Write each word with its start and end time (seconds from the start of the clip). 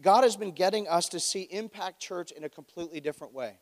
God 0.00 0.24
has 0.24 0.36
been 0.36 0.52
getting 0.52 0.88
us 0.88 1.08
to 1.10 1.20
see 1.20 1.42
Impact 1.42 2.00
Church 2.00 2.32
in 2.32 2.44
a 2.44 2.48
completely 2.48 3.00
different 3.00 3.34
way. 3.34 3.58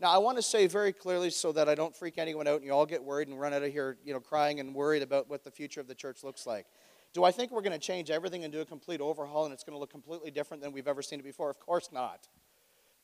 Now, 0.00 0.10
I 0.10 0.18
want 0.18 0.36
to 0.36 0.42
say 0.42 0.66
very 0.66 0.92
clearly 0.92 1.30
so 1.30 1.52
that 1.52 1.68
I 1.68 1.74
don't 1.74 1.96
freak 1.96 2.18
anyone 2.18 2.48
out 2.48 2.56
and 2.56 2.64
you 2.64 2.72
all 2.72 2.86
get 2.86 3.02
worried 3.02 3.28
and 3.28 3.38
run 3.38 3.54
out 3.54 3.62
of 3.62 3.72
here, 3.72 3.98
you 4.04 4.12
know, 4.12 4.20
crying 4.20 4.58
and 4.58 4.74
worried 4.74 5.02
about 5.02 5.30
what 5.30 5.44
the 5.44 5.50
future 5.50 5.80
of 5.80 5.86
the 5.86 5.94
church 5.94 6.24
looks 6.24 6.44
like. 6.44 6.66
Do 7.14 7.24
I 7.24 7.30
think 7.30 7.52
we're 7.52 7.62
going 7.62 7.78
to 7.78 7.78
change 7.78 8.10
everything 8.10 8.42
and 8.42 8.52
do 8.52 8.60
a 8.60 8.64
complete 8.64 9.00
overhaul 9.00 9.44
and 9.44 9.54
it's 9.54 9.62
going 9.62 9.76
to 9.76 9.78
look 9.78 9.90
completely 9.90 10.30
different 10.30 10.62
than 10.62 10.72
we've 10.72 10.88
ever 10.88 11.02
seen 11.02 11.20
it 11.20 11.24
before? 11.24 11.50
Of 11.50 11.60
course 11.60 11.90
not, 11.92 12.26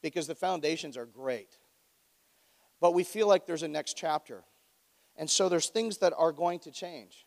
because 0.03 0.27
the 0.27 0.35
foundations 0.35 0.96
are 0.96 1.07
great. 1.07 1.59
But 2.80 2.95
we 2.95 3.05
feel 3.05 3.29
like 3.29 3.46
there's 3.46 3.62
a 3.62 3.69
next 3.69 3.96
chapter. 3.96 4.43
And 5.16 5.29
so 5.29 5.48
there's 5.48 5.69
things 5.69 5.98
that 5.98 6.14
are 6.16 6.32
going 6.32 6.59
to 6.61 6.71
change. 6.71 7.27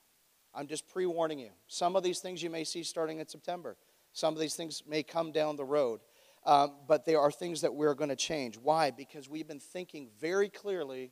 I'm 0.54 0.68
just 0.68 0.88
pre 0.88 1.06
warning 1.06 1.40
you. 1.40 1.52
Some 1.68 1.96
of 1.96 2.04
these 2.04 2.20
things 2.20 2.44
you 2.44 2.50
may 2.50 2.64
see 2.64 2.84
starting 2.84 3.20
in 3.20 3.28
September, 3.28 3.78
some 4.14 4.34
of 4.34 4.40
these 4.40 4.56
things 4.56 4.84
may 4.88 5.04
come 5.04 5.32
down 5.32 5.56
the 5.56 5.66
road. 5.66 6.02
Um, 6.44 6.74
but 6.88 7.06
there 7.06 7.20
are 7.20 7.32
things 7.32 7.62
that 7.62 7.74
we're 7.74 7.94
going 7.94 8.10
to 8.10 8.16
change. 8.16 8.58
Why? 8.58 8.90
Because 8.90 9.30
we've 9.30 9.48
been 9.48 9.60
thinking 9.60 10.10
very 10.20 10.50
clearly 10.50 11.12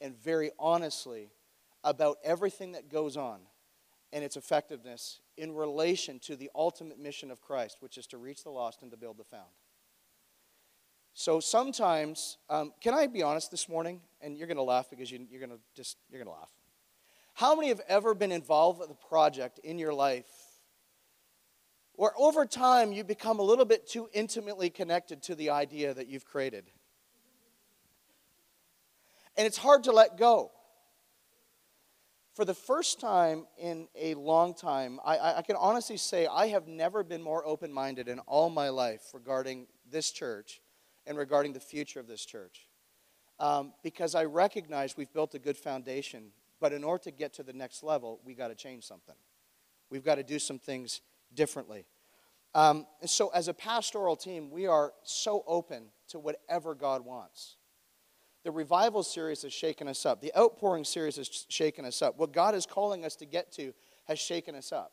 and 0.00 0.16
very 0.16 0.50
honestly 0.58 1.30
about 1.84 2.16
everything 2.24 2.72
that 2.72 2.88
goes 2.88 3.16
on 3.16 3.40
and 4.12 4.24
its 4.24 4.36
effectiveness 4.36 5.20
in 5.36 5.54
relation 5.54 6.18
to 6.20 6.36
the 6.36 6.50
ultimate 6.54 6.98
mission 6.98 7.30
of 7.30 7.40
Christ, 7.40 7.76
which 7.80 7.98
is 7.98 8.06
to 8.08 8.18
reach 8.18 8.42
the 8.42 8.50
lost 8.50 8.82
and 8.82 8.90
to 8.90 8.96
build 8.96 9.18
the 9.18 9.24
found. 9.24 9.50
So 11.12 11.38
sometimes, 11.38 12.38
um, 12.50 12.72
can 12.80 12.94
I 12.94 13.06
be 13.06 13.22
honest 13.22 13.50
this 13.50 13.68
morning? 13.68 14.00
And 14.20 14.36
you're 14.36 14.48
going 14.48 14.56
to 14.56 14.64
laugh 14.64 14.90
because 14.90 15.10
you, 15.10 15.26
you're 15.30 15.40
going 15.40 15.50
to 15.50 15.60
just 15.76 15.96
you're 16.10 16.18
going 16.18 16.34
to 16.34 16.40
laugh. 16.40 16.50
How 17.34 17.54
many 17.54 17.68
have 17.68 17.80
ever 17.88 18.14
been 18.14 18.32
involved 18.32 18.80
with 18.80 18.90
a 18.90 19.08
project 19.08 19.60
in 19.62 19.78
your 19.78 19.94
life 19.94 20.26
where 21.94 22.12
over 22.18 22.44
time 22.44 22.92
you 22.92 23.04
become 23.04 23.38
a 23.38 23.42
little 23.42 23.64
bit 23.64 23.86
too 23.86 24.08
intimately 24.12 24.70
connected 24.70 25.22
to 25.24 25.34
the 25.34 25.50
idea 25.50 25.94
that 25.94 26.08
you've 26.08 26.24
created? 26.24 26.70
And 29.36 29.46
it's 29.46 29.58
hard 29.58 29.84
to 29.84 29.92
let 29.92 30.16
go. 30.16 30.52
For 32.34 32.44
the 32.44 32.54
first 32.54 33.00
time 33.00 33.46
in 33.58 33.86
a 33.94 34.14
long 34.14 34.54
time, 34.54 34.98
I, 35.04 35.36
I 35.36 35.42
can 35.42 35.56
honestly 35.56 35.96
say 35.96 36.26
I 36.26 36.48
have 36.48 36.66
never 36.66 37.04
been 37.04 37.22
more 37.22 37.46
open 37.46 37.72
minded 37.72 38.08
in 38.08 38.18
all 38.20 38.50
my 38.50 38.70
life 38.70 39.02
regarding 39.12 39.68
this 39.88 40.10
church 40.10 40.60
and 41.06 41.16
regarding 41.16 41.52
the 41.52 41.60
future 41.60 42.00
of 42.00 42.08
this 42.08 42.24
church. 42.24 42.66
Um, 43.38 43.72
because 43.82 44.14
I 44.14 44.24
recognize 44.24 44.96
we've 44.96 45.12
built 45.12 45.34
a 45.34 45.38
good 45.38 45.56
foundation 45.56 46.32
but 46.64 46.72
in 46.72 46.82
order 46.82 47.04
to 47.04 47.10
get 47.10 47.34
to 47.34 47.42
the 47.42 47.52
next 47.52 47.82
level, 47.82 48.20
we 48.24 48.32
got 48.32 48.48
to 48.48 48.54
change 48.54 48.84
something. 48.84 49.14
We've 49.90 50.02
got 50.02 50.14
to 50.14 50.22
do 50.22 50.38
some 50.38 50.58
things 50.58 51.02
differently. 51.34 51.86
Um, 52.54 52.86
and 53.00 53.10
so, 53.10 53.28
as 53.28 53.48
a 53.48 53.54
pastoral 53.54 54.16
team, 54.16 54.50
we 54.50 54.66
are 54.66 54.92
so 55.02 55.42
open 55.46 55.86
to 56.08 56.18
whatever 56.18 56.74
God 56.74 57.04
wants. 57.04 57.56
The 58.44 58.50
revival 58.50 59.02
series 59.02 59.42
has 59.42 59.52
shaken 59.52 59.88
us 59.88 60.06
up. 60.06 60.20
The 60.20 60.32
outpouring 60.36 60.84
series 60.84 61.16
has 61.16 61.46
shaken 61.48 61.84
us 61.84 62.02
up. 62.02 62.18
What 62.18 62.32
God 62.32 62.54
is 62.54 62.66
calling 62.66 63.04
us 63.04 63.16
to 63.16 63.26
get 63.26 63.50
to 63.52 63.72
has 64.06 64.18
shaken 64.18 64.54
us 64.54 64.70
up. 64.70 64.92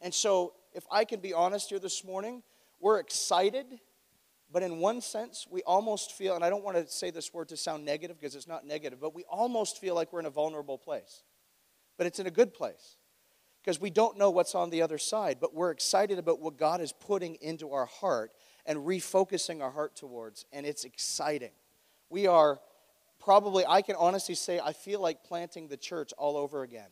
And 0.00 0.12
so, 0.12 0.54
if 0.72 0.84
I 0.90 1.04
can 1.04 1.20
be 1.20 1.32
honest 1.32 1.70
here 1.70 1.78
this 1.78 2.04
morning, 2.04 2.42
we're 2.80 2.98
excited 2.98 3.78
but 4.52 4.62
in 4.62 4.78
one 4.78 5.00
sense, 5.00 5.46
we 5.50 5.62
almost 5.62 6.12
feel, 6.12 6.34
and 6.34 6.44
I 6.44 6.50
don't 6.50 6.62
want 6.62 6.76
to 6.76 6.86
say 6.86 7.10
this 7.10 7.32
word 7.32 7.48
to 7.48 7.56
sound 7.56 7.86
negative 7.86 8.20
because 8.20 8.34
it's 8.34 8.46
not 8.46 8.66
negative, 8.66 9.00
but 9.00 9.14
we 9.14 9.24
almost 9.24 9.80
feel 9.80 9.94
like 9.94 10.12
we're 10.12 10.20
in 10.20 10.26
a 10.26 10.30
vulnerable 10.30 10.76
place. 10.76 11.22
But 11.96 12.06
it's 12.06 12.18
in 12.18 12.26
a 12.26 12.30
good 12.30 12.52
place 12.52 12.98
because 13.62 13.80
we 13.80 13.90
don't 13.90 14.18
know 14.18 14.30
what's 14.30 14.54
on 14.54 14.70
the 14.70 14.82
other 14.82 14.98
side, 14.98 15.38
but 15.40 15.54
we're 15.54 15.70
excited 15.70 16.18
about 16.18 16.40
what 16.40 16.56
God 16.56 16.80
is 16.80 16.92
putting 16.92 17.36
into 17.36 17.72
our 17.72 17.86
heart 17.86 18.32
and 18.66 18.80
refocusing 18.80 19.62
our 19.62 19.70
heart 19.70 19.94
towards, 19.94 20.44
and 20.52 20.66
it's 20.66 20.84
exciting. 20.84 21.52
We 22.10 22.26
are 22.26 22.60
probably, 23.20 23.64
I 23.66 23.82
can 23.82 23.96
honestly 23.96 24.34
say, 24.34 24.58
I 24.58 24.72
feel 24.72 25.00
like 25.00 25.22
planting 25.24 25.68
the 25.68 25.76
church 25.76 26.12
all 26.18 26.36
over 26.36 26.62
again. 26.62 26.90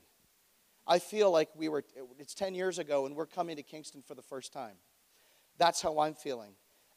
I 0.87 0.99
feel 0.99 1.31
like 1.31 1.49
we 1.57 1.69
were, 1.69 1.85
it's 2.19 2.35
10 2.35 2.55
years 2.55 2.79
ago, 2.79 3.07
and 3.07 3.15
we're 3.17 3.27
coming 3.27 3.57
to 3.57 3.63
Kingston 3.63 4.03
for 4.03 4.15
the 4.15 4.23
first 4.23 4.53
time. 4.53 4.77
That's 5.59 5.83
how 5.83 5.99
I'm 5.99 6.15
feeling. 6.15 6.53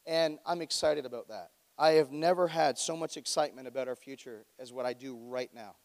And 0.06 0.40
I'm 0.46 0.62
excited 0.62 1.06
about 1.06 1.30
that. 1.30 1.50
I 1.78 1.92
have 1.94 2.12
never 2.12 2.48
had 2.48 2.78
so 2.78 2.96
much 2.96 3.18
excitement 3.18 3.68
about 3.68 3.88
our 3.88 3.96
future 3.96 4.46
as 4.60 4.72
what 4.72 4.86
I 4.86 4.94
do 4.94 5.16
right 5.16 5.50
now. 5.54 5.76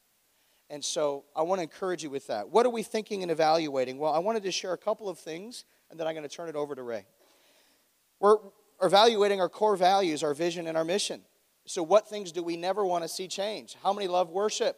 And 0.71 0.85
so 0.85 1.25
I 1.35 1.43
want 1.43 1.61
to 1.61 1.63
encourage 1.63 2.03
you 2.03 2.11
with 2.11 2.27
that. 2.27 2.51
What 2.51 2.67
are 2.67 2.71
we 2.71 2.83
thinking 2.83 3.23
and 3.23 3.31
evaluating? 3.31 3.99
Well, 3.99 4.13
I 4.13 4.19
wanted 4.19 4.43
to 4.43 4.53
share 4.53 4.73
a 4.73 4.79
couple 4.79 5.09
of 5.09 5.19
things, 5.19 5.65
and 5.91 5.99
then 5.99 6.07
I'm 6.07 6.15
going 6.15 6.29
to 6.29 6.35
turn 6.35 6.49
it 6.49 6.57
over 6.57 6.75
to 6.75 6.83
Ray. 6.83 7.07
We're 8.21 8.37
evaluating 8.83 9.41
our 9.41 9.49
core 9.49 9.77
values, 9.77 10.23
our 10.23 10.35
vision, 10.35 10.67
and 10.67 10.77
our 10.77 10.85
mission. 10.85 11.23
So, 11.65 11.83
what 11.83 12.09
things 12.09 12.33
do 12.33 12.43
we 12.43 12.57
never 12.57 12.85
want 12.85 13.05
to 13.05 13.09
see 13.09 13.29
change? 13.29 13.77
How 13.83 13.93
many 13.93 14.09
love 14.09 14.31
worship? 14.31 14.77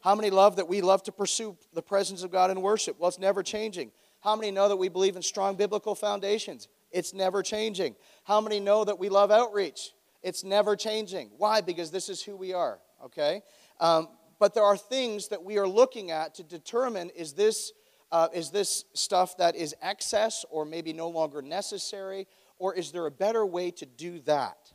How 0.00 0.14
many 0.14 0.30
love 0.30 0.56
that 0.56 0.68
we 0.68 0.80
love 0.80 1.02
to 1.04 1.12
pursue 1.12 1.56
the 1.72 1.82
presence 1.82 2.22
of 2.22 2.30
God 2.30 2.50
in 2.50 2.60
worship? 2.62 2.98
Well, 2.98 3.08
it's 3.08 3.18
never 3.18 3.42
changing. 3.42 3.90
How 4.20 4.36
many 4.36 4.50
know 4.50 4.68
that 4.68 4.76
we 4.76 4.88
believe 4.88 5.16
in 5.16 5.22
strong 5.22 5.56
biblical 5.56 5.94
foundations? 5.94 6.68
It's 6.90 7.12
never 7.12 7.42
changing. 7.42 7.96
How 8.24 8.40
many 8.40 8.60
know 8.60 8.84
that 8.84 8.98
we 8.98 9.08
love 9.08 9.30
outreach? 9.30 9.92
It's 10.22 10.44
never 10.44 10.76
changing. 10.76 11.30
Why? 11.36 11.60
Because 11.60 11.90
this 11.90 12.08
is 12.08 12.22
who 12.22 12.36
we 12.36 12.52
are, 12.52 12.78
okay? 13.04 13.42
Um, 13.80 14.08
but 14.38 14.54
there 14.54 14.64
are 14.64 14.76
things 14.76 15.28
that 15.28 15.42
we 15.42 15.58
are 15.58 15.68
looking 15.68 16.10
at 16.10 16.34
to 16.36 16.42
determine 16.42 17.10
is 17.10 17.32
this, 17.32 17.72
uh, 18.12 18.28
is 18.32 18.50
this 18.50 18.84
stuff 18.94 19.36
that 19.38 19.56
is 19.56 19.74
excess 19.82 20.44
or 20.50 20.64
maybe 20.64 20.92
no 20.92 21.08
longer 21.08 21.42
necessary, 21.42 22.26
or 22.58 22.74
is 22.74 22.92
there 22.92 23.06
a 23.06 23.10
better 23.10 23.44
way 23.44 23.70
to 23.72 23.86
do 23.86 24.20
that? 24.20 24.72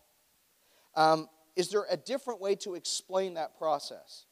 Um, 0.96 1.30
is 1.56 1.70
there 1.70 1.86
a 1.90 1.98
different 1.98 2.42
way 2.42 2.56
to 2.56 2.76
explain 2.76 3.36
that 3.36 3.58
process? 3.58 4.26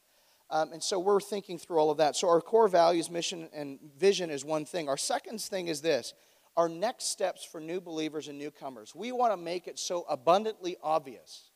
Um, 0.50 0.72
and 0.72 0.82
so 0.82 0.98
we're 0.98 1.20
thinking 1.20 1.58
through 1.58 1.78
all 1.78 1.90
of 1.90 1.96
that. 1.96 2.14
So 2.14 2.28
our 2.28 2.40
core 2.40 2.68
values, 2.68 3.10
mission, 3.10 3.48
and 3.54 3.78
vision 3.96 4.28
is 4.28 4.44
one 4.44 4.66
thing. 4.66 4.88
Our 4.88 4.98
second 4.98 5.40
thing 5.40 5.68
is 5.68 5.80
this 5.80 6.12
our 6.56 6.68
next 6.68 7.06
steps 7.06 7.42
for 7.42 7.60
new 7.60 7.80
believers 7.80 8.28
and 8.28 8.38
newcomers. 8.38 8.94
We 8.94 9.10
want 9.12 9.32
to 9.32 9.38
make 9.38 9.66
it 9.66 9.78
so 9.78 10.04
abundantly 10.08 10.76
obvious, 10.82 11.50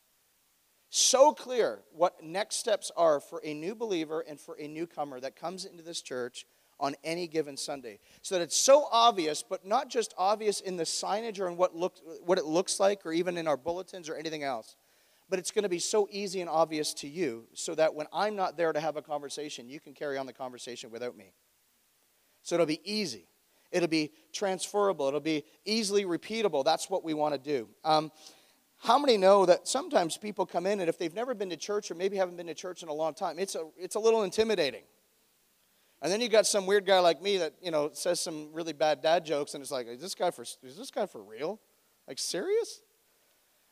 so 0.91 1.33
clear 1.33 1.81
what 1.93 2.23
next 2.23 2.57
steps 2.57 2.91
are 2.97 3.21
for 3.21 3.41
a 3.45 3.55
new 3.55 3.75
believer 3.75 4.21
and 4.21 4.41
for 4.41 4.57
a 4.59 4.69
newcomer 4.69 5.21
that 5.21 5.37
comes 5.37 5.65
into 5.65 5.83
this 5.83 6.01
church 6.01 6.47
on 6.79 6.95
any 7.05 7.27
given 7.27 7.57
Sunday. 7.57 7.99
So 8.23 8.35
that 8.37 8.43
it's 8.43 8.57
so 8.57 8.87
obvious, 8.91 9.43
but 9.43 9.65
not 9.65 9.89
just 9.89 10.15
obvious 10.19 10.61
in 10.61 10.77
the 10.77 10.85
signage 10.85 11.41
or 11.41 11.49
in 11.49 11.57
what, 11.57 11.75
look, 11.75 11.97
what 12.25 12.39
it 12.39 12.45
looks 12.45 12.79
like 12.79 13.05
or 13.07 13.13
even 13.13 13.37
in 13.37 13.49
our 13.49 13.57
bulletins 13.57 14.09
or 14.09 14.17
anything 14.17 14.43
else. 14.43 14.77
But 15.29 15.39
it's 15.39 15.51
going 15.51 15.65
to 15.65 15.69
be 15.69 15.81
so 15.81 16.07
easy 16.11 16.41
and 16.41 16.49
obvious 16.49 16.95
to 16.95 17.09
you 17.09 17.47
so 17.55 17.75
that 17.75 17.95
when 17.95 18.07
I'm 18.13 18.37
not 18.37 18.57
there 18.57 18.73
to 18.73 18.79
have 18.79 18.97
a 18.97 19.03
conversation, 19.03 19.69
you 19.69 19.81
can 19.81 19.93
carry 19.93 20.19
on 20.19 20.27
the 20.27 20.33
conversation 20.33 20.91
without 20.91 21.17
me. 21.17 21.33
So 22.43 22.55
it'll 22.55 22.67
be 22.67 22.81
easy. 22.85 23.27
It'll 23.73 23.89
be 23.89 24.13
transferable. 24.33 25.09
It'll 25.09 25.19
be 25.19 25.45
easily 25.65 26.05
repeatable. 26.05 26.65
That's 26.65 26.89
what 26.89 27.03
we 27.03 27.13
want 27.15 27.35
to 27.35 27.41
do. 27.41 27.69
Um, 27.85 28.13
how 28.79 28.99
many 28.99 29.17
know 29.17 29.47
that 29.47 29.67
sometimes 29.67 30.17
people 30.17 30.47
come 30.47 30.67
in 30.67 30.81
and 30.81 30.89
if 30.89 30.99
they've 30.99 31.15
never 31.15 31.35
been 31.35 31.51
to 31.51 31.57
church 31.57 31.91
or 31.91 31.95
maybe 31.95 32.17
haven't 32.17 32.37
been 32.37 32.47
to 32.47 32.55
church 32.55 32.83
in 32.83 32.89
a 32.89 32.93
long 32.93 33.15
time, 33.15 33.39
it's 33.39 33.55
a, 33.55 33.65
it's 33.77 33.95
a 33.95 34.01
little 34.01 34.23
intimidating. 34.23 34.83
And 36.03 36.13
then 36.13 36.21
you 36.21 36.29
got 36.29 36.47
some 36.47 36.67
weird 36.67 36.85
guy 36.85 36.99
like 37.01 37.23
me 37.23 37.39
that, 37.39 37.55
you 37.63 37.71
know, 37.71 37.91
says 37.93 38.21
some 38.21 38.53
really 38.53 38.75
bad 38.75 39.03
dad 39.03 39.25
jokes 39.25 39.55
and 39.55 39.63
it's 39.63 39.71
like, 39.71 39.87
is 39.87 40.01
this 40.01 40.15
guy 40.15 40.31
for, 40.31 40.43
is 40.43 40.77
this 40.77 40.91
guy 40.91 41.07
for 41.07 41.23
real? 41.23 41.59
Like, 42.07 42.19
serious? 42.19 42.83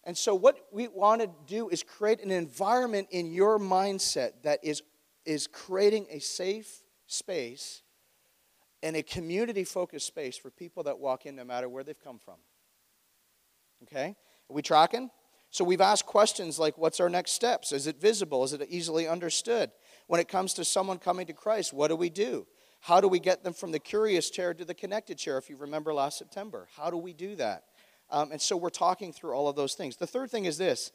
And 0.04 0.16
so 0.16 0.34
what 0.34 0.59
we 0.72 0.88
want 0.88 1.21
to 1.21 1.31
do 1.47 1.69
is 1.69 1.82
create 1.82 2.22
an 2.22 2.31
environment 2.31 3.09
in 3.10 3.32
your 3.32 3.59
mindset 3.59 4.32
that 4.42 4.60
is, 4.62 4.82
is 5.25 5.47
creating 5.47 6.06
a 6.10 6.19
safe 6.19 6.82
space 7.06 7.82
and 8.82 8.97
a 8.97 9.03
community 9.03 9.65
focused 9.65 10.06
space 10.06 10.36
for 10.36 10.50
people 10.50 10.82
that 10.82 10.98
walk 10.98 11.26
in 11.26 11.36
no 11.36 11.44
matter 11.44 11.69
where 11.69 11.84
they've 11.84 12.03
come 12.03 12.19
from. 12.19 12.36
Okay? 13.83 14.15
We 14.54 14.62
tracking? 14.62 15.10
So 15.51 15.65
we've 15.65 15.80
asked 15.80 16.06
questions 16.06 16.60
like 16.60 16.78
what's 16.78 17.01
our 17.01 17.09
next 17.09 17.33
steps? 17.33 17.72
Is 17.72 17.89
it 17.89 18.01
visible? 18.01 18.45
Is 18.45 18.53
it 18.53 18.65
easily 18.68 19.09
understood? 19.09 19.72
When 20.06 20.21
it 20.21 20.28
comes 20.28 20.54
to 20.54 20.65
someone 20.65 20.98
coming 20.98 21.27
to 21.27 21.33
Christ, 21.33 21.72
what 21.72 21.89
do 21.89 21.97
we 21.97 22.09
do? 22.09 22.47
How 22.80 23.01
do 23.01 23.09
we 23.09 23.18
get 23.18 23.42
them 23.42 23.53
from 23.53 23.72
the 23.72 23.80
curious 23.80 24.30
chair 24.30 24.54
to 24.54 24.65
the 24.65 24.74
connected 24.74 25.18
chair, 25.18 25.39
if 25.39 25.51
you 25.51 25.56
remember 25.56 25.92
last 25.92 26.18
September? 26.18 26.68
How 26.77 26.89
do 26.89 26.97
we 26.97 27.12
do 27.12 27.34
that? 27.36 27.65
Um, 28.10 28.30
and 28.30 28.41
so 28.41 28.56
we're 28.56 28.71
talking 28.71 29.12
through 29.12 29.33
all 29.33 29.48
of 29.48 29.56
those 29.56 29.74
things. 29.74 29.97
The 29.97 30.06
third 30.06 30.30
thing 30.30 30.45
is 30.45 30.57
this 30.57 30.92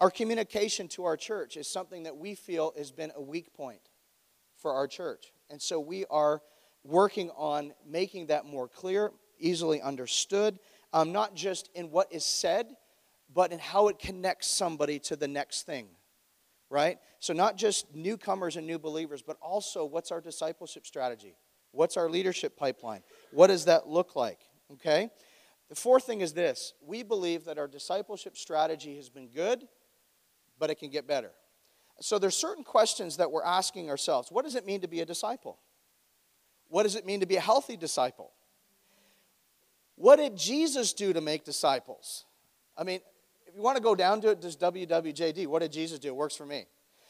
our 0.00 0.10
communication 0.10 0.88
to 0.88 1.04
our 1.04 1.18
church 1.18 1.58
is 1.58 1.68
something 1.68 2.04
that 2.04 2.16
we 2.16 2.34
feel 2.34 2.72
has 2.78 2.90
been 2.90 3.12
a 3.14 3.20
weak 3.20 3.52
point 3.52 3.90
for 4.56 4.72
our 4.72 4.86
church. 4.86 5.32
And 5.50 5.60
so 5.60 5.78
we 5.78 6.06
are 6.06 6.40
working 6.82 7.30
on 7.36 7.74
making 7.86 8.28
that 8.28 8.46
more 8.46 8.68
clear, 8.68 9.12
easily 9.38 9.82
understood, 9.82 10.58
um, 10.94 11.12
not 11.12 11.34
just 11.34 11.68
in 11.74 11.90
what 11.90 12.10
is 12.10 12.24
said, 12.24 12.74
but 13.34 13.52
in 13.52 13.58
how 13.58 13.88
it 13.88 13.98
connects 13.98 14.48
somebody 14.48 14.98
to 15.00 15.16
the 15.16 15.28
next 15.28 15.62
thing, 15.62 15.86
right? 16.70 16.98
So, 17.20 17.32
not 17.32 17.56
just 17.56 17.94
newcomers 17.94 18.56
and 18.56 18.66
new 18.66 18.78
believers, 18.78 19.22
but 19.22 19.36
also 19.40 19.84
what's 19.84 20.10
our 20.10 20.20
discipleship 20.20 20.86
strategy? 20.86 21.36
What's 21.72 21.96
our 21.96 22.08
leadership 22.08 22.56
pipeline? 22.56 23.02
What 23.30 23.46
does 23.46 23.64
that 23.64 23.88
look 23.88 24.14
like? 24.14 24.40
Okay? 24.74 25.10
The 25.68 25.74
fourth 25.74 26.04
thing 26.04 26.20
is 26.20 26.34
this 26.34 26.74
we 26.86 27.02
believe 27.02 27.46
that 27.46 27.58
our 27.58 27.68
discipleship 27.68 28.36
strategy 28.36 28.96
has 28.96 29.08
been 29.08 29.28
good, 29.28 29.66
but 30.58 30.70
it 30.70 30.76
can 30.76 30.90
get 30.90 31.06
better. 31.06 31.30
So 32.00 32.18
there's 32.18 32.36
certain 32.36 32.64
questions 32.64 33.16
that 33.18 33.30
we're 33.30 33.44
asking 33.44 33.88
ourselves. 33.88 34.30
What 34.30 34.44
does 34.44 34.54
it 34.54 34.66
mean 34.66 34.80
to 34.80 34.88
be 34.88 35.00
a 35.00 35.06
disciple? 35.06 35.58
What 36.68 36.82
does 36.84 36.96
it 36.96 37.06
mean 37.06 37.20
to 37.20 37.26
be 37.26 37.36
a 37.36 37.40
healthy 37.40 37.76
disciple? 37.76 38.32
What 39.96 40.16
did 40.16 40.36
Jesus 40.36 40.92
do 40.92 41.12
to 41.12 41.20
make 41.20 41.44
disciples? 41.44 42.24
I 42.76 42.84
mean, 42.84 43.00
if 43.52 43.56
you 43.56 43.62
want 43.62 43.76
to 43.76 43.82
go 43.82 43.94
down 43.94 44.22
to 44.22 44.30
it, 44.30 44.40
just 44.40 44.58
WWJD. 44.60 45.46
What 45.46 45.60
did 45.60 45.72
Jesus 45.72 45.98
do? 45.98 46.08
It 46.08 46.16
works 46.16 46.34
for 46.34 46.46
me. 46.46 46.64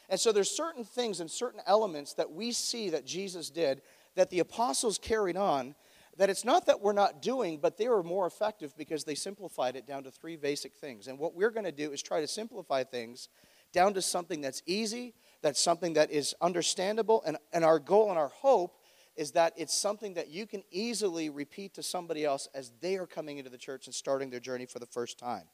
And 0.09 0.19
so 0.19 0.33
there's 0.33 0.51
certain 0.51 0.85
things 0.85 1.21
and 1.21 1.31
certain 1.31 1.61
elements 1.69 2.15
that 2.15 2.33
we 2.33 2.51
see 2.51 2.91
that 2.91 3.07
Jesus 3.07 3.49
did 3.49 3.81
that 4.17 4.29
the 4.29 4.41
apostles 4.41 4.99
carried 4.99 5.37
on 5.37 5.77
that 6.17 6.29
it's 6.29 6.45
not 6.45 6.67
that 6.67 6.81
we're 6.81 6.93
not 6.93 7.23
doing, 7.23 7.59
but 7.59 7.79
they 7.79 7.89
were 7.89 8.03
more 8.03 8.27
effective 8.27 8.77
because 8.77 9.05
they 9.05 9.15
simplified 9.15 9.77
it 9.77 9.87
down 9.87 10.03
to 10.03 10.11
three 10.11 10.37
basic 10.37 10.75
things. 10.75 11.07
And 11.07 11.17
what 11.17 11.35
we're 11.35 11.51
going 11.51 11.65
to 11.65 11.73
do 11.73 11.93
is 11.93 12.03
try 12.03 12.21
to 12.21 12.27
simplify 12.27 12.83
things 12.83 13.29
down 13.73 13.95
to 13.95 14.03
something 14.03 14.41
that's 14.41 14.63
easy, 14.67 15.15
that's 15.43 15.61
something 15.61 15.93
that 15.95 16.11
is 16.11 16.35
understandable, 16.43 17.23
and, 17.25 17.39
and 17.53 17.65
our 17.65 17.79
goal 17.79 18.11
and 18.11 18.19
our 18.19 18.29
hope 18.29 18.77
is 19.17 19.31
that 19.33 19.53
it's 19.57 19.77
something 19.77 20.15
that 20.15 20.29
you 20.29 20.47
can 20.47 20.63
easily 20.71 21.31
repeat 21.31 21.75
to 21.75 21.83
somebody 21.83 22.25
else 22.25 22.49
as 22.53 22.73
they 22.81 22.97
are 22.97 23.07
coming 23.07 23.39
into 23.39 23.51
the 23.51 23.59
church 23.59 23.87
and 23.87 23.95
starting 23.95 24.29
their 24.29 24.41
journey 24.41 24.67
for 24.67 24.81
the 24.81 24.87
first 24.87 25.19
time. 25.19 25.45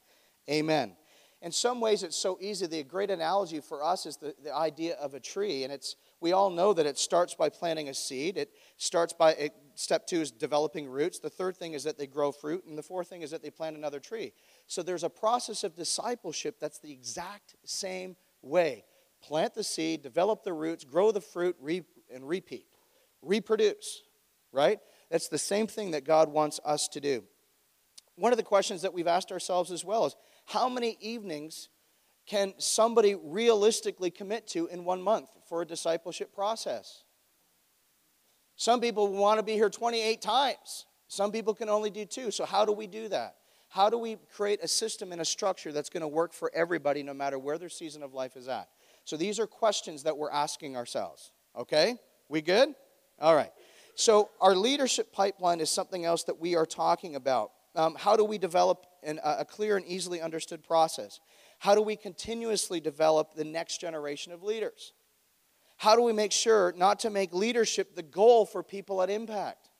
Amen. 0.49 0.97
In 1.41 1.53
some 1.53 1.81
ways, 1.81 2.03
it's 2.03 2.17
so 2.17 2.37
easy. 2.41 2.67
The 2.67 2.83
great 2.83 3.11
analogy 3.11 3.61
for 3.61 3.85
us 3.85 4.07
is 4.07 4.17
the, 4.17 4.35
the 4.43 4.55
idea 4.55 4.95
of 4.95 5.15
a 5.15 5.21
tree, 5.21 5.63
and 5.63 5.73
it's 5.73 5.95
we 6.21 6.33
all 6.33 6.51
know 6.51 6.73
that 6.73 6.85
it 6.85 6.99
starts 6.99 7.35
by 7.35 7.49
planting 7.49 7.89
a 7.89 7.95
seed. 7.95 8.37
It 8.37 8.51
starts 8.77 9.13
by 9.13 9.33
it, 9.35 9.53
step 9.77 10.07
two 10.09 10.21
is 10.21 10.33
developing 10.33 10.89
roots. 10.89 11.21
The 11.21 11.31
third 11.31 11.57
thing 11.57 11.75
is 11.75 11.85
that 11.85 11.97
they 11.97 12.09
grow 12.09 12.33
fruit, 12.33 12.65
and 12.67 12.77
the 12.77 12.83
fourth 12.83 13.09
thing 13.09 13.23
is 13.23 13.31
that 13.31 13.43
they 13.43 13.51
plant 13.51 13.77
another 13.77 14.01
tree. 14.01 14.33
So 14.67 14.83
there's 14.83 15.05
a 15.05 15.11
process 15.11 15.63
of 15.63 15.77
discipleship 15.77 16.57
that's 16.59 16.81
the 16.81 16.91
exact 16.91 17.55
same 17.65 18.17
way. 18.43 18.85
Plant 19.23 19.55
the 19.55 19.65
seed, 19.65 20.03
develop 20.03 20.43
the 20.43 20.53
roots, 20.53 20.83
grow 20.83 21.13
the 21.13 21.21
fruit, 21.21 21.57
re, 21.61 21.85
and 22.13 22.29
repeat, 22.29 22.67
reproduce. 23.23 24.03
Right? 24.51 24.81
That's 25.11 25.29
the 25.29 25.39
same 25.39 25.69
thing 25.69 25.93
that 25.93 26.05
God 26.05 26.31
wants 26.31 26.59
us 26.65 26.89
to 26.89 27.01
do. 27.01 27.23
One 28.19 28.33
of 28.33 28.37
the 28.37 28.43
questions 28.43 28.83
that 28.83 28.93
we've 28.93 29.07
asked 29.07 29.31
ourselves 29.31 29.71
as 29.71 29.85
well 29.85 30.05
is 30.05 30.17
how 30.45 30.69
many 30.69 30.99
evenings 31.01 31.69
can 32.27 32.53
somebody 32.59 33.15
realistically 33.15 34.11
commit 34.11 34.49
to 34.49 34.67
in 34.67 34.85
one 34.85 35.01
month 35.01 35.29
for 35.49 35.63
a 35.63 35.67
discipleship 35.67 36.35
process? 36.35 37.05
Some 38.57 38.81
people 38.81 39.07
want 39.07 39.39
to 39.39 39.45
be 39.45 39.53
here 39.53 39.71
28 39.71 40.21
times. 40.21 40.87
Some 41.07 41.31
people 41.31 41.55
can 41.55 41.69
only 41.69 41.91
do 41.91 42.05
two. 42.05 42.33
So, 42.33 42.45
how 42.45 42.65
do 42.65 42.73
we 42.73 42.89
do 42.89 43.09
that? 43.09 43.37
How 43.69 43.89
do 43.89 43.99
we 43.99 44.17
create 44.35 44.61
a 44.63 44.69
system 44.69 45.13
and 45.13 45.21
a 45.21 45.25
structure 45.25 45.71
that's 45.71 45.89
going 45.89 46.01
to 46.01 46.09
work 46.09 46.33
for 46.33 46.51
everybody 46.55 47.03
no 47.05 47.15
matter 47.15 47.39
where 47.39 47.57
their 47.57 47.69
season 47.69 48.03
of 48.03 48.15
life 48.15 48.37
is 48.37 48.49
at? 48.49 48.69
So, 49.05 49.17
these 49.17 49.39
are 49.39 49.47
questions 49.47 50.03
that 50.03 50.19
we're 50.19 50.31
asking 50.31 50.77
ourselves. 50.77 51.31
Okay? 51.57 51.97
We 52.29 52.43
good? 52.43 52.75
All 53.21 53.35
right. 53.35 53.53
So, 53.95 54.31
our 54.41 54.57
leadership 54.57 55.13
pipeline 55.13 55.61
is 55.61 55.71
something 55.71 56.05
else 56.05 56.25
that 56.25 56.41
we 56.41 56.57
are 56.57 56.67
talking 56.67 57.15
about. 57.15 57.53
Um, 57.75 57.97
how 57.99 58.17
do 58.17 58.25
we 58.25 58.39
develop 58.39 58.87
an, 59.03 59.21
a 59.25 59.45
clear 59.45 59.77
and 59.77 59.87
easily 59.87 60.21
understood 60.21 60.63
process? 60.63 61.21
How 61.59 61.75
do 61.75 61.83
we 61.83 61.97
continuously 61.97 62.81
develop 62.81 63.35
the 63.35 63.45
next 63.45 63.81
generation 63.81 64.33
of 64.33 64.43
leaders? 64.43 64.93
How 65.77 65.95
do 65.95 66.03
we 66.03 66.13
make 66.13 66.33
sure 66.33 66.75
not 66.77 67.01
to 67.01 67.11
make 67.11 67.33
leadership 67.33 67.95
the 67.95 68.03
goal 68.03 68.47
for 68.47 68.63
people 68.63 69.01
at 69.03 69.11
impact? 69.11 69.71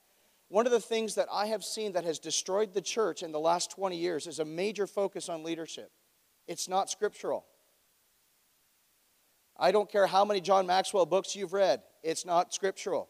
One 0.49 0.65
of 0.65 0.73
the 0.73 0.81
things 0.81 1.17
that 1.17 1.29
I 1.31 1.47
have 1.47 1.65
seen 1.65 1.93
that 1.93 2.05
has 2.05 2.19
destroyed 2.19 2.73
the 2.73 2.81
church 2.81 3.23
in 3.23 3.33
the 3.33 3.41
last 3.41 3.71
20 3.73 3.97
years 3.97 4.27
is 4.27 4.39
a 4.39 4.45
major 4.45 4.87
focus 4.87 5.29
on 5.29 5.43
leadership. 5.43 5.91
It's 6.47 6.69
not 6.69 6.89
scriptural. 6.89 7.45
I 9.59 9.73
don't 9.73 9.91
care 9.91 10.07
how 10.07 10.25
many 10.25 10.41
John 10.41 10.67
Maxwell 10.67 11.05
books 11.05 11.35
you've 11.35 11.53
read, 11.53 11.83
it's 12.03 12.25
not 12.25 12.55
scriptural. 12.55 13.09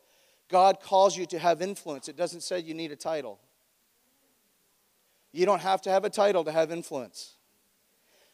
God 0.48 0.80
calls 0.80 1.14
you 1.14 1.26
to 1.26 1.38
have 1.38 1.60
influence, 1.60 2.08
it 2.08 2.16
doesn't 2.16 2.40
say 2.40 2.58
you 2.58 2.74
need 2.74 2.90
a 2.90 2.96
title. 2.96 3.38
You 5.32 5.46
don't 5.46 5.60
have 5.60 5.82
to 5.82 5.90
have 5.90 6.04
a 6.04 6.10
title 6.10 6.44
to 6.44 6.52
have 6.52 6.72
influence. 6.72 7.34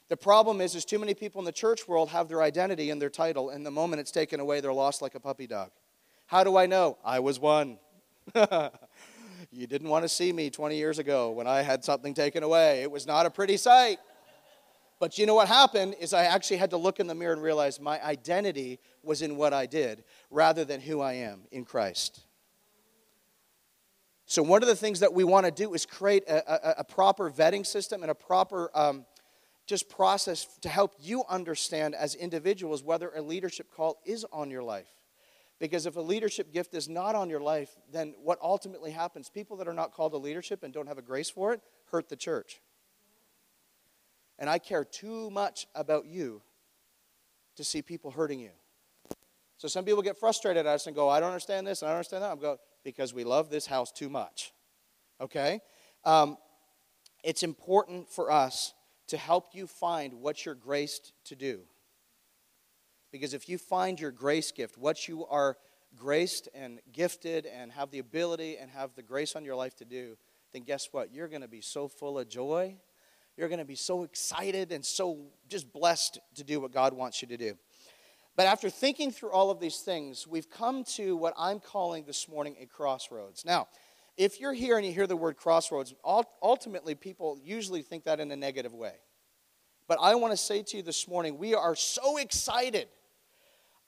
The 0.09 0.17
problem 0.17 0.61
is, 0.61 0.75
is 0.75 0.85
too 0.85 0.99
many 0.99 1.15
people 1.15 1.41
in 1.41 1.45
the 1.45 1.53
church 1.53 1.89
world 1.89 2.11
have 2.11 2.29
their 2.29 2.43
identity 2.43 2.91
in 2.91 2.99
their 2.99 3.11
title, 3.11 3.51
and 3.51 3.65
the 3.65 3.71
moment 3.71 4.01
it's 4.01 4.11
taken 4.11 4.39
away, 4.39 4.61
they're 4.61 4.73
lost 4.73 5.01
like 5.01 5.15
a 5.15 5.21
puppy 5.21 5.47
dog. 5.47 5.71
How 6.27 6.45
do 6.45 6.57
I 6.57 6.67
know? 6.67 6.99
I 7.05 7.21
was 7.21 7.39
one. 7.41 7.79
you 8.35 9.67
didn't 9.67 9.89
want 9.89 10.05
to 10.05 10.09
see 10.09 10.33
me 10.33 10.51
20 10.51 10.77
years 10.77 10.99
ago 10.99 11.31
when 11.31 11.47
I 11.47 11.63
had 11.63 11.85
something 11.85 12.15
taken 12.15 12.43
away. 12.43 12.83
It 12.83 12.91
was 12.91 13.07
not 13.07 13.27
a 13.27 13.31
pretty 13.31 13.57
sight. 13.57 13.99
But 15.01 15.19
you 15.19 15.27
know 15.27 15.35
what 15.35 15.49
happened 15.49 15.97
is 16.01 16.15
I 16.15 16.25
actually 16.25 16.59
had 16.59 16.71
to 16.71 16.77
look 16.77 17.01
in 17.01 17.07
the 17.07 17.15
mirror 17.15 17.33
and 17.33 17.43
realize 17.43 17.81
my 17.81 18.03
identity 18.03 18.79
was 19.03 19.23
in 19.23 19.37
what 19.37 19.53
I 19.53 19.67
did 19.67 20.05
rather 20.31 20.65
than 20.65 20.81
who 20.81 21.01
I 21.01 21.15
am 21.15 21.43
in 21.51 21.65
Christ. 21.65 22.21
So, 24.27 24.43
one 24.43 24.63
of 24.63 24.69
the 24.69 24.77
things 24.77 25.01
that 25.01 25.13
we 25.13 25.25
want 25.25 25.45
to 25.47 25.53
do 25.53 25.75
is 25.75 25.85
create 25.85 26.25
a, 26.29 26.71
a, 26.71 26.75
a 26.79 26.85
proper 26.85 27.31
vetting 27.31 27.67
system 27.67 28.03
and 28.03 28.11
a 28.11 28.15
proper 28.15 28.71
um, 28.75 29.05
just 29.67 29.89
process 29.89 30.47
to 30.63 30.69
help 30.69 30.95
you 31.01 31.25
understand 31.29 31.95
as 31.95 32.15
individuals 32.15 32.83
whether 32.83 33.11
a 33.15 33.23
leadership 33.23 33.71
call 33.71 34.01
is 34.05 34.25
on 34.33 34.51
your 34.51 34.63
life. 34.63 34.89
Because 35.61 35.87
if 35.87 35.97
a 35.97 36.01
leadership 36.01 36.53
gift 36.53 36.75
is 36.75 36.89
not 36.89 37.15
on 37.15 37.31
your 37.31 37.41
life, 37.41 37.71
then 37.93 38.15
what 38.23 38.39
ultimately 38.43 38.91
happens, 38.91 39.29
people 39.29 39.57
that 39.59 39.69
are 39.69 39.75
not 39.75 39.93
called 39.93 40.13
to 40.13 40.19
leadership 40.19 40.63
and 40.63 40.75
don't 40.75 40.89
have 40.89 40.99
a 40.99 41.03
grace 41.03 41.31
for 41.31 41.53
it, 41.53 41.61
hurt 41.91 42.09
the 42.09 42.17
church. 42.17 42.61
And 44.39 44.51
I 44.51 44.59
care 44.59 44.85
too 44.85 45.31
much 45.31 45.67
about 45.75 46.07
you 46.07 46.43
to 47.57 47.65
see 47.65 47.83
people 47.83 48.11
hurting 48.11 48.41
you. 48.41 48.51
So 49.59 49.69
some 49.69 49.85
people 49.85 50.03
get 50.03 50.19
frustrated 50.19 50.67
at 50.67 50.75
us 50.75 50.87
and 50.87 50.97
go, 50.97 51.09
I 51.09 51.21
don't 51.21 51.29
understand 51.29 51.67
this 51.67 51.83
and 51.83 51.89
I 51.89 51.93
don't 51.93 51.99
understand 51.99 52.25
that. 52.25 52.33
I'm 52.33 52.41
going, 52.41 52.59
because 52.85 53.13
we 53.13 53.25
love 53.25 53.51
this 53.51 53.67
house 53.67 53.91
too 53.91 54.09
much. 54.09 54.53
Okay? 55.21 55.61
Um, 56.05 56.37
it's 57.23 57.43
important 57.43 58.11
for 58.11 58.31
us 58.31 58.75
to 59.09 59.17
help 59.17 59.55
you 59.55 59.67
find 59.67 60.15
what 60.15 60.45
you're 60.45 60.55
graced 60.55 61.13
to 61.25 61.35
do. 61.35 61.61
Because 63.11 63.35
if 63.35 63.49
you 63.49 63.59
find 63.59 63.99
your 63.99 64.11
grace 64.11 64.53
gift, 64.53 64.77
what 64.77 65.09
you 65.09 65.27
are 65.27 65.57
graced 65.97 66.49
and 66.55 66.81
gifted 66.93 67.47
and 67.47 67.73
have 67.73 67.91
the 67.91 67.99
ability 67.99 68.57
and 68.59 68.71
have 68.71 68.95
the 68.95 69.03
grace 69.03 69.37
on 69.37 69.45
your 69.45 69.55
life 69.55 69.77
to 69.77 69.85
do, 69.85 70.17
then 70.53 70.63
guess 70.63 70.89
what? 70.93 71.13
You're 71.13 71.29
going 71.29 71.43
to 71.43 71.49
be 71.49 71.61
so 71.61 71.89
full 71.89 72.19
of 72.19 72.29
joy. 72.29 72.77
You're 73.37 73.49
going 73.49 73.61
to 73.61 73.65
be 73.65 73.75
so 73.77 74.03
excited 74.03 74.73
and 74.73 74.85
so 74.85 75.27
just 75.49 75.73
blessed 75.73 76.19
to 76.37 76.45
do 76.45 76.61
what 76.61 76.73
God 76.73 76.93
wants 76.93 77.23
you 77.23 77.29
to 77.29 77.37
do. 77.37 77.57
But 78.37 78.47
after 78.47 78.69
thinking 78.69 79.13
through 79.13 79.31
all 79.31 79.51
of 79.51 79.61
these 79.61 79.79
things, 79.79 80.27
we've 80.27 80.51
come 80.51 80.85
to 80.95 81.17
what 81.17 81.35
I'm 81.39 81.61
calling 81.61 82.05
this 82.05 82.29
morning 82.29 82.57
a 82.61 82.67
crossroads. 82.67 83.45
Now, 83.45 83.69
if 84.17 84.41
you're 84.41 84.53
here 84.53 84.77
and 84.77 84.87
you 84.87 84.93
hear 84.93 85.07
the 85.07 85.17
word 85.17 85.37
crossroads, 85.37 85.95
ultimately 86.05 86.95
people 86.95 87.39
usually 87.43 87.83
think 87.83 88.05
that 88.05 88.21
in 88.21 88.31
a 88.31 88.37
negative 88.37 88.75
way. 88.75 88.95
But 89.87 89.99
I 90.01 90.15
want 90.17 90.33
to 90.33 90.37
say 90.37 90.63
to 90.63 90.77
you 90.79 90.83
this 90.83 91.07
morning, 91.07 91.39
we 91.39 91.55
are 91.55 91.77
so 91.77 92.17
excited 92.17 92.89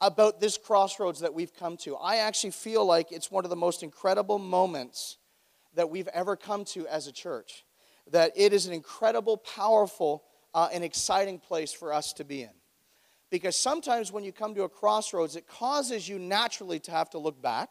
about 0.00 0.40
this 0.40 0.58
crossroads 0.58 1.20
that 1.20 1.32
we've 1.32 1.54
come 1.54 1.76
to. 1.78 1.96
I 1.96 2.16
actually 2.16 2.50
feel 2.50 2.84
like 2.84 3.12
it's 3.12 3.30
one 3.30 3.44
of 3.44 3.50
the 3.50 3.56
most 3.56 3.82
incredible 3.82 4.38
moments 4.38 5.16
that 5.74 5.90
we've 5.90 6.08
ever 6.08 6.36
come 6.36 6.64
to 6.66 6.86
as 6.86 7.06
a 7.06 7.12
church. 7.12 7.64
That 8.10 8.32
it 8.36 8.52
is 8.52 8.66
an 8.66 8.72
incredible, 8.72 9.38
powerful, 9.38 10.22
uh, 10.54 10.68
and 10.72 10.84
exciting 10.84 11.38
place 11.38 11.72
for 11.72 11.92
us 11.92 12.12
to 12.14 12.24
be 12.24 12.42
in. 12.42 12.50
Because 13.30 13.56
sometimes 13.56 14.12
when 14.12 14.24
you 14.24 14.32
come 14.32 14.54
to 14.54 14.62
a 14.62 14.68
crossroads, 14.68 15.36
it 15.36 15.46
causes 15.46 16.08
you 16.08 16.18
naturally 16.18 16.78
to 16.80 16.90
have 16.90 17.10
to 17.10 17.18
look 17.18 17.40
back 17.42 17.70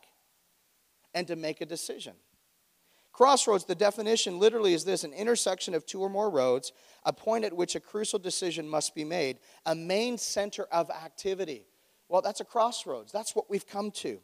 and 1.13 1.25
to 1.27 1.35
make 1.35 1.61
a 1.61 1.65
decision. 1.65 2.13
Crossroads, 3.13 3.63
the 3.63 3.75
definition 3.75 4.39
literally 4.39 4.73
is 4.73 4.83
this 4.83 5.05
an 5.05 5.13
intersection 5.13 5.73
of 5.73 5.85
two 5.85 6.01
or 6.01 6.09
more 6.09 6.29
roads, 6.29 6.73
a 7.05 7.13
point 7.13 7.45
at 7.45 7.53
which 7.53 7.75
a 7.75 7.79
crucial 7.79 8.19
decision 8.19 8.67
must 8.67 8.93
be 8.93 9.05
made, 9.05 9.39
a 9.65 9.73
main 9.73 10.17
center 10.17 10.65
of 10.65 10.89
activity. 10.89 11.65
Well, 12.09 12.21
that's 12.21 12.41
a 12.41 12.45
crossroads. 12.45 13.13
That's 13.13 13.33
what 13.33 13.49
we've 13.49 13.65
come 13.65 13.91
to. 13.91 14.19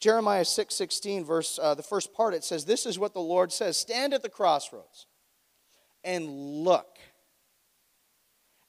Jeremiah 0.00 0.44
6 0.44 0.74
16, 0.74 1.24
verse, 1.24 1.60
uh, 1.62 1.74
the 1.74 1.84
first 1.84 2.12
part, 2.12 2.34
it 2.34 2.42
says, 2.42 2.64
This 2.64 2.84
is 2.84 2.98
what 2.98 3.14
the 3.14 3.20
Lord 3.20 3.52
says 3.52 3.76
Stand 3.76 4.12
at 4.12 4.22
the 4.22 4.28
crossroads 4.28 5.06
and 6.02 6.26
look. 6.26 6.98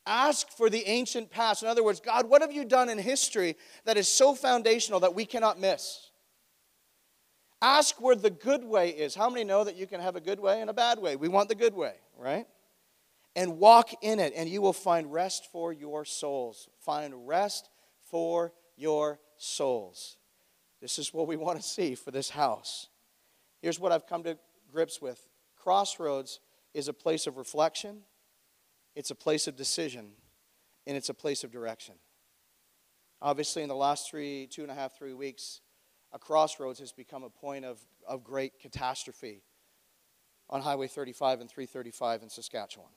Ask 0.06 0.50
for 0.50 0.70
the 0.70 0.86
ancient 0.86 1.30
past. 1.30 1.64
In 1.64 1.70
other 1.70 1.84
words, 1.84 2.00
God, 2.00 2.30
what 2.30 2.42
have 2.42 2.52
you 2.52 2.66
done 2.66 2.90
in 2.90 2.98
history 2.98 3.56
that 3.86 3.98
is 3.98 4.08
so 4.08 4.36
foundational 4.36 5.00
that 5.02 5.16
we 5.16 5.26
cannot 5.26 5.60
miss? 5.60 6.10
Ask 7.62 8.02
where 8.02 8.16
the 8.16 8.30
good 8.30 8.66
way 8.66 8.90
is. 8.90 9.16
How 9.16 9.30
many 9.30 9.46
know 9.46 9.64
that 9.64 9.78
you 9.78 9.88
can 9.88 10.02
have 10.02 10.18
a 10.18 10.22
good 10.22 10.40
way 10.42 10.60
and 10.60 10.70
a 10.70 10.74
bad 10.74 11.00
way? 11.00 11.16
We 11.16 11.30
want 11.30 11.48
the 11.48 11.56
good 11.56 11.74
way, 11.74 11.94
right? 12.18 12.46
And 13.38 13.58
walk 13.58 13.92
in 14.02 14.20
it, 14.20 14.34
and 14.36 14.50
you 14.50 14.62
will 14.62 14.74
find 14.74 15.12
rest 15.14 15.48
for 15.50 15.72
your 15.72 16.04
souls. 16.04 16.68
Find 16.82 17.26
rest 17.26 17.70
for 18.02 18.52
your 18.76 19.22
souls. 19.38 20.18
This 20.82 21.00
is 21.00 21.14
what 21.14 21.28
we 21.28 21.38
want 21.38 21.62
to 21.62 21.66
see 21.66 21.96
for 21.96 22.12
this 22.12 22.30
house. 22.30 22.90
Here's 23.62 23.80
what 23.80 23.94
I've 23.94 24.08
come 24.08 24.24
to 24.24 24.38
grips 24.70 25.02
with 25.02 25.26
Crossroads 25.56 26.42
is 26.74 26.90
a 26.90 26.94
place 26.94 27.28
of 27.28 27.38
reflection, 27.38 28.02
it's 28.96 29.12
a 29.12 29.16
place 29.16 29.48
of 29.48 29.56
decision, 29.56 30.12
and 30.86 30.96
it's 30.96 31.10
a 31.10 31.14
place 31.14 31.44
of 31.44 31.52
direction. 31.52 31.96
Obviously, 33.22 33.64
in 33.64 33.70
the 33.70 33.76
last 33.76 34.10
three, 34.10 34.48
two 34.48 34.64
and 34.64 34.72
a 34.72 34.76
half, 34.76 34.98
three 34.98 35.14
weeks, 35.14 35.62
a 36.12 36.20
crossroads 36.20 36.80
has 36.80 36.92
become 36.92 37.24
a 37.24 37.30
point 37.30 37.66
of, 37.66 37.80
of 38.08 38.24
great 38.24 38.60
catastrophe 38.60 39.42
on 40.50 40.62
Highway 40.62 40.88
35 40.88 41.42
and 41.42 41.50
335 41.50 42.24
in 42.24 42.30
Saskatchewan. 42.30 42.90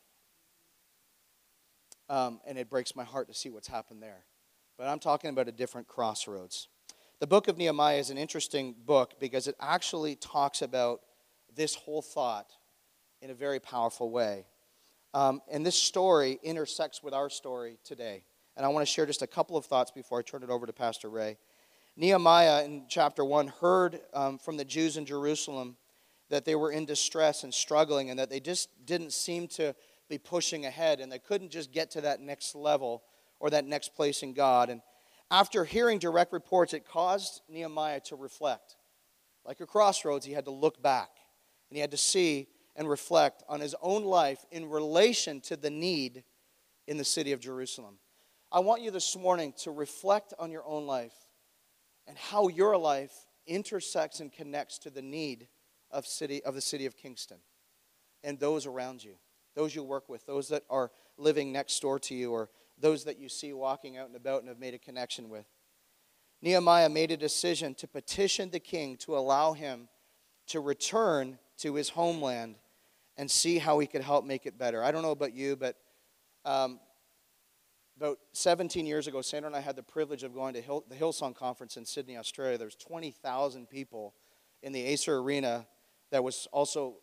Um, 2.09 2.41
and 2.47 2.59
it 2.59 2.69
breaks 2.69 2.95
my 2.95 3.05
heart 3.05 3.29
to 3.29 3.35
see 3.35 3.51
what's 3.51 3.69
happened 3.69 4.03
there. 4.03 4.25
But 4.77 4.89
I'm 4.89 4.99
talking 4.99 5.31
about 5.31 5.49
a 5.49 5.53
different 5.53 5.89
crossroads. 5.89 6.69
The 7.19 7.27
book 7.27 7.49
of 7.49 7.57
Nehemiah 7.57 7.97
is 7.97 8.11
an 8.11 8.19
interesting 8.19 8.75
book 8.85 9.15
because 9.19 9.49
it 9.49 9.55
actually 9.59 10.17
talks 10.17 10.61
about 10.61 11.01
this 11.55 11.75
whole 11.75 12.03
thought 12.03 12.51
in 13.23 13.31
a 13.31 13.35
very 13.35 13.59
powerful 13.59 14.11
way. 14.11 14.45
Um, 15.17 15.41
and 15.51 15.65
this 15.65 15.77
story 15.77 16.39
intersects 16.43 17.03
with 17.03 17.15
our 17.15 17.31
story 17.31 17.79
today. 17.85 18.23
And 18.55 18.67
I 18.67 18.69
want 18.69 18.87
to 18.87 18.93
share 18.93 19.07
just 19.07 19.23
a 19.23 19.27
couple 19.27 19.57
of 19.57 19.65
thoughts 19.65 19.91
before 19.91 20.19
I 20.19 20.23
turn 20.23 20.43
it 20.43 20.51
over 20.51 20.67
to 20.67 20.75
Pastor 20.75 21.09
Ray. 21.09 21.39
Nehemiah 21.97 22.67
in 22.67 22.85
chapter 22.87 23.25
1 23.25 23.49
heard 23.63 23.99
um, 24.13 24.37
from 24.37 24.59
the 24.59 24.65
Jews 24.67 24.99
in 24.99 25.07
Jerusalem 25.07 25.79
that 26.29 26.45
they 26.45 26.55
were 26.55 26.71
in 26.71 26.85
distress 26.85 27.45
and 27.45 27.55
struggling 27.55 28.11
and 28.11 28.19
that 28.19 28.29
they 28.29 28.41
just 28.41 28.69
didn't 28.85 29.15
seem 29.15 29.49
to 29.49 29.75
be 30.11 30.19
pushing 30.19 30.67
ahead 30.67 31.01
and 31.01 31.11
they 31.11 31.19
couldn't 31.19 31.51
just 31.51 31.73
get 31.73 31.91
to 31.93 32.03
that 32.03 32.21
next 32.21 32.55
level 32.55 33.03
or 33.41 33.49
that 33.49 33.65
next 33.65 33.97
place 33.97 34.23
in 34.23 34.35
God. 34.35 34.69
And 34.69 34.83
after 35.31 35.65
hearing 35.65 35.99
direct 35.99 36.35
reports, 36.35 36.75
it 36.75 36.87
caused 36.87 37.41
Nehemiah 37.49 38.01
to 38.01 38.17
reflect. 38.17 38.77
Like 39.47 39.61
a 39.61 39.67
crossroads, 39.67 40.27
he 40.27 40.35
had 40.35 40.45
to 40.45 40.51
look 40.51 40.83
back 40.83 41.09
and 41.71 41.77
he 41.79 41.81
had 41.81 41.93
to 41.93 41.97
see 41.97 42.49
and 42.77 42.89
reflect 42.89 43.43
on 43.49 43.61
his 43.61 43.75
own 43.81 44.05
life 44.05 44.45
in 44.53 44.69
relation 44.69 45.41
to 45.41 45.57
the 45.57 45.71
need 45.71 46.23
in 46.87 46.99
the 46.99 47.05
city 47.05 47.33
of 47.33 47.41
Jerusalem. 47.41 47.99
I 48.53 48.61
want 48.61 48.83
you 48.83 48.91
this 48.91 49.17
morning 49.17 49.55
to 49.63 49.71
reflect 49.71 50.35
on 50.39 50.51
your 50.51 50.65
own 50.65 50.87
life 50.87 51.15
and 52.07 52.17
how 52.17 52.49
your 52.49 52.77
life 52.77 53.13
intersects 53.47 54.21
and 54.21 54.33
connects 54.33 54.79
to 54.79 54.91
the 54.91 55.03
need 55.03 55.49
of, 55.91 56.07
city, 56.07 56.43
of 56.45 56.55
the 56.55 56.61
city 56.61 56.87
of 56.87 56.97
Kingston 56.97 57.39
and 58.23 58.39
those 58.39 58.67
around 58.67 59.03
you, 59.03 59.15
those 59.55 59.75
you 59.75 59.83
work 59.83 60.09
with, 60.09 60.27
those 60.27 60.49
that 60.49 60.65
are 60.69 60.91
living 61.17 61.53
next 61.53 61.81
door 61.81 61.99
to 61.99 62.15
you, 62.15 62.33
or 62.33 62.51
those 62.79 63.05
that 63.05 63.19
you 63.19 63.29
see 63.29 63.53
walking 63.53 63.97
out 63.97 64.07
and 64.07 64.17
about 64.17 64.41
and 64.41 64.49
have 64.49 64.59
made 64.59 64.75
a 64.75 64.79
connection 64.79 65.29
with. 65.29 65.47
Nehemiah 66.43 66.89
made 66.89 67.11
a 67.11 67.17
decision 67.17 67.75
to 67.77 67.89
petition 67.89 68.51
the 68.51 68.61
king 68.61 68.97
to 68.99 69.17
allow 69.17 69.55
him 69.55 69.89
to 70.49 70.61
return 70.61 71.39
to 71.59 71.75
his 71.75 71.91
homeland 71.91 72.57
and 73.17 73.31
see 73.31 73.59
how 73.59 73.77
we 73.77 73.87
could 73.87 74.03
help 74.03 74.25
make 74.25 74.47
it 74.47 74.59
better. 74.59 74.83
I 74.83 74.91
don't 74.91 75.03
know 75.03 75.11
about 75.11 75.35
you, 75.35 75.57
but 75.57 75.77
um, 76.45 76.81
about 77.97 78.19
17 78.33 78.87
years 78.87 79.07
ago, 79.07 79.23
Sandra 79.23 79.49
and 79.49 79.57
I 79.57 79.61
had 79.61 79.77
the 79.77 79.83
privilege 79.83 80.23
of 80.23 80.35
going 80.35 80.55
to 80.55 80.61
Hill, 80.61 80.85
the 80.89 80.95
Hillsong 80.95 81.35
Conference 81.35 81.77
in 81.77 81.85
Sydney, 81.85 82.17
Australia. 82.17 82.59
There 82.59 82.67
was 82.67 82.77
20,000 82.77 83.69
people 83.69 84.15
in 84.63 84.73
the 84.73 84.85
Acer 84.85 85.17
Arena 85.19 85.67
that 86.11 86.23
was 86.23 86.47
also 86.53 86.97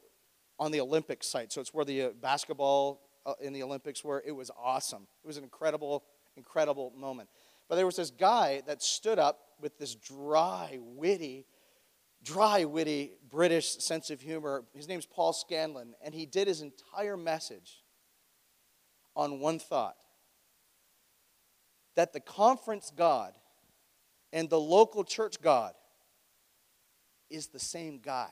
on 0.60 0.72
the 0.72 0.80
Olympic 0.80 1.24
site. 1.24 1.52
So 1.52 1.62
it's 1.62 1.74
where 1.74 1.86
the 1.86 2.04
uh, 2.04 2.10
basketball 2.22 3.02
uh, 3.26 3.34
in 3.42 3.54
the 3.54 3.64
Olympics 3.64 4.04
were. 4.04 4.24
It 4.26 4.32
was 4.34 4.52
awesome. 4.58 5.08
It 5.24 5.28
was 5.28 5.38
an 5.38 5.44
incredible, 5.44 6.04
incredible 6.36 6.94
moment. 6.96 7.30
But 7.68 7.76
there 7.76 7.86
was 7.86 7.96
this 7.96 8.12
guy 8.12 8.62
that 8.68 8.84
stood 8.84 9.18
up 9.18 9.40
with 9.60 9.78
this 9.80 9.96
dry, 9.96 10.78
witty, 10.80 11.46
dry, 12.24 12.66
witty 12.66 13.14
British 13.30 13.78
sense 13.80 14.10
of 14.10 14.22
humor. 14.22 14.64
His 14.74 14.88
name's 14.88 15.06
Paul 15.06 15.34
Scanlon, 15.34 15.94
and 16.02 16.14
he 16.14 16.26
did 16.26 16.48
his 16.48 16.62
entire 16.62 17.18
message 17.18 17.84
on 19.16 19.40
one 19.40 19.60
thought 19.60 19.98
that 21.96 22.14
the 22.14 22.20
conference 22.20 22.92
God 22.96 23.34
and 24.32 24.50
the 24.50 24.60
local 24.60 25.04
church 25.04 25.40
God 25.42 25.74
is 27.30 27.48
the 27.48 27.60
same 27.60 28.00
guy. 28.00 28.32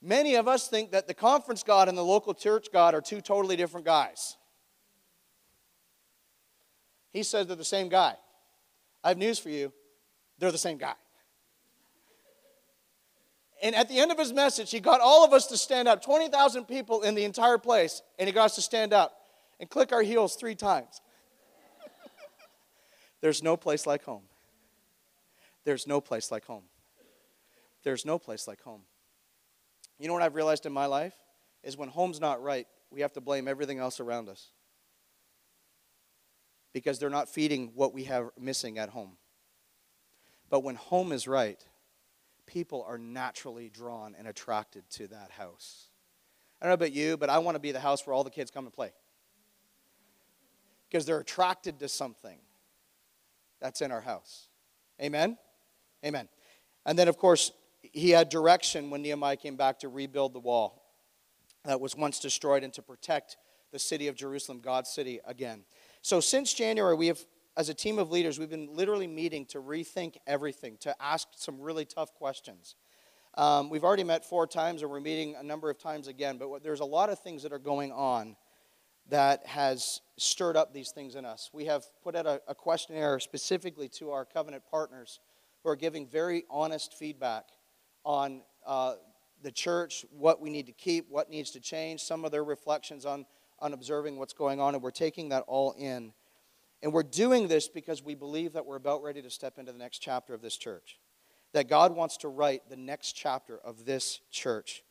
Many 0.00 0.34
of 0.34 0.48
us 0.48 0.66
think 0.66 0.90
that 0.92 1.06
the 1.06 1.14
conference 1.14 1.62
God 1.62 1.88
and 1.88 1.96
the 1.96 2.02
local 2.02 2.34
church 2.34 2.68
God 2.72 2.94
are 2.94 3.00
two 3.00 3.20
totally 3.20 3.54
different 3.54 3.86
guys. 3.86 4.36
He 7.12 7.22
says 7.22 7.46
they're 7.46 7.56
the 7.56 7.64
same 7.64 7.88
guy. 7.88 8.16
I 9.04 9.08
have 9.08 9.18
news 9.18 9.38
for 9.38 9.50
you 9.50 9.72
they're 10.42 10.50
the 10.50 10.58
same 10.58 10.76
guy. 10.76 10.94
And 13.62 13.76
at 13.76 13.88
the 13.88 14.00
end 14.00 14.10
of 14.10 14.18
his 14.18 14.32
message, 14.32 14.72
he 14.72 14.80
got 14.80 15.00
all 15.00 15.24
of 15.24 15.32
us 15.32 15.46
to 15.46 15.56
stand 15.56 15.86
up 15.86 16.02
20,000 16.02 16.64
people 16.64 17.02
in 17.02 17.14
the 17.14 17.22
entire 17.22 17.58
place, 17.58 18.02
and 18.18 18.26
he 18.26 18.32
got 18.32 18.46
us 18.46 18.56
to 18.56 18.60
stand 18.60 18.92
up 18.92 19.12
and 19.60 19.70
click 19.70 19.92
our 19.92 20.02
heels 20.02 20.34
three 20.34 20.56
times. 20.56 21.00
There's 23.20 23.40
no 23.40 23.56
place 23.56 23.86
like 23.86 24.02
home. 24.02 24.24
There's 25.64 25.86
no 25.86 26.00
place 26.00 26.32
like 26.32 26.44
home. 26.44 26.64
There's 27.84 28.04
no 28.04 28.18
place 28.18 28.48
like 28.48 28.60
home. 28.62 28.82
You 30.00 30.08
know 30.08 30.14
what 30.14 30.22
I've 30.22 30.34
realized 30.34 30.66
in 30.66 30.72
my 30.72 30.86
life? 30.86 31.14
Is 31.62 31.76
when 31.76 31.88
home's 31.88 32.20
not 32.20 32.42
right, 32.42 32.66
we 32.90 33.02
have 33.02 33.12
to 33.12 33.20
blame 33.20 33.46
everything 33.46 33.78
else 33.78 34.00
around 34.00 34.28
us. 34.28 34.50
Because 36.72 36.98
they're 36.98 37.10
not 37.10 37.28
feeding 37.28 37.72
what 37.74 37.92
we 37.92 38.04
have 38.04 38.30
missing 38.38 38.78
at 38.78 38.88
home. 38.88 39.16
But 40.48 40.60
when 40.62 40.74
home 40.74 41.12
is 41.12 41.28
right, 41.28 41.62
people 42.46 42.84
are 42.86 42.98
naturally 42.98 43.68
drawn 43.68 44.14
and 44.18 44.26
attracted 44.26 44.88
to 44.90 45.08
that 45.08 45.30
house. 45.30 45.88
I 46.60 46.66
don't 46.66 46.70
know 46.70 46.74
about 46.74 46.92
you, 46.92 47.16
but 47.16 47.30
I 47.30 47.38
want 47.38 47.54
to 47.56 47.60
be 47.60 47.72
the 47.72 47.80
house 47.80 48.06
where 48.06 48.14
all 48.14 48.24
the 48.24 48.30
kids 48.30 48.50
come 48.50 48.64
and 48.64 48.72
play. 48.72 48.92
Because 50.88 51.06
they're 51.06 51.20
attracted 51.20 51.78
to 51.80 51.88
something 51.88 52.38
that's 53.60 53.80
in 53.80 53.90
our 53.90 54.00
house. 54.00 54.48
Amen? 55.00 55.38
Amen. 56.04 56.28
And 56.84 56.98
then, 56.98 57.08
of 57.08 57.16
course, 57.16 57.52
he 57.80 58.10
had 58.10 58.28
direction 58.28 58.90
when 58.90 59.02
Nehemiah 59.02 59.36
came 59.36 59.56
back 59.56 59.78
to 59.80 59.88
rebuild 59.88 60.34
the 60.34 60.40
wall 60.40 60.82
that 61.64 61.80
was 61.80 61.96
once 61.96 62.20
destroyed 62.20 62.62
and 62.62 62.72
to 62.74 62.82
protect 62.82 63.36
the 63.70 63.78
city 63.78 64.08
of 64.08 64.14
Jerusalem, 64.14 64.60
God's 64.60 64.90
city, 64.90 65.20
again. 65.24 65.64
So, 66.04 66.18
since 66.18 66.52
January, 66.52 66.96
we 66.96 67.06
have 67.06 67.20
as 67.56 67.68
a 67.68 67.74
team 67.74 68.00
of 68.00 68.10
leaders, 68.10 68.36
we've 68.36 68.50
been 68.50 68.74
literally 68.74 69.06
meeting 69.06 69.46
to 69.46 69.60
rethink 69.60 70.16
everything, 70.26 70.76
to 70.80 71.00
ask 71.00 71.28
some 71.36 71.60
really 71.60 71.84
tough 71.84 72.12
questions. 72.14 72.74
Um, 73.34 73.70
we've 73.70 73.84
already 73.84 74.02
met 74.02 74.24
four 74.24 74.48
times, 74.48 74.82
and 74.82 74.90
we're 74.90 75.00
meeting 75.00 75.36
a 75.38 75.44
number 75.44 75.70
of 75.70 75.78
times 75.78 76.08
again, 76.08 76.38
but 76.38 76.50
what, 76.50 76.64
there's 76.64 76.80
a 76.80 76.84
lot 76.84 77.08
of 77.08 77.20
things 77.20 77.44
that 77.44 77.52
are 77.52 77.58
going 77.60 77.92
on 77.92 78.34
that 79.10 79.46
has 79.46 80.00
stirred 80.16 80.56
up 80.56 80.74
these 80.74 80.90
things 80.90 81.14
in 81.14 81.24
us. 81.24 81.50
We 81.52 81.66
have 81.66 81.84
put 82.02 82.16
out 82.16 82.26
a, 82.26 82.42
a 82.48 82.54
questionnaire 82.54 83.20
specifically 83.20 83.88
to 83.90 84.10
our 84.10 84.24
covenant 84.24 84.64
partners 84.68 85.20
who 85.62 85.70
are 85.70 85.76
giving 85.76 86.08
very 86.08 86.44
honest 86.50 86.94
feedback 86.94 87.44
on 88.04 88.42
uh, 88.66 88.94
the 89.42 89.52
church, 89.52 90.04
what 90.10 90.40
we 90.40 90.50
need 90.50 90.66
to 90.66 90.72
keep, 90.72 91.08
what 91.08 91.30
needs 91.30 91.52
to 91.52 91.60
change, 91.60 92.02
some 92.02 92.24
of 92.24 92.32
their 92.32 92.44
reflections 92.44 93.06
on, 93.06 93.24
on 93.62 93.72
observing 93.72 94.18
what's 94.18 94.32
going 94.34 94.60
on, 94.60 94.74
and 94.74 94.82
we're 94.82 94.90
taking 94.90 95.30
that 95.30 95.44
all 95.46 95.72
in. 95.78 96.12
And 96.82 96.92
we're 96.92 97.04
doing 97.04 97.46
this 97.46 97.68
because 97.68 98.02
we 98.02 98.16
believe 98.16 98.52
that 98.54 98.66
we're 98.66 98.76
about 98.76 99.02
ready 99.02 99.22
to 99.22 99.30
step 99.30 99.56
into 99.56 99.72
the 99.72 99.78
next 99.78 100.00
chapter 100.00 100.34
of 100.34 100.42
this 100.42 100.56
church. 100.56 100.98
That 101.52 101.68
God 101.68 101.94
wants 101.94 102.16
to 102.18 102.28
write 102.28 102.68
the 102.68 102.76
next 102.76 103.12
chapter 103.12 103.58
of 103.58 103.84
this 103.84 104.20
church. 104.30 104.82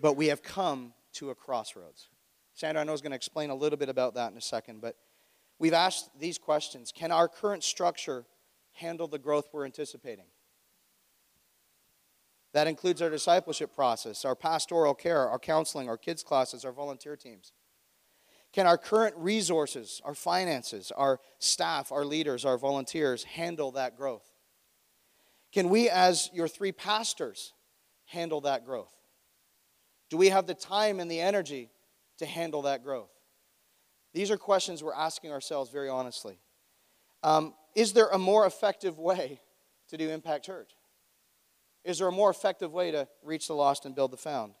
But 0.00 0.14
we 0.14 0.28
have 0.28 0.42
come 0.42 0.94
to 1.14 1.30
a 1.30 1.34
crossroads. 1.34 2.08
Sandra, 2.54 2.80
I 2.80 2.84
know 2.84 2.92
is 2.92 3.02
going 3.02 3.10
to 3.10 3.16
explain 3.16 3.50
a 3.50 3.54
little 3.54 3.78
bit 3.78 3.88
about 3.88 4.14
that 4.14 4.30
in 4.30 4.38
a 4.38 4.42
second, 4.42 4.80
but 4.80 4.96
we've 5.58 5.72
asked 5.72 6.10
these 6.18 6.38
questions 6.38 6.92
Can 6.92 7.10
our 7.10 7.28
current 7.28 7.64
structure 7.64 8.24
handle 8.72 9.08
the 9.08 9.18
growth 9.18 9.48
we're 9.52 9.64
anticipating? 9.64 10.26
That 12.58 12.66
includes 12.66 13.00
our 13.00 13.08
discipleship 13.08 13.72
process, 13.72 14.24
our 14.24 14.34
pastoral 14.34 14.92
care, 14.92 15.28
our 15.28 15.38
counseling, 15.38 15.88
our 15.88 15.96
kids' 15.96 16.24
classes, 16.24 16.64
our 16.64 16.72
volunteer 16.72 17.14
teams. 17.14 17.52
Can 18.52 18.66
our 18.66 18.76
current 18.76 19.14
resources, 19.16 20.02
our 20.04 20.16
finances, 20.16 20.90
our 20.96 21.20
staff, 21.38 21.92
our 21.92 22.04
leaders, 22.04 22.44
our 22.44 22.58
volunteers 22.58 23.22
handle 23.22 23.70
that 23.70 23.96
growth? 23.96 24.28
Can 25.52 25.68
we, 25.68 25.88
as 25.88 26.30
your 26.34 26.48
three 26.48 26.72
pastors, 26.72 27.52
handle 28.06 28.40
that 28.40 28.64
growth? 28.64 28.92
Do 30.10 30.16
we 30.16 30.30
have 30.30 30.48
the 30.48 30.54
time 30.54 30.98
and 30.98 31.08
the 31.08 31.20
energy 31.20 31.70
to 32.18 32.26
handle 32.26 32.62
that 32.62 32.82
growth? 32.82 33.12
These 34.14 34.32
are 34.32 34.36
questions 34.36 34.82
we're 34.82 34.94
asking 34.94 35.30
ourselves 35.30 35.70
very 35.70 35.88
honestly. 35.88 36.40
Um, 37.22 37.54
is 37.76 37.92
there 37.92 38.08
a 38.08 38.18
more 38.18 38.46
effective 38.46 38.98
way 38.98 39.42
to 39.90 39.96
do 39.96 40.10
Impact 40.10 40.44
Church? 40.44 40.72
Is 41.88 41.96
there 41.96 42.08
a 42.08 42.12
more 42.12 42.28
effective 42.28 42.74
way 42.74 42.90
to 42.90 43.08
reach 43.22 43.46
the 43.46 43.54
lost 43.54 43.86
and 43.86 43.94
build 43.94 44.10
the 44.10 44.18
found? 44.18 44.52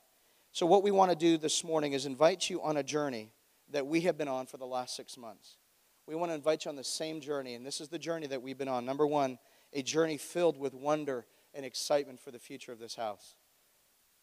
So, 0.52 0.64
what 0.64 0.82
we 0.82 0.90
want 0.90 1.10
to 1.10 1.16
do 1.16 1.36
this 1.36 1.62
morning 1.62 1.92
is 1.92 2.06
invite 2.06 2.48
you 2.48 2.62
on 2.62 2.78
a 2.78 2.82
journey 2.82 3.34
that 3.70 3.86
we 3.86 4.00
have 4.00 4.16
been 4.16 4.28
on 4.28 4.46
for 4.46 4.56
the 4.56 4.64
last 4.64 4.96
six 4.96 5.18
months. 5.18 5.58
We 6.06 6.14
want 6.14 6.30
to 6.30 6.34
invite 6.34 6.64
you 6.64 6.70
on 6.70 6.76
the 6.76 6.82
same 6.82 7.20
journey, 7.20 7.54
and 7.54 7.66
this 7.66 7.82
is 7.82 7.88
the 7.88 7.98
journey 7.98 8.26
that 8.28 8.40
we've 8.40 8.56
been 8.56 8.66
on. 8.66 8.86
Number 8.86 9.06
one 9.06 9.38
a 9.74 9.82
journey 9.82 10.16
filled 10.16 10.56
with 10.56 10.72
wonder 10.72 11.26
and 11.52 11.66
excitement 11.66 12.18
for 12.18 12.30
the 12.30 12.38
future 12.38 12.72
of 12.72 12.78
this 12.78 12.94
house. 12.94 13.36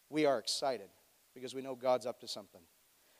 We 0.09 0.25
are 0.25 0.39
excited 0.39 0.89
because 1.35 1.53
we 1.53 1.61
know 1.61 1.75
God's 1.75 2.07
up 2.07 2.19
to 2.21 2.27
something. 2.27 2.61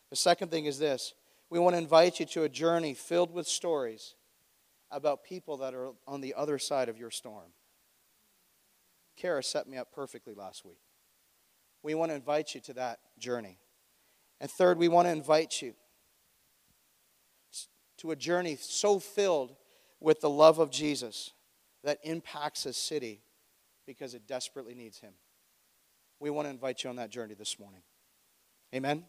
The 0.10 0.16
second 0.16 0.50
thing 0.50 0.66
is 0.66 0.80
this 0.80 1.14
we 1.52 1.60
want 1.60 1.76
to 1.76 1.78
invite 1.78 2.20
you 2.20 2.26
to 2.26 2.42
a 2.42 2.50
journey 2.50 2.96
filled 2.96 3.32
with 3.32 3.46
stories 3.46 4.16
about 4.90 5.24
people 5.24 5.58
that 5.58 5.76
are 5.76 5.92
on 6.08 6.22
the 6.22 6.34
other 6.34 6.58
side 6.58 6.90
of 6.90 6.98
your 6.98 7.12
storm. 7.12 7.52
Kara 9.16 9.44
set 9.44 9.68
me 9.68 9.78
up 9.78 9.92
perfectly 9.92 10.34
last 10.34 10.66
week. 10.66 10.80
We 11.84 11.94
want 11.94 12.12
to 12.12 12.16
invite 12.16 12.56
you 12.56 12.62
to 12.62 12.74
that 12.74 13.00
journey. 13.18 13.60
And 14.42 14.50
third, 14.50 14.78
we 14.78 14.88
want 14.88 15.08
to 15.08 15.12
invite 15.12 15.62
you 15.62 15.74
to 17.98 18.12
a 18.12 18.16
journey 18.16 18.58
so 18.60 19.00
filled 19.00 19.56
with 20.00 20.20
the 20.22 20.30
love 20.30 20.60
of 20.60 20.72
Jesus 20.72 21.32
that 21.84 22.00
impacts 22.04 22.66
a 22.66 22.74
city 22.74 23.22
because 23.86 24.14
it 24.14 24.28
desperately 24.28 24.74
needs 24.74 25.00
Him. 25.00 25.14
We 26.20 26.30
want 26.30 26.48
to 26.48 26.50
invite 26.50 26.84
you 26.84 26.90
on 26.90 26.96
that 26.98 27.10
journey 27.10 27.36
this 27.36 27.60
morning. 27.60 27.82
Amen. 28.74 29.06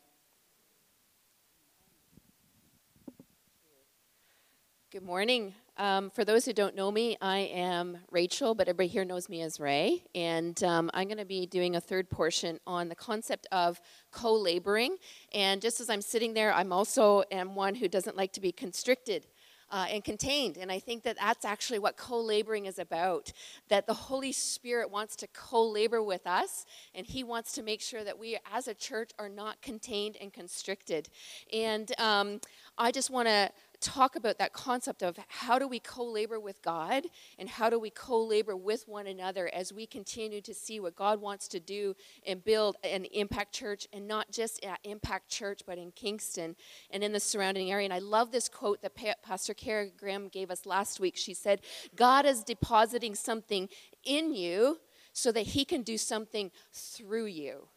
Good 4.92 5.02
morning. 5.02 5.54
Um, 5.78 6.09
for 6.09 6.25
those 6.25 6.47
who 6.47 6.54
don't 6.54 6.75
know 6.75 6.90
me, 6.90 7.18
I 7.21 7.38
am 7.38 7.99
Rachel, 8.11 8.54
but 8.54 8.66
everybody 8.66 8.88
here 8.88 9.04
knows 9.04 9.28
me 9.28 9.42
as 9.42 9.61
Ray. 9.61 10.04
And 10.14 10.62
um, 10.64 10.90
I'm 10.95 11.06
going 11.06 11.18
to 11.18 11.26
be 11.26 11.45
doing 11.45 11.76
a 11.76 11.80
third 11.83 12.09
portion 12.09 12.59
on 12.66 12.88
the 12.88 12.95
concept 12.95 13.47
of 13.52 13.78
co 14.11 14.33
laboring. 14.33 14.97
And 15.35 15.61
just 15.61 15.80
as 15.80 15.90
I'm 15.90 16.00
sitting 16.00 16.33
there, 16.33 16.52
I'm 16.52 16.73
also 16.73 17.25
am 17.30 17.54
one 17.54 17.75
who 17.75 17.88
doesn't 17.88 18.16
like 18.16 18.33
to 18.33 18.40
be 18.40 18.52
constricted 18.52 19.26
uh, 19.71 19.87
and 19.90 20.04
contained. 20.04 20.56
And 20.56 20.71
I 20.71 20.78
think 20.78 21.02
that 21.02 21.16
that's 21.16 21.45
actually 21.45 21.78
what 21.78 21.97
co 21.97 22.21
laboring 22.21 22.66
is 22.66 22.78
about. 22.78 23.33
That 23.68 23.87
the 23.87 23.95
Holy 23.95 24.33
Spirit 24.33 24.90
wants 24.90 25.16
to 25.16 25.26
co 25.28 25.62
labor 25.66 26.02
with 26.02 26.26
us, 26.26 26.64
and 26.95 27.06
He 27.06 27.25
wants 27.25 27.52
to 27.52 27.62
make 27.62 27.80
sure 27.80 28.04
that 28.04 28.18
we 28.18 28.38
as 28.52 28.68
a 28.68 28.75
church 28.75 29.11
are 29.18 29.28
not 29.28 29.61
contained 29.62 30.16
and 30.21 30.33
constricted. 30.33 31.09
And 31.52 31.92
um, 31.99 32.40
I 32.78 32.92
just 32.92 33.11
want 33.11 33.28
to 33.28 33.50
talk 33.80 34.16
about 34.16 34.38
that 34.38 34.52
concept 34.52 35.02
of 35.02 35.18
how 35.28 35.59
do 35.59 35.68
we 35.68 35.78
co 35.80 36.04
labor 36.04 36.38
with 36.40 36.62
God 36.62 37.04
and 37.38 37.49
how 37.49 37.71
do 37.71 37.78
we 37.78 37.90
co 37.90 38.23
labor 38.23 38.56
with 38.56 38.87
one 38.88 39.06
another 39.06 39.50
as 39.52 39.73
we 39.73 39.87
continue 39.87 40.40
to 40.40 40.54
see 40.54 40.80
what 40.80 40.97
God 40.97 41.21
wants 41.21 41.49
to 41.49 41.61
do 41.61 41.95
and 42.26 42.45
build 42.45 42.76
an 42.85 43.04
impact 43.06 43.52
church, 43.52 43.87
and 43.92 44.06
not 44.06 44.30
just 44.30 44.64
at 44.64 44.78
Impact 44.85 45.28
Church, 45.28 45.62
but 45.66 45.78
in 45.78 45.92
Kingston 45.92 46.56
and 46.90 47.02
in 47.02 47.12
the 47.12 47.21
surrounding 47.21 47.71
area. 47.71 47.85
And 47.85 47.95
I 47.95 47.99
love 47.99 48.30
this 48.30 48.49
quote 48.49 48.83
that 48.83 48.95
Pastor 49.23 49.54
Kara 49.54 49.88
Graham 49.88 50.28
gave 50.28 50.50
us 50.50 50.66
last 50.66 51.00
week. 51.00 51.16
She 51.16 51.35
said, 51.35 51.61
God 51.95 52.26
is 52.26 52.42
depositing 52.42 53.14
something 53.14 53.68
in 54.04 54.35
you 54.35 54.78
so 55.12 55.33
that 55.33 55.47
he 55.49 55.64
can 55.64 55.83
do 55.83 55.97
something 55.97 56.50
through 56.73 57.26
you. 57.26 57.68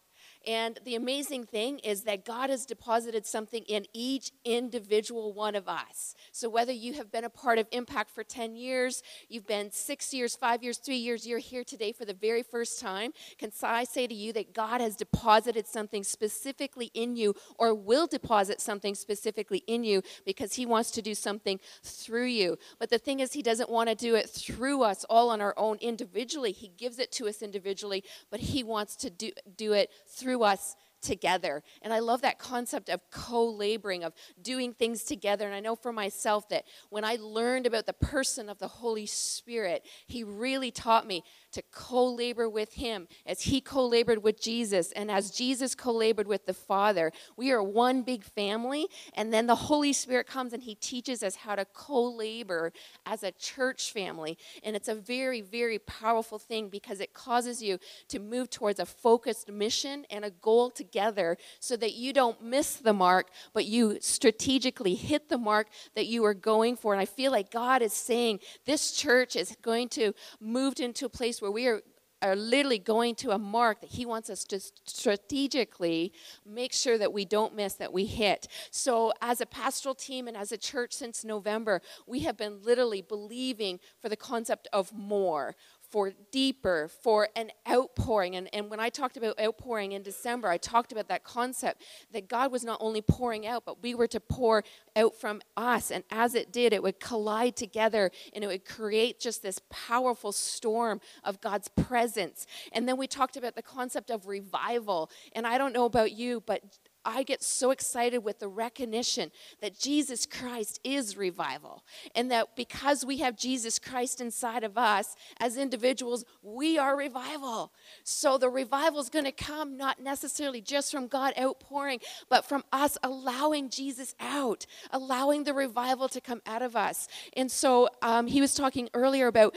And 0.49 0.79
the 0.83 0.95
amazing 0.95 1.43
thing 1.45 1.77
is 1.77 2.05
that 2.05 2.25
God 2.25 2.49
has 2.49 2.65
deposited 2.65 3.27
something 3.27 3.61
in 3.65 3.85
each 3.93 4.31
individual 4.43 5.31
one 5.31 5.53
of 5.53 5.69
us. 5.69 6.15
So 6.31 6.49
whether 6.49 6.71
you 6.71 6.93
have 6.93 7.11
been 7.11 7.23
a 7.23 7.29
part 7.29 7.59
of 7.59 7.67
Impact 7.71 8.09
for 8.09 8.23
10 8.23 8.55
years, 8.55 9.03
you've 9.27 9.45
been 9.45 9.71
six 9.71 10.11
years, 10.11 10.35
five 10.35 10.63
years, 10.63 10.79
three 10.79 10.97
years, 10.97 11.27
you're 11.27 11.37
here 11.37 11.63
today 11.63 11.91
for 11.91 12.03
the 12.03 12.15
very 12.15 12.41
first 12.41 12.79
time, 12.79 13.11
can 13.37 13.51
I 13.61 13.83
say 13.83 14.07
to 14.07 14.13
you 14.15 14.33
that 14.33 14.55
God 14.55 14.81
has 14.81 14.95
deposited 14.95 15.67
something 15.67 16.03
specifically 16.03 16.89
in 16.95 17.15
you 17.15 17.35
or 17.59 17.75
will 17.75 18.07
deposit 18.07 18.59
something 18.59 18.95
specifically 18.95 19.61
in 19.67 19.83
you 19.83 20.01
because 20.25 20.55
He 20.55 20.65
wants 20.65 20.89
to 20.91 21.03
do 21.03 21.13
something 21.13 21.59
through 21.83 22.25
you. 22.25 22.57
But 22.79 22.89
the 22.89 22.97
thing 22.97 23.19
is, 23.19 23.33
He 23.33 23.43
doesn't 23.43 23.69
want 23.69 23.89
to 23.89 23.93
do 23.93 24.15
it 24.15 24.27
through 24.27 24.81
us 24.81 25.05
all 25.11 25.29
on 25.29 25.41
our 25.41 25.53
own 25.57 25.77
individually. 25.79 26.53
He 26.53 26.69
gives 26.69 26.97
it 26.97 27.11
to 27.11 27.27
us 27.27 27.43
individually, 27.43 28.03
but 28.31 28.39
He 28.39 28.63
wants 28.63 28.95
to 28.95 29.11
do, 29.11 29.29
do 29.55 29.73
it 29.73 29.91
through 30.07 30.38
us 30.43 30.75
together. 31.01 31.63
And 31.81 31.93
I 31.93 31.99
love 31.99 32.21
that 32.21 32.39
concept 32.39 32.89
of 32.89 33.01
co 33.09 33.45
laboring, 33.45 34.03
of 34.03 34.13
doing 34.41 34.73
things 34.73 35.03
together. 35.03 35.45
And 35.45 35.55
I 35.55 35.59
know 35.59 35.75
for 35.75 35.93
myself 35.93 36.49
that 36.49 36.65
when 36.89 37.03
I 37.05 37.17
learned 37.19 37.65
about 37.65 37.85
the 37.85 37.93
person 37.93 38.49
of 38.49 38.59
the 38.59 38.67
Holy 38.67 39.05
Spirit, 39.05 39.85
He 40.07 40.23
really 40.23 40.71
taught 40.71 41.07
me 41.07 41.23
to 41.51 41.61
co 41.71 42.05
labor 42.05 42.49
with 42.49 42.73
Him 42.73 43.07
as 43.25 43.41
He 43.41 43.61
co 43.61 43.85
labored 43.85 44.23
with 44.23 44.41
Jesus 44.41 44.91
and 44.91 45.09
as 45.09 45.31
Jesus 45.31 45.75
co 45.75 45.91
labored 45.91 46.27
with 46.27 46.45
the 46.45 46.53
Father. 46.53 47.11
We 47.37 47.51
are 47.51 47.63
one 47.63 48.01
big 48.03 48.23
family. 48.23 48.87
And 49.13 49.33
then 49.33 49.47
the 49.47 49.55
Holy 49.55 49.93
Spirit 49.93 50.27
comes 50.27 50.53
and 50.53 50.63
He 50.63 50.75
teaches 50.75 51.23
us 51.23 51.35
how 51.35 51.55
to 51.55 51.65
co 51.65 52.03
labor 52.03 52.71
as 53.05 53.23
a 53.23 53.31
church 53.31 53.91
family. 53.91 54.37
And 54.63 54.75
it's 54.75 54.87
a 54.87 54.95
very, 54.95 55.41
very 55.41 55.79
powerful 55.79 56.39
thing 56.39 56.69
because 56.69 56.99
it 56.99 57.13
causes 57.13 57.61
you 57.61 57.79
to 58.09 58.19
move 58.19 58.49
towards 58.49 58.79
a 58.79 58.85
focused 58.85 59.49
mission 59.49 60.05
and 60.09 60.25
a 60.25 60.29
goal 60.29 60.69
together 60.69 61.37
so 61.59 61.75
that 61.77 61.93
you 61.93 62.13
don't 62.13 62.43
miss 62.43 62.75
the 62.75 62.93
mark, 62.93 63.29
but 63.53 63.65
you 63.65 63.97
strategically 64.01 64.95
hit 64.95 65.29
the 65.29 65.37
mark 65.37 65.67
that 65.95 66.07
you 66.07 66.23
are 66.25 66.33
going 66.33 66.75
for. 66.75 66.93
And 66.93 67.01
I 67.01 67.05
feel 67.05 67.31
like 67.31 67.51
God 67.51 67.81
is 67.81 67.93
saying 67.93 68.39
this 68.65 68.91
church 68.91 69.35
is 69.35 69.55
going 69.61 69.89
to 69.89 70.13
move 70.39 70.79
into 70.79 71.05
a 71.05 71.09
place 71.09 71.38
where 71.41 71.51
we 71.51 71.67
are 71.67 71.81
are 72.21 72.35
literally 72.35 72.79
going 72.79 73.15
to 73.15 73.31
a 73.31 73.37
mark 73.37 73.81
that 73.81 73.91
he 73.91 74.05
wants 74.05 74.29
us 74.29 74.43
to 74.43 74.59
strategically 74.85 76.11
make 76.45 76.73
sure 76.73 76.97
that 76.97 77.13
we 77.13 77.25
don't 77.25 77.55
miss 77.55 77.75
that 77.75 77.93
we 77.93 78.05
hit. 78.05 78.47
So 78.71 79.13
as 79.21 79.41
a 79.41 79.45
pastoral 79.45 79.95
team 79.95 80.27
and 80.27 80.35
as 80.35 80.51
a 80.51 80.57
church 80.57 80.93
since 80.93 81.23
november 81.23 81.81
we 82.05 82.21
have 82.21 82.37
been 82.37 82.61
literally 82.61 83.01
believing 83.01 83.79
for 84.01 84.09
the 84.09 84.15
concept 84.15 84.67
of 84.73 84.91
more 84.93 85.55
for 85.89 86.11
deeper, 86.31 86.89
for 87.01 87.29
an 87.35 87.51
outpouring. 87.69 88.35
And, 88.35 88.53
and 88.53 88.69
when 88.69 88.79
I 88.79 88.89
talked 88.89 89.17
about 89.17 89.39
outpouring 89.39 89.93
in 89.93 90.03
December, 90.03 90.47
I 90.47 90.57
talked 90.57 90.91
about 90.91 91.07
that 91.07 91.23
concept 91.23 91.81
that 92.11 92.27
God 92.27 92.51
was 92.51 92.63
not 92.63 92.77
only 92.79 93.01
pouring 93.01 93.47
out, 93.47 93.65
but 93.65 93.81
we 93.81 93.95
were 93.95 94.07
to 94.07 94.19
pour 94.19 94.63
out 94.95 95.15
from 95.15 95.41
us. 95.57 95.91
And 95.91 96.03
as 96.11 96.35
it 96.35 96.51
did, 96.51 96.73
it 96.73 96.83
would 96.83 96.99
collide 96.99 97.55
together 97.55 98.11
and 98.33 98.43
it 98.43 98.47
would 98.47 98.65
create 98.65 99.19
just 99.19 99.41
this 99.41 99.59
powerful 99.69 100.31
storm 100.31 101.01
of 101.23 101.41
God's 101.41 101.69
presence. 101.69 102.45
And 102.71 102.87
then 102.87 102.97
we 102.97 103.07
talked 103.07 103.37
about 103.37 103.55
the 103.55 103.63
concept 103.63 104.11
of 104.11 104.27
revival. 104.27 105.09
And 105.33 105.47
I 105.47 105.57
don't 105.57 105.73
know 105.73 105.85
about 105.85 106.11
you, 106.11 106.43
but 106.45 106.61
I 107.05 107.23
get 107.23 107.43
so 107.43 107.71
excited 107.71 108.19
with 108.19 108.39
the 108.39 108.47
recognition 108.47 109.31
that 109.61 109.77
Jesus 109.77 110.25
Christ 110.25 110.79
is 110.83 111.17
revival. 111.17 111.83
And 112.15 112.31
that 112.31 112.55
because 112.55 113.05
we 113.05 113.17
have 113.17 113.37
Jesus 113.37 113.79
Christ 113.79 114.21
inside 114.21 114.63
of 114.63 114.77
us 114.77 115.15
as 115.39 115.57
individuals, 115.57 116.25
we 116.41 116.77
are 116.77 116.97
revival. 116.97 117.71
So 118.03 118.37
the 118.37 118.49
revival 118.49 118.99
is 118.99 119.09
going 119.09 119.25
to 119.25 119.31
come 119.31 119.77
not 119.77 120.01
necessarily 120.01 120.61
just 120.61 120.91
from 120.91 121.07
God 121.07 121.33
outpouring, 121.39 121.99
but 122.29 122.45
from 122.45 122.63
us 122.71 122.97
allowing 123.03 123.69
Jesus 123.69 124.15
out, 124.19 124.65
allowing 124.91 125.43
the 125.43 125.53
revival 125.53 126.09
to 126.09 126.21
come 126.21 126.41
out 126.45 126.61
of 126.61 126.75
us. 126.75 127.07
And 127.35 127.51
so 127.51 127.89
um, 128.01 128.27
he 128.27 128.41
was 128.41 128.53
talking 128.53 128.89
earlier 128.93 129.27
about 129.27 129.55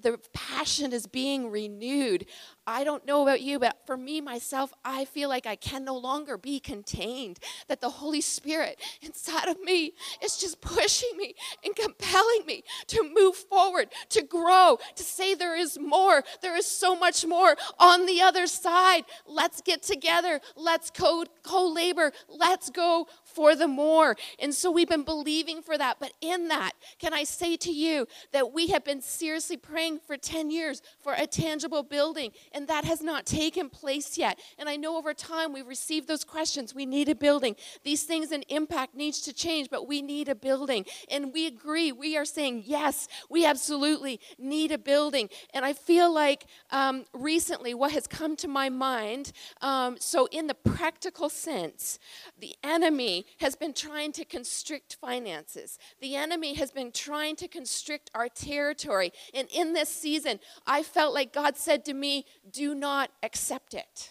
the 0.00 0.18
passion 0.32 0.92
is 0.92 1.06
being 1.06 1.50
renewed. 1.50 2.26
I 2.66 2.84
don't 2.84 3.06
know 3.06 3.22
about 3.22 3.40
you, 3.40 3.58
but 3.58 3.78
for 3.86 3.96
me, 3.96 4.20
myself, 4.20 4.72
I 4.84 5.04
feel 5.04 5.28
like 5.28 5.46
I 5.46 5.56
can 5.56 5.84
no 5.84 5.96
longer 5.96 6.36
be 6.36 6.60
contained. 6.60 7.38
That 7.68 7.80
the 7.80 7.88
Holy 7.88 8.20
Spirit 8.20 8.80
inside 9.00 9.48
of 9.48 9.60
me 9.62 9.92
is 10.22 10.36
just 10.36 10.60
pushing 10.60 11.16
me 11.16 11.34
and 11.64 11.74
compelling 11.74 12.44
me 12.46 12.64
to 12.88 13.10
move 13.14 13.36
forward, 13.36 13.88
to 14.10 14.22
grow, 14.22 14.78
to 14.96 15.02
say 15.02 15.34
there 15.34 15.56
is 15.56 15.78
more. 15.78 16.22
There 16.42 16.56
is 16.56 16.66
so 16.66 16.96
much 16.96 17.24
more 17.24 17.56
on 17.78 18.06
the 18.06 18.20
other 18.20 18.46
side. 18.46 19.04
Let's 19.26 19.60
get 19.62 19.82
together. 19.82 20.40
Let's 20.56 20.90
co 20.90 21.24
labor. 21.68 22.12
Let's 22.28 22.70
go 22.70 23.06
for 23.36 23.54
the 23.54 23.68
more. 23.68 24.16
And 24.40 24.52
so 24.52 24.70
we've 24.70 24.88
been 24.88 25.04
believing 25.04 25.62
for 25.62 25.78
that. 25.78 25.98
But 26.00 26.12
in 26.20 26.48
that, 26.48 26.72
can 26.98 27.12
I 27.14 27.24
say 27.24 27.56
to 27.58 27.70
you 27.70 28.08
that 28.32 28.52
we 28.52 28.68
have 28.68 28.84
been 28.84 29.00
seriously 29.00 29.56
praying 29.56 30.00
for 30.06 30.16
10 30.16 30.50
years 30.50 30.82
for 30.98 31.12
a 31.12 31.26
tangible 31.26 31.84
building? 31.84 32.32
and 32.52 32.68
that 32.68 32.84
has 32.84 33.02
not 33.02 33.26
taken 33.26 33.68
place 33.68 34.16
yet. 34.16 34.38
And 34.58 34.68
I 34.68 34.76
know 34.76 34.96
over 34.96 35.12
time 35.12 35.52
we've 35.52 35.66
received 35.66 36.08
those 36.08 36.24
questions. 36.24 36.74
We 36.74 36.86
need 36.86 37.08
a 37.08 37.14
building. 37.14 37.54
These 37.84 38.04
things 38.04 38.32
in 38.32 38.42
impact 38.48 38.94
needs 38.94 39.20
to 39.22 39.32
change, 39.32 39.68
but 39.70 39.86
we 39.86 40.00
need 40.00 40.28
a 40.28 40.34
building. 40.34 40.86
And 41.10 41.32
we 41.32 41.46
agree. 41.46 41.92
We 41.92 42.16
are 42.16 42.24
saying, 42.24 42.62
yes, 42.66 43.08
we 43.28 43.44
absolutely 43.44 44.20
need 44.38 44.72
a 44.72 44.78
building. 44.78 45.28
And 45.52 45.64
I 45.64 45.74
feel 45.74 46.12
like 46.12 46.46
um, 46.70 47.04
recently 47.12 47.74
what 47.74 47.92
has 47.92 48.06
come 48.06 48.36
to 48.36 48.48
my 48.48 48.70
mind 48.70 49.32
um, 49.60 49.96
so, 49.98 50.26
in 50.32 50.46
the 50.46 50.54
practical 50.54 51.28
sense, 51.28 51.98
the 52.38 52.54
enemy 52.64 53.25
has 53.38 53.56
been 53.56 53.72
trying 53.72 54.12
to 54.12 54.24
constrict 54.24 54.96
finances, 55.00 55.78
the 56.00 56.16
enemy 56.16 56.54
has 56.54 56.70
been 56.70 56.92
trying 56.92 57.36
to 57.36 57.48
constrict 57.48 58.10
our 58.14 58.28
territory. 58.28 59.12
And 59.34 59.48
in 59.54 59.72
this 59.72 59.88
season, 59.88 60.40
I 60.66 60.82
felt 60.82 61.14
like 61.14 61.32
God 61.32 61.56
said 61.56 61.84
to 61.86 61.94
me, 61.94 62.26
do 62.50 62.74
not 62.74 63.10
accept 63.22 63.74
it. 63.74 64.10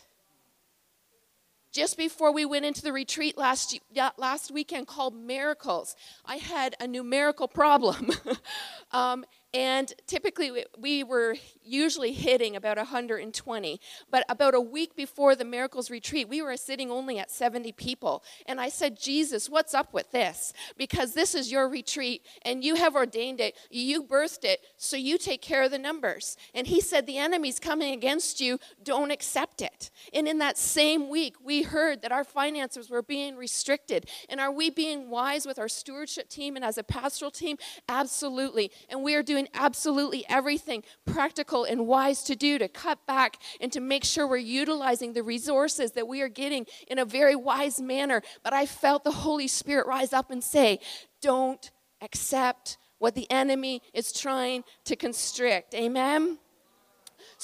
Just 1.76 1.98
before 1.98 2.32
we 2.32 2.46
went 2.46 2.64
into 2.64 2.82
the 2.82 2.94
retreat 2.94 3.38
last, 3.38 3.78
last 4.18 4.50
weekend 4.50 4.88
called 4.88 5.14
Miracles, 5.14 5.98
I 6.24 6.38
had 6.38 6.74
a 6.80 6.88
numerical 6.88 7.50
problem. 7.50 8.12
um, 8.92 9.26
and 9.54 9.94
typically 10.08 10.52
we- 10.52 10.66
we 10.78 11.04
were 11.04 11.36
usually 11.64 12.12
hitting 12.12 12.56
about 12.56 12.78
120. 12.78 13.80
But 14.12 14.26
about 14.30 14.54
a 14.54 14.62
week 14.62 14.96
before 14.96 15.36
the 15.36 15.46
Miracles 15.46 15.90
Retreat, 15.90 16.28
we 16.28 16.42
were 16.42 16.58
sitting 16.58 16.92
only 16.92 17.18
at 17.18 17.32
70 17.32 17.72
people. 17.72 18.24
And 18.46 18.60
I 18.60 18.70
said, 18.70 19.00
Jesus, 19.00 19.50
what's 19.50 19.74
up 19.74 19.94
with 19.94 20.12
this? 20.12 20.54
Because 20.78 21.14
this 21.14 21.34
is 21.34 21.52
your 21.52 21.68
retreat 21.68 22.26
and 22.44 22.64
you 22.64 22.76
have 22.76 22.96
ordained 22.96 23.40
it, 23.40 23.58
you 23.70 24.04
birthed 24.04 24.44
it, 24.44 24.62
so 24.78 24.98
you 24.98 25.18
take 25.18 25.42
care 25.42 25.64
of 25.64 25.72
the 25.72 25.80
numbers. 25.80 26.38
And 26.54 26.68
he 26.68 26.82
said, 26.82 27.06
The 27.06 27.18
enemy's 27.18 27.60
coming 27.60 27.94
against 27.94 28.40
you, 28.42 28.60
don't 28.84 29.12
accept 29.12 29.62
it. 29.62 29.90
And 30.14 30.28
in 30.28 30.38
that 30.40 30.58
same 30.58 31.10
week, 31.10 31.36
we 31.44 31.64
heard 31.64 32.02
that 32.02 32.12
our 32.12 32.24
finances 32.24 32.90
were 32.90 33.02
being 33.02 33.36
restricted. 33.36 34.10
And 34.30 34.40
are 34.40 34.52
we 34.52 34.70
being 34.70 35.10
wise 35.10 35.46
with 35.46 35.60
our 35.60 35.68
stewardship 35.68 36.30
team 36.30 36.56
and 36.56 36.66
as 36.66 36.78
a 36.78 36.84
pastoral 36.84 37.32
team? 37.32 37.58
Absolutely. 37.88 38.72
And 38.90 39.04
we 39.04 39.16
are 39.16 39.24
doing 39.24 39.45
absolutely 39.54 40.26
everything 40.30 40.84
practical 41.06 41.64
and 41.64 41.88
wise 41.88 42.24
to 42.24 42.36
do 42.36 42.58
to 42.58 42.68
cut 42.68 43.06
back 43.06 43.38
and 43.62 43.72
to 43.72 43.80
make 43.80 44.04
sure 44.04 44.28
we're 44.28 44.38
utilizing 44.38 45.14
the 45.14 45.24
resources 45.24 45.92
that 45.94 46.08
we 46.08 46.22
are 46.22 46.30
getting 46.30 46.66
in 46.88 47.00
a 47.00 47.06
very 47.06 47.36
wise 47.36 47.82
manner. 47.82 48.22
But 48.44 48.54
I 48.54 48.66
felt 48.66 49.04
the 49.04 49.12
Holy 49.12 49.48
Spirit 49.48 49.88
rise 49.88 50.14
up 50.14 50.32
and 50.32 50.44
say, 50.44 50.80
Don't 51.22 51.72
accept 52.02 52.78
what 52.98 53.16
the 53.16 53.30
enemy 53.30 53.82
is 53.94 54.12
trying 54.12 54.64
to 54.86 54.96
constrict. 54.96 55.74
Amen. 55.74 56.40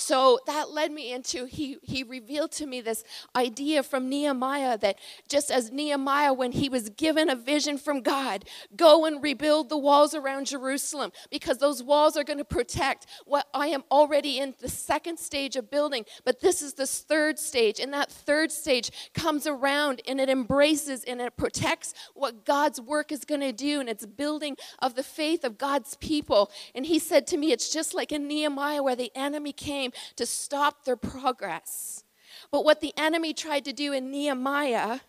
So 0.01 0.39
that 0.47 0.71
led 0.71 0.91
me 0.91 1.13
into, 1.13 1.45
he, 1.45 1.77
he 1.83 2.01
revealed 2.01 2.51
to 2.53 2.65
me 2.65 2.81
this 2.81 3.03
idea 3.35 3.83
from 3.83 4.09
Nehemiah 4.09 4.77
that 4.79 4.97
just 5.29 5.51
as 5.51 5.71
Nehemiah, 5.71 6.33
when 6.33 6.53
he 6.53 6.69
was 6.69 6.89
given 6.89 7.29
a 7.29 7.35
vision 7.35 7.77
from 7.77 8.01
God, 8.01 8.45
go 8.75 9.05
and 9.05 9.21
rebuild 9.21 9.69
the 9.69 9.77
walls 9.77 10.15
around 10.15 10.47
Jerusalem 10.47 11.11
because 11.29 11.59
those 11.59 11.83
walls 11.83 12.17
are 12.17 12.23
going 12.23 12.39
to 12.39 12.43
protect 12.43 13.05
what 13.25 13.47
I 13.53 13.67
am 13.67 13.83
already 13.91 14.39
in 14.39 14.55
the 14.59 14.69
second 14.69 15.19
stage 15.19 15.55
of 15.55 15.69
building. 15.69 16.05
But 16.25 16.41
this 16.41 16.63
is 16.63 16.73
the 16.73 16.87
third 16.87 17.37
stage. 17.37 17.79
And 17.79 17.93
that 17.93 18.11
third 18.11 18.51
stage 18.51 19.11
comes 19.13 19.45
around 19.45 20.01
and 20.07 20.19
it 20.19 20.29
embraces 20.29 21.03
and 21.03 21.21
it 21.21 21.37
protects 21.37 21.93
what 22.15 22.43
God's 22.43 22.81
work 22.81 23.11
is 23.11 23.23
going 23.23 23.41
to 23.41 23.53
do. 23.53 23.79
And 23.79 23.87
it's 23.87 24.07
building 24.07 24.57
of 24.79 24.95
the 24.95 25.03
faith 25.03 25.43
of 25.43 25.59
God's 25.59 25.95
people. 25.97 26.49
And 26.73 26.87
he 26.87 26.97
said 26.97 27.27
to 27.27 27.37
me, 27.37 27.51
it's 27.51 27.71
just 27.71 27.93
like 27.93 28.11
in 28.11 28.27
Nehemiah 28.27 28.81
where 28.81 28.95
the 28.95 29.11
enemy 29.15 29.53
came 29.53 29.90
came 29.91 30.01
to 30.15 30.25
stop 30.25 30.85
their 30.85 30.95
progress. 30.95 32.03
But 32.51 32.65
what 32.65 32.81
the 32.81 32.93
enemy 32.97 33.33
tried 33.33 33.65
to 33.65 33.73
do 33.73 33.93
in 33.93 34.11
Nehemiah, 34.11 34.99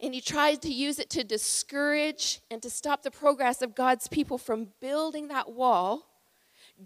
and 0.00 0.14
he 0.14 0.20
tried 0.20 0.60
to 0.62 0.72
use 0.72 0.98
it 0.98 1.10
to 1.10 1.24
discourage 1.24 2.40
and 2.50 2.60
to 2.62 2.70
stop 2.70 3.02
the 3.02 3.10
progress 3.10 3.62
of 3.62 3.74
God's 3.74 4.08
people 4.08 4.38
from 4.38 4.68
building 4.80 5.28
that 5.28 5.52
wall, 5.52 6.08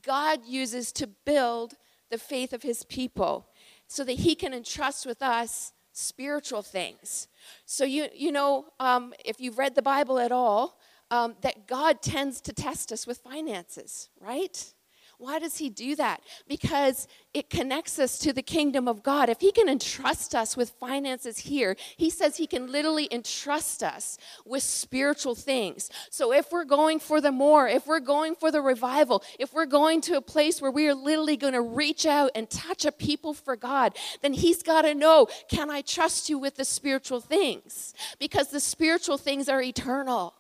God 0.02 0.40
uses 0.46 0.92
to 0.92 1.06
build 1.06 1.74
the 2.10 2.18
faith 2.18 2.52
of 2.52 2.62
his 2.62 2.84
people 2.84 3.48
so 3.88 4.04
that 4.04 4.12
he 4.12 4.34
can 4.34 4.52
entrust 4.52 5.06
with 5.06 5.22
us 5.22 5.72
spiritual 5.92 6.62
things. 6.62 7.28
So, 7.64 7.84
you, 7.84 8.08
you 8.14 8.30
know, 8.30 8.66
um, 8.78 9.14
if 9.24 9.40
you've 9.40 9.58
read 9.58 9.74
the 9.74 9.82
Bible 9.82 10.18
at 10.18 10.30
all, 10.30 10.78
um, 11.10 11.36
that 11.40 11.66
God 11.66 12.02
tends 12.02 12.40
to 12.42 12.52
test 12.52 12.92
us 12.92 13.06
with 13.06 13.18
finances, 13.18 14.10
right? 14.20 14.74
Why 15.18 15.38
does 15.38 15.58
he 15.58 15.70
do 15.70 15.96
that? 15.96 16.20
Because 16.46 17.08
it 17.32 17.50
connects 17.50 17.98
us 17.98 18.18
to 18.20 18.32
the 18.32 18.42
kingdom 18.42 18.86
of 18.88 19.02
God. 19.02 19.28
If 19.28 19.40
he 19.40 19.52
can 19.52 19.68
entrust 19.68 20.34
us 20.34 20.56
with 20.56 20.70
finances 20.70 21.38
here, 21.38 21.76
he 21.96 22.08
says 22.08 22.36
he 22.36 22.46
can 22.46 22.70
literally 22.70 23.08
entrust 23.10 23.82
us 23.82 24.18
with 24.44 24.62
spiritual 24.62 25.34
things. 25.34 25.90
So 26.10 26.32
if 26.32 26.52
we're 26.52 26.64
going 26.64 26.98
for 26.98 27.20
the 27.20 27.32
more, 27.32 27.68
if 27.68 27.86
we're 27.86 28.00
going 28.00 28.36
for 28.36 28.50
the 28.50 28.60
revival, 28.60 29.22
if 29.38 29.52
we're 29.52 29.66
going 29.66 30.00
to 30.02 30.16
a 30.16 30.22
place 30.22 30.62
where 30.62 30.70
we 30.70 30.88
are 30.88 30.94
literally 30.94 31.36
going 31.36 31.52
to 31.54 31.62
reach 31.62 32.06
out 32.06 32.30
and 32.34 32.48
touch 32.48 32.84
a 32.84 32.92
people 32.92 33.34
for 33.34 33.56
God, 33.56 33.96
then 34.22 34.32
he's 34.32 34.62
got 34.62 34.82
to 34.82 34.94
know 34.94 35.28
can 35.48 35.70
I 35.70 35.80
trust 35.80 36.30
you 36.30 36.38
with 36.38 36.56
the 36.56 36.64
spiritual 36.64 37.20
things? 37.20 37.94
Because 38.18 38.48
the 38.48 38.60
spiritual 38.60 39.18
things 39.18 39.48
are 39.48 39.62
eternal. 39.62 40.35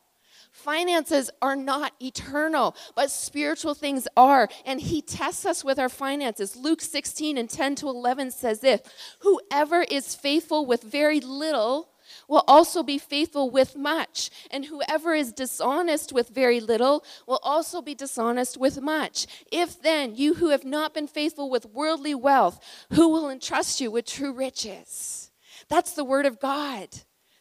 Finances 0.66 1.30
are 1.40 1.54
not 1.54 1.92
eternal, 2.02 2.74
but 2.96 3.08
spiritual 3.08 3.72
things 3.72 4.08
are. 4.16 4.48
And 4.64 4.80
he 4.80 5.00
tests 5.00 5.46
us 5.46 5.62
with 5.62 5.78
our 5.78 5.88
finances. 5.88 6.56
Luke 6.56 6.80
16 6.80 7.38
and 7.38 7.48
10 7.48 7.76
to 7.76 7.88
11 7.88 8.32
says 8.32 8.62
this 8.62 8.80
Whoever 9.20 9.82
is 9.82 10.16
faithful 10.16 10.66
with 10.66 10.82
very 10.82 11.20
little 11.20 11.90
will 12.26 12.42
also 12.48 12.82
be 12.82 12.98
faithful 12.98 13.48
with 13.48 13.76
much. 13.76 14.28
And 14.50 14.64
whoever 14.64 15.14
is 15.14 15.32
dishonest 15.32 16.12
with 16.12 16.30
very 16.30 16.58
little 16.58 17.04
will 17.28 17.40
also 17.44 17.80
be 17.80 17.94
dishonest 17.94 18.56
with 18.56 18.80
much. 18.80 19.28
If 19.52 19.80
then 19.80 20.16
you 20.16 20.34
who 20.34 20.48
have 20.48 20.64
not 20.64 20.92
been 20.92 21.06
faithful 21.06 21.48
with 21.48 21.66
worldly 21.66 22.16
wealth, 22.16 22.58
who 22.92 23.08
will 23.10 23.30
entrust 23.30 23.80
you 23.80 23.92
with 23.92 24.04
true 24.04 24.32
riches? 24.32 25.30
That's 25.68 25.92
the 25.92 26.04
word 26.04 26.26
of 26.26 26.40
God. 26.40 26.88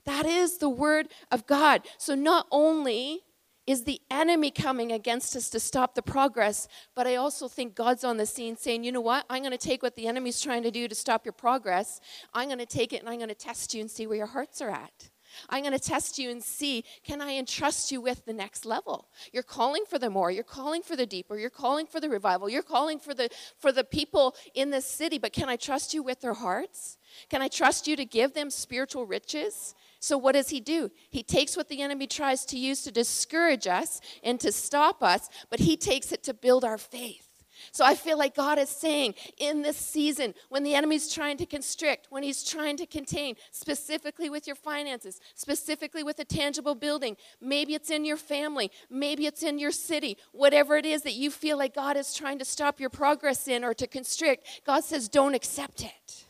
That 0.06 0.26
is 0.26 0.58
the 0.58 0.70
word 0.70 1.08
of 1.32 1.48
God. 1.48 1.82
So 1.98 2.16
not 2.16 2.48
only 2.52 3.22
is 3.68 3.84
the 3.84 4.00
enemy 4.12 4.52
coming 4.52 4.92
against 4.92 5.36
us 5.36 5.50
to 5.50 5.60
stop 5.60 5.96
the 5.96 6.02
progress, 6.02 6.68
but 6.96 7.08
I 7.08 7.16
also 7.16 7.48
think 7.48 7.76
God's 7.76 8.04
on 8.04 8.18
the 8.18 8.26
scene 8.26 8.56
saying, 8.56 8.84
you 8.84 8.92
know 8.92 9.02
what? 9.02 9.26
I'm 9.30 9.42
going 9.42 9.52
to 9.52 9.58
take 9.58 9.82
what 9.82 9.96
the 9.96 10.08
enemy's 10.08 10.40
trying 10.40 10.64
to 10.64 10.72
do 10.72 10.88
to 10.88 10.96
stop 10.96 11.26
your 11.26 11.34
progress. 11.34 12.00
I'm 12.34 12.48
going 12.48 12.60
to 12.60 12.66
take 12.66 12.94
it 12.94 12.98
and 12.98 13.10
I'm 13.10 13.18
going 13.18 13.30
to 13.30 13.36
test 13.36 13.74
you 13.74 13.82
and 13.82 13.90
see 13.90 14.06
where 14.06 14.18
your 14.18 14.28
hearts 14.28 14.62
are 14.62 14.70
at. 14.70 15.10
I'm 15.50 15.64
going 15.64 15.74
to 15.74 15.80
test 15.80 16.18
you 16.18 16.30
and 16.30 16.42
see 16.42 16.84
can 17.04 17.22
I 17.22 17.34
entrust 17.34 17.92
you 17.92 18.02
with 18.02 18.26
the 18.26 18.34
next 18.34 18.66
level? 18.66 19.10
You're 19.34 19.44
calling 19.44 19.84
for 19.90 20.00
the 20.00 20.10
more, 20.10 20.32
you're 20.32 20.44
calling 20.44 20.82
for 20.82 20.96
the 20.96 21.06
deeper, 21.06 21.38
you're 21.38 21.50
calling 21.50 21.88
for 21.88 22.00
the 22.00 22.10
revival, 22.10 22.50
you're 22.50 22.62
calling 22.62 23.00
for 23.00 23.14
the 23.14 23.30
for 23.58 23.72
the 23.72 23.84
people 23.84 24.36
in 24.54 24.70
this 24.70 24.86
city, 24.86 25.18
but 25.18 25.34
can 25.34 25.50
I 25.50 25.56
trust 25.56 25.94
you 25.94 26.04
with 26.04 26.22
their 26.22 26.34
hearts? 26.34 26.98
Can 27.30 27.42
I 27.42 27.48
trust 27.48 27.88
you 27.88 27.96
to 27.96 28.06
give 28.06 28.34
them 28.34 28.50
spiritual 28.50 29.06
riches? 29.06 29.74
So, 30.06 30.20
what 30.20 30.34
does 30.34 30.50
he 30.50 30.60
do? 30.60 30.92
He 31.10 31.24
takes 31.24 31.58
what 31.58 31.68
the 31.68 31.82
enemy 31.82 32.06
tries 32.06 32.46
to 32.46 32.60
use 32.60 32.84
to 32.84 32.92
discourage 32.92 33.66
us 33.66 34.00
and 34.24 34.40
to 34.40 34.52
stop 34.52 35.02
us, 35.02 35.30
but 35.50 35.60
he 35.62 35.76
takes 35.76 36.12
it 36.12 36.22
to 36.26 36.34
build 36.36 36.64
our 36.64 36.78
faith. 36.78 37.28
So 37.72 37.84
I 37.84 37.96
feel 37.96 38.16
like 38.16 38.36
God 38.36 38.60
is 38.60 38.70
saying 38.70 39.16
in 39.40 39.64
this 39.64 39.78
season, 39.78 40.36
when 40.50 40.62
the 40.62 40.76
enemy's 40.76 41.12
trying 41.12 41.38
to 41.38 41.48
constrict, 41.48 42.06
when 42.12 42.22
he's 42.22 42.44
trying 42.44 42.78
to 42.78 42.86
contain, 42.86 43.36
specifically 43.50 44.30
with 44.30 44.46
your 44.46 44.56
finances, 44.56 45.20
specifically 45.34 46.04
with 46.04 46.20
a 46.20 46.26
tangible 46.26 46.76
building, 46.76 47.18
maybe 47.42 47.74
it's 47.74 47.90
in 47.90 48.06
your 48.06 48.18
family, 48.18 48.70
maybe 48.92 49.26
it's 49.26 49.42
in 49.42 49.58
your 49.58 49.72
city, 49.72 50.18
whatever 50.34 50.78
it 50.78 50.86
is 50.86 51.02
that 51.02 51.14
you 51.14 51.32
feel 51.32 51.58
like 51.58 51.74
God 51.74 51.98
is 51.98 52.14
trying 52.14 52.38
to 52.38 52.46
stop 52.46 52.80
your 52.80 52.92
progress 52.92 53.48
in 53.48 53.64
or 53.64 53.74
to 53.74 53.88
constrict, 53.88 54.62
God 54.68 54.84
says, 54.84 55.10
don't 55.10 55.34
accept 55.34 55.84
it. 55.84 56.26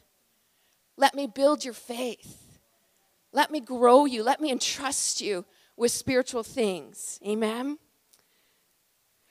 Let 0.96 1.14
me 1.14 1.28
build 1.28 1.66
your 1.66 1.74
faith. 1.74 2.45
Let 3.36 3.52
me 3.52 3.60
grow 3.60 4.06
you. 4.06 4.24
Let 4.24 4.40
me 4.40 4.50
entrust 4.50 5.20
you 5.20 5.44
with 5.76 5.92
spiritual 5.92 6.42
things. 6.42 7.20
Amen. 7.28 7.78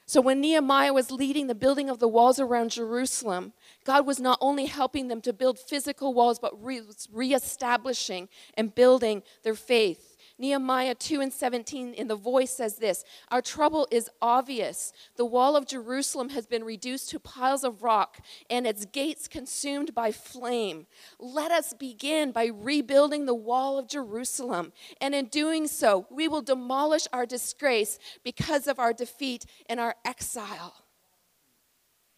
So, 0.06 0.20
when 0.20 0.42
Nehemiah 0.42 0.92
was 0.92 1.10
leading 1.10 1.46
the 1.46 1.54
building 1.54 1.88
of 1.88 2.00
the 2.00 2.06
walls 2.06 2.38
around 2.38 2.72
Jerusalem, 2.72 3.54
God 3.86 4.06
was 4.06 4.20
not 4.20 4.36
only 4.42 4.66
helping 4.66 5.08
them 5.08 5.22
to 5.22 5.32
build 5.32 5.58
physical 5.58 6.12
walls, 6.12 6.38
but 6.38 6.52
re- 6.62 6.82
reestablishing 7.10 8.28
and 8.58 8.74
building 8.74 9.22
their 9.42 9.54
faith. 9.54 10.13
Nehemiah 10.36 10.96
2 10.96 11.20
and 11.20 11.32
17 11.32 11.94
in 11.94 12.08
the 12.08 12.16
voice 12.16 12.50
says 12.50 12.76
this 12.76 13.04
Our 13.30 13.40
trouble 13.40 13.86
is 13.92 14.10
obvious. 14.20 14.92
The 15.16 15.24
wall 15.24 15.54
of 15.54 15.66
Jerusalem 15.66 16.30
has 16.30 16.46
been 16.46 16.64
reduced 16.64 17.10
to 17.10 17.20
piles 17.20 17.62
of 17.62 17.84
rock 17.84 18.18
and 18.50 18.66
its 18.66 18.84
gates 18.84 19.28
consumed 19.28 19.94
by 19.94 20.10
flame. 20.10 20.86
Let 21.20 21.52
us 21.52 21.72
begin 21.72 22.32
by 22.32 22.46
rebuilding 22.46 23.26
the 23.26 23.34
wall 23.34 23.78
of 23.78 23.86
Jerusalem. 23.86 24.72
And 25.00 25.14
in 25.14 25.26
doing 25.26 25.68
so, 25.68 26.06
we 26.10 26.26
will 26.26 26.42
demolish 26.42 27.06
our 27.12 27.26
disgrace 27.26 28.00
because 28.24 28.66
of 28.66 28.80
our 28.80 28.92
defeat 28.92 29.46
and 29.68 29.78
our 29.78 29.94
exile. 30.04 30.74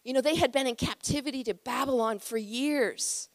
You 0.03 0.13
know, 0.13 0.21
they 0.21 0.35
had 0.35 0.51
been 0.51 0.65
in 0.65 0.75
captivity 0.75 1.43
to 1.43 1.53
Babylon 1.53 2.17
for 2.17 2.37
years. 2.37 3.29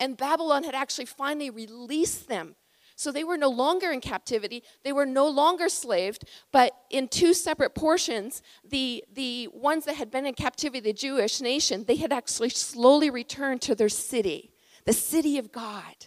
And 0.00 0.16
Babylon 0.16 0.64
had 0.64 0.74
actually 0.74 1.04
finally 1.04 1.50
released 1.50 2.26
them 2.26 2.56
so 2.96 3.10
they 3.10 3.24
were 3.24 3.36
no 3.36 3.48
longer 3.48 3.90
in 3.90 4.00
captivity, 4.00 4.62
they 4.84 4.92
were 4.92 5.06
no 5.06 5.28
longer 5.28 5.68
slaved, 5.68 6.24
but 6.52 6.72
in 6.90 7.08
two 7.08 7.34
separate 7.34 7.74
portions, 7.74 8.42
the, 8.68 9.04
the 9.12 9.48
ones 9.52 9.84
that 9.86 9.96
had 9.96 10.10
been 10.10 10.26
in 10.26 10.34
captivity, 10.34 10.80
the 10.80 10.92
Jewish 10.92 11.40
nation, 11.40 11.84
they 11.86 11.96
had 11.96 12.12
actually 12.12 12.50
slowly 12.50 13.10
returned 13.10 13.62
to 13.62 13.74
their 13.74 13.88
city, 13.88 14.52
the 14.84 14.92
city 14.92 15.38
of 15.38 15.50
God. 15.50 16.06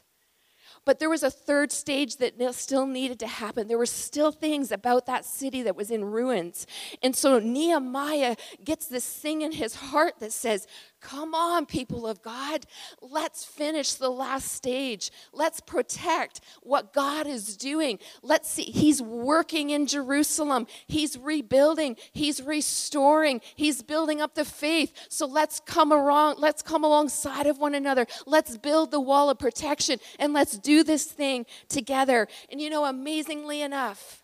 But 0.88 1.00
there 1.00 1.10
was 1.10 1.22
a 1.22 1.30
third 1.30 1.74
stage 1.74 2.16
that 2.16 2.40
still 2.56 2.86
needed 2.86 3.20
to 3.20 3.28
happen. 3.28 3.68
There 3.68 3.78
were 3.78 3.86
still 3.86 4.32
things 4.32 4.72
about 4.72 5.06
that 5.08 5.26
city 5.26 5.62
that 5.64 5.76
was 5.76 5.92
in 5.92 6.06
ruins. 6.06 6.66
And 7.04 7.14
so 7.14 7.40
Nehemiah 7.40 8.38
gets 8.64 8.88
this 8.88 9.06
thing 9.06 9.42
in 9.42 9.52
his 9.52 9.76
heart 9.76 10.14
that 10.20 10.32
says, 10.32 10.66
Come 11.00 11.36
on, 11.36 11.68
people 11.68 12.08
of 12.08 12.22
God. 12.24 12.66
Let's 13.02 13.46
finish 13.46 13.94
the 13.94 14.10
last 14.10 14.52
stage. 14.52 15.12
Let's 15.32 15.60
protect 15.60 16.42
what 16.64 16.92
God 16.92 17.28
is 17.28 17.56
doing. 17.56 18.00
Let's 18.24 18.50
see. 18.50 18.64
He's 18.64 19.02
working 19.02 19.70
in 19.70 19.86
Jerusalem, 19.86 20.66
He's 20.88 21.18
rebuilding, 21.18 21.98
He's 22.14 22.42
restoring, 22.42 23.42
He's 23.56 23.84
building 23.84 24.22
up 24.22 24.34
the 24.34 24.46
faith. 24.46 24.94
So 25.10 25.28
let's 25.28 25.60
come 25.60 25.94
around, 25.94 26.40
let's 26.40 26.64
come 26.64 26.84
alongside 26.84 27.46
of 27.46 27.60
one 27.60 27.76
another. 27.76 28.08
Let's 28.26 28.58
build 28.58 28.92
the 28.92 29.02
wall 29.02 29.30
of 29.30 29.38
protection 29.38 30.00
and 30.18 30.34
let's 30.34 30.58
do 30.58 30.84
this 30.84 31.06
thing 31.06 31.46
together. 31.70 32.28
And 32.50 32.60
you 32.60 32.70
know, 32.72 32.86
amazingly 32.86 33.62
enough, 33.62 34.24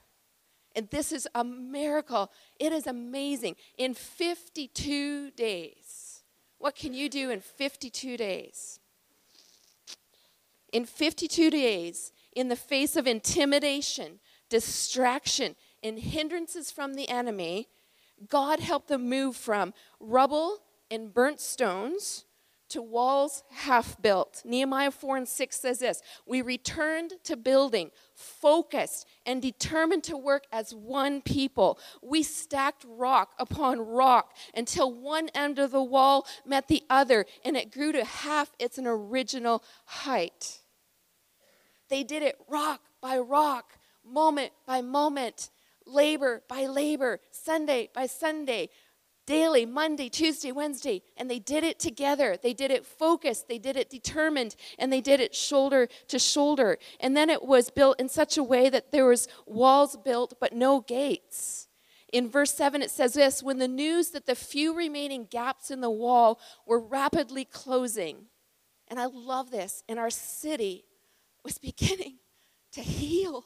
and 0.76 0.90
this 0.90 1.12
is 1.12 1.28
a 1.36 1.44
miracle. 1.44 2.32
It 2.60 2.74
is 2.74 2.88
amazing. 2.88 3.58
In 3.78 3.94
52 3.94 5.32
days, 5.32 5.83
what 6.64 6.78
can 6.78 6.94
you 6.94 7.10
do 7.10 7.30
in 7.30 7.42
52 7.42 8.16
days? 8.16 8.80
In 10.72 10.86
52 10.86 11.50
days, 11.50 12.14
in 12.34 12.48
the 12.48 12.56
face 12.56 12.96
of 12.96 13.06
intimidation, 13.06 14.22
distraction, 14.48 15.58
and 15.84 16.00
hindrances 16.00 16.72
from 16.72 16.94
the 16.94 17.10
enemy, 17.10 17.68
God 18.30 18.62
helped 18.62 18.88
them 18.88 19.10
move 19.10 19.36
from 19.36 19.74
rubble 20.00 20.60
and 20.90 21.14
burnt 21.14 21.42
stones 21.42 22.24
to 22.74 22.82
walls 22.82 23.44
half 23.52 24.02
built. 24.02 24.42
Nehemiah 24.44 24.92
4 24.92 25.18
and 25.18 25.28
6 25.28 25.56
says 25.56 25.80
this 25.80 26.02
We 26.26 26.42
returned 26.42 27.14
to 27.24 27.38
building, 27.38 27.92
focused 28.16 29.08
and 29.26 29.42
determined 29.42 30.04
to 30.06 30.18
work 30.18 30.44
as 30.52 30.74
one 30.74 31.22
people. 31.22 31.80
We 32.02 32.24
stacked 32.24 32.86
rock 32.88 33.34
upon 33.40 33.80
rock 33.80 34.36
until 34.56 34.92
one 34.92 35.30
end 35.36 35.60
of 35.60 35.72
the 35.72 35.84
wall 35.84 36.28
met 36.46 36.68
the 36.68 36.84
other, 36.90 37.26
and 37.46 37.56
it 37.56 37.72
grew 37.72 37.92
to 37.92 38.04
half 38.04 38.52
its 38.60 38.78
original 38.80 39.64
height. 39.86 40.60
They 41.90 42.04
did 42.04 42.24
it 42.24 42.38
rock 42.50 42.82
by 43.02 43.20
rock, 43.20 43.78
moment 44.04 44.52
by 44.66 44.82
moment, 44.82 45.50
labor 45.86 46.42
by 46.48 46.66
labor, 46.66 47.20
Sunday 47.32 47.90
by 47.94 48.08
Sunday, 48.08 48.70
daily, 49.26 49.66
Monday, 49.66 50.10
Tuesday, 50.10 50.52
Wednesday, 50.52 51.02
and 51.18 51.30
they 51.30 51.40
did 51.40 51.64
it 51.64 51.80
together. 51.80 52.38
They 52.42 52.54
did 52.54 52.72
it 52.72 52.86
focused, 52.86 53.48
they 53.48 53.58
did 53.58 53.78
it 53.78 53.90
determined, 53.90 54.56
and 54.78 54.92
they 54.92 55.02
did 55.02 55.20
it 55.20 55.36
shoulder 55.36 55.88
to 56.10 56.20
shoulder. 56.20 56.78
And 57.00 57.16
then 57.16 57.30
it 57.30 57.44
was 57.44 57.70
built 57.70 58.00
in 58.00 58.10
such 58.10 58.38
a 58.38 58.44
way 58.44 58.70
that 58.70 58.92
there 58.92 59.06
was 59.06 59.28
walls 59.46 59.98
built 59.98 60.36
but 60.40 60.54
no 60.54 60.82
gates. 60.82 61.68
In 62.12 62.30
verse 62.30 62.54
7 62.54 62.82
it 62.82 62.92
says 62.92 63.14
this, 63.14 63.42
when 63.42 63.58
the 63.58 63.68
news 63.68 64.10
that 64.12 64.26
the 64.26 64.36
few 64.36 64.76
remaining 64.76 65.26
gaps 65.30 65.72
in 65.72 65.82
the 65.82 65.90
wall 65.90 66.40
were 66.66 66.80
rapidly 66.80 67.46
closing. 67.46 68.26
And 68.88 69.00
I 69.00 69.06
love 69.06 69.50
this, 69.50 69.84
and 69.90 69.98
our 69.98 70.12
city 70.12 70.86
was 71.44 71.58
beginning 71.60 72.18
to 72.74 72.82
heal. 72.82 73.46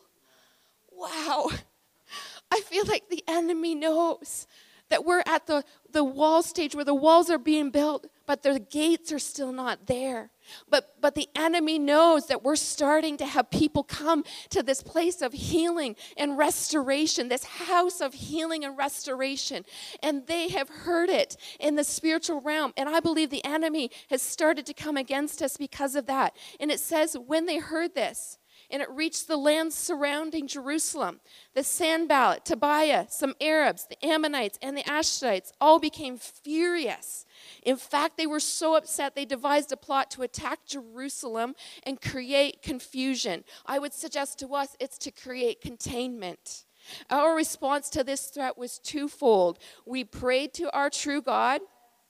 Wow. 0.92 1.50
I 2.52 2.62
feel 2.62 2.86
like 2.86 3.10
the 3.10 3.24
enemy 3.28 3.76
knows 3.76 4.48
that 4.89 5.06
we're 5.06 5.23
at 5.26 5.47
the, 5.47 5.63
the 5.91 6.04
wall 6.04 6.41
stage 6.41 6.76
where 6.76 6.86
the 6.86 6.95
walls 6.95 7.30
are 7.30 7.38
being 7.38 7.69
built, 7.71 8.08
but 8.26 8.43
the 8.43 8.60
gates 8.60 9.12
are 9.12 9.19
still 9.19 9.52
not 9.52 9.88
there. 9.88 10.32
But, 10.69 10.95
but 11.02 11.15
the 11.15 11.28
enemy 11.36 11.78
knows 11.78 12.28
that 12.28 12.43
we're 12.43 12.56
starting 12.56 13.17
to 13.17 13.26
have 13.26 13.50
people 13.50 13.84
come 13.84 14.23
to 14.50 14.63
this 14.63 14.82
place 14.82 15.21
of 15.21 15.34
healing 15.34 15.95
and 16.15 16.38
restoration, 16.38 17.28
this 17.28 17.43
house 17.43 18.02
of 18.02 18.13
healing 18.13 18.63
and 18.63 18.78
restoration. 18.78 19.65
And 20.02 20.26
they 20.28 20.50
have 20.50 20.69
heard 20.69 21.10
it 21.10 21.38
in 21.60 21.76
the 21.76 21.84
spiritual 21.84 22.41
realm. 22.41 22.73
And 22.78 22.88
I 22.88 23.00
believe 23.00 23.30
the 23.30 23.45
enemy 23.45 23.91
has 24.10 24.21
started 24.21 24.65
to 24.67 24.73
come 24.73 24.97
against 24.97 25.41
us 25.41 25.58
because 25.58 25.95
of 25.95 26.06
that. 26.06 26.36
And 26.60 26.71
it 26.71 26.80
says, 26.80 27.17
when 27.26 27.45
they 27.45 27.58
heard 27.58 27.95
this, 27.95 28.38
and 28.70 28.82
it 28.82 28.90
reached 28.90 29.28
the 29.28 29.38
lands 29.38 29.76
surrounding 29.76 30.48
Jerusalem. 30.48 31.20
The 31.54 31.64
Sanballat, 31.64 32.46
Tobiah, 32.46 33.06
some 33.10 33.34
Arabs, 33.40 33.88
the 33.88 34.04
Ammonites, 34.06 34.60
and 34.62 34.76
the 34.76 34.84
Ashdodites 34.84 35.52
all 35.62 35.80
became 35.80 36.18
furious. 36.18 37.26
In 37.64 37.78
fact, 37.78 38.18
they 38.18 38.28
were 38.28 38.40
so 38.40 38.76
upset 38.76 39.16
they 39.16 39.26
devised 39.26 39.72
a 39.72 39.78
plot 39.78 40.12
to 40.12 40.24
attack 40.24 40.60
Jerusalem 40.68 41.56
and 41.84 42.02
create 42.02 42.62
confusion. 42.62 43.44
I 43.66 43.80
would 43.80 43.94
suggest 43.94 44.40
to 44.40 44.54
us 44.54 44.76
it's 44.80 44.98
to 45.00 45.12
create 45.12 45.62
containment. 45.62 46.66
Our 47.10 47.36
response 47.36 47.90
to 47.92 48.04
this 48.04 48.28
threat 48.28 48.58
was 48.58 48.80
twofold. 48.80 49.60
We 49.86 50.04
prayed 50.04 50.54
to 50.56 50.74
our 50.76 50.90
true 50.90 51.22
God, 51.22 51.62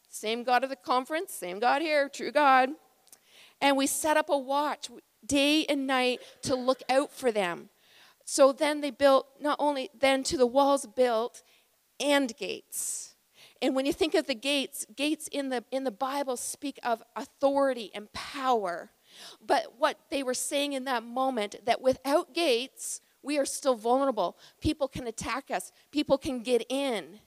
same 0.10 0.44
God 0.44 0.64
of 0.64 0.70
the 0.70 0.76
conference, 0.76 1.34
same 1.34 1.60
God 1.60 1.82
here, 1.82 2.10
true 2.10 2.32
God. 2.32 2.70
And 3.60 3.76
we 3.76 3.88
set 3.88 4.18
up 4.18 4.30
a 4.30 4.38
watch 4.38 4.90
day 5.28 5.66
and 5.66 5.86
night 5.86 6.22
to 6.44 6.56
look 6.56 6.82
out 6.90 7.12
for 7.12 7.32
them. 7.32 7.70
So 8.26 8.52
then 8.52 8.82
they 8.82 8.92
built 8.92 9.28
not 9.40 9.58
only 9.60 9.90
then 9.98 10.24
to 10.24 10.38
the 10.38 10.46
walls 10.46 10.86
built 10.86 11.44
and 12.00 12.36
gates. 12.36 13.16
And 13.62 13.76
when 13.76 13.86
you 13.86 13.94
think 13.94 14.14
of 14.14 14.28
the 14.28 14.36
gates, 14.36 14.86
gates 14.96 15.28
in 15.30 15.50
the 15.50 15.64
in 15.72 15.84
the 15.84 15.92
Bible 15.92 16.38
speak 16.38 16.80
of 16.84 17.02
authority 17.16 17.90
and 17.94 18.12
power. 18.14 18.92
But 19.46 19.76
what 19.78 19.98
they 20.10 20.24
were 20.24 20.34
saying 20.34 20.74
in 20.74 20.84
that 20.86 21.04
moment 21.04 21.56
that 21.66 21.82
without 21.82 22.34
gates, 22.34 23.02
we 23.24 23.38
are 23.38 23.46
still 23.46 23.76
vulnerable. 23.76 24.38
People 24.62 24.88
can 24.88 25.08
attack 25.08 25.50
us. 25.50 25.72
People 25.92 26.18
can 26.18 26.44
get 26.44 26.66
in. 26.70 27.20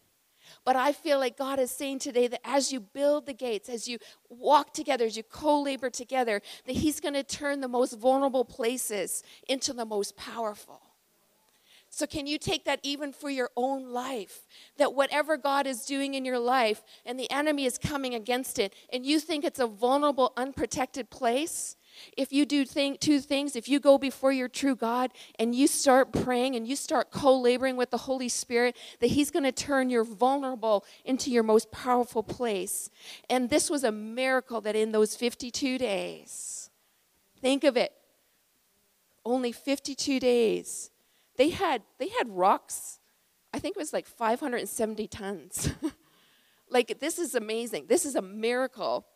But 0.65 0.77
I 0.77 0.93
feel 0.93 1.19
like 1.19 1.39
God 1.39 1.59
is 1.59 1.71
saying 1.71 2.01
today 2.01 2.27
that 2.29 2.41
as 2.45 2.73
you 2.73 2.81
build 2.81 3.27
the 3.27 3.33
gates, 3.33 3.69
as 3.69 3.89
you 3.89 3.99
walk 4.29 4.75
together, 4.75 5.05
as 5.05 5.17
you 5.17 5.23
co 5.23 5.63
labor 5.63 5.91
together, 5.91 6.43
that 6.67 6.77
He's 6.77 7.01
going 7.01 7.15
to 7.15 7.23
turn 7.23 7.61
the 7.61 7.69
most 7.69 7.99
vulnerable 7.99 8.45
places 8.45 9.23
into 9.49 9.73
the 9.73 9.87
most 9.87 10.17
powerful. 10.17 10.83
So, 11.93 12.07
can 12.07 12.29
you 12.29 12.39
take 12.39 12.67
that 12.67 12.79
even 12.85 13.13
for 13.13 13.31
your 13.31 13.51
own 13.57 13.89
life? 13.89 14.47
That 14.77 14.95
whatever 14.95 15.37
God 15.37 15.67
is 15.67 15.85
doing 15.85 16.15
in 16.15 16.25
your 16.25 16.39
life 16.39 16.85
and 17.05 17.19
the 17.19 17.31
enemy 17.33 17.65
is 17.65 17.79
coming 17.79 18.15
against 18.15 18.61
it, 18.61 18.75
and 18.93 19.05
you 19.05 19.19
think 19.19 19.45
it's 19.45 19.59
a 19.59 19.67
vulnerable, 19.67 20.33
unprotected 20.37 21.11
place, 21.11 21.77
if 22.17 22.33
you 22.33 22.45
do 22.45 22.65
think, 22.65 23.01
two 23.01 23.21
things, 23.21 23.57
if 23.57 23.69
you 23.69 23.81
go 23.81 23.99
before 23.99 24.33
your 24.33 24.49
true 24.49 24.77
God 24.77 25.11
and 25.39 25.55
you 25.55 25.67
start 25.67 26.13
praying 26.13 26.57
and 26.57 26.67
you 26.67 26.77
start 26.77 27.11
co 27.11 27.39
laboring 27.39 27.77
with 27.77 27.91
the 27.91 27.99
Holy 27.99 28.29
Spirit, 28.29 28.77
that 29.01 29.09
He's 29.09 29.31
going 29.31 29.45
to 29.45 29.53
turn 29.53 29.91
your 29.91 30.05
vulnerable 30.05 30.85
into 31.05 31.31
your 31.31 31.43
most 31.43 31.71
powerful 31.71 32.23
place. 32.23 32.91
And 33.29 33.51
this 33.51 33.71
was 33.71 33.85
a 33.85 33.93
miracle 33.93 34.61
that 34.63 34.77
in 34.77 34.93
those 34.93 35.17
52 35.17 35.79
days, 35.79 36.71
think 37.41 37.65
of 37.65 37.77
it, 37.77 37.93
only 39.25 39.53
52 39.53 40.21
days, 40.21 40.91
they 41.37 41.51
had, 41.51 41.83
they 41.99 42.09
had 42.09 42.29
rocks, 42.29 43.01
I 43.53 43.59
think 43.59 43.77
it 43.77 43.81
was 43.81 43.93
like 43.93 44.07
570 44.07 45.09
tons. 45.09 45.73
like, 46.71 47.01
this 47.01 47.19
is 47.19 47.35
amazing. 47.35 47.87
This 47.89 48.05
is 48.05 48.15
a 48.15 48.23
miracle 48.23 49.07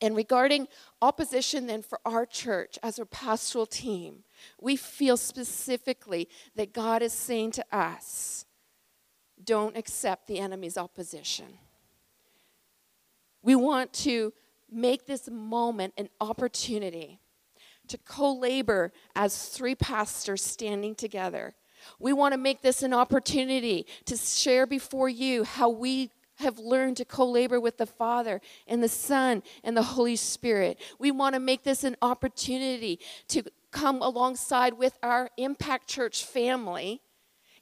and 0.00 0.16
regarding 0.16 0.66
opposition, 1.02 1.66
then 1.66 1.82
for 1.82 2.00
our 2.04 2.24
church 2.24 2.78
as 2.82 2.98
a 2.98 3.06
pastoral 3.06 3.66
team, 3.66 4.24
we 4.60 4.76
feel 4.76 5.16
specifically 5.16 6.28
that 6.56 6.72
God 6.72 7.02
is 7.02 7.12
saying 7.12 7.52
to 7.52 7.64
us, 7.70 8.46
don't 9.42 9.76
accept 9.76 10.26
the 10.26 10.38
enemy's 10.38 10.78
opposition. 10.78 11.46
We 13.42 13.54
want 13.54 13.92
to 13.94 14.32
make 14.70 15.06
this 15.06 15.28
moment 15.30 15.94
an 15.96 16.08
opportunity 16.20 17.18
to 17.88 17.98
co 17.98 18.32
labor 18.34 18.92
as 19.16 19.48
three 19.48 19.74
pastors 19.74 20.42
standing 20.42 20.94
together. 20.94 21.54
We 21.98 22.12
want 22.12 22.32
to 22.32 22.38
make 22.38 22.62
this 22.62 22.82
an 22.82 22.92
opportunity 22.92 23.86
to 24.04 24.16
share 24.16 24.66
before 24.66 25.08
you 25.08 25.44
how 25.44 25.70
we 25.70 26.10
have 26.40 26.58
learned 26.58 26.96
to 26.98 27.04
co 27.04 27.24
labor 27.26 27.60
with 27.60 27.78
the 27.78 27.86
Father 27.86 28.40
and 28.66 28.82
the 28.82 28.88
Son 28.88 29.42
and 29.64 29.76
the 29.76 29.82
Holy 29.82 30.16
Spirit. 30.16 30.78
We 30.98 31.10
want 31.10 31.34
to 31.34 31.40
make 31.40 31.62
this 31.62 31.84
an 31.84 31.96
opportunity 32.02 32.98
to 33.28 33.44
come 33.70 34.02
alongside 34.02 34.74
with 34.74 34.98
our 35.02 35.30
Impact 35.36 35.88
Church 35.88 36.24
family 36.24 37.00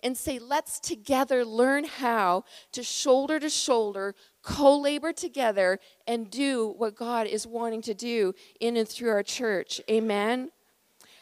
and 0.00 0.16
say, 0.16 0.38
let's 0.38 0.78
together 0.78 1.44
learn 1.44 1.84
how 1.84 2.44
to 2.72 2.82
shoulder 2.82 3.40
to 3.40 3.48
shoulder 3.48 4.14
co 4.42 4.78
labor 4.78 5.12
together 5.12 5.78
and 6.06 6.30
do 6.30 6.74
what 6.76 6.96
God 6.96 7.26
is 7.26 7.46
wanting 7.46 7.82
to 7.82 7.94
do 7.94 8.34
in 8.60 8.76
and 8.76 8.88
through 8.88 9.10
our 9.10 9.22
church. 9.22 9.80
Amen. 9.90 10.50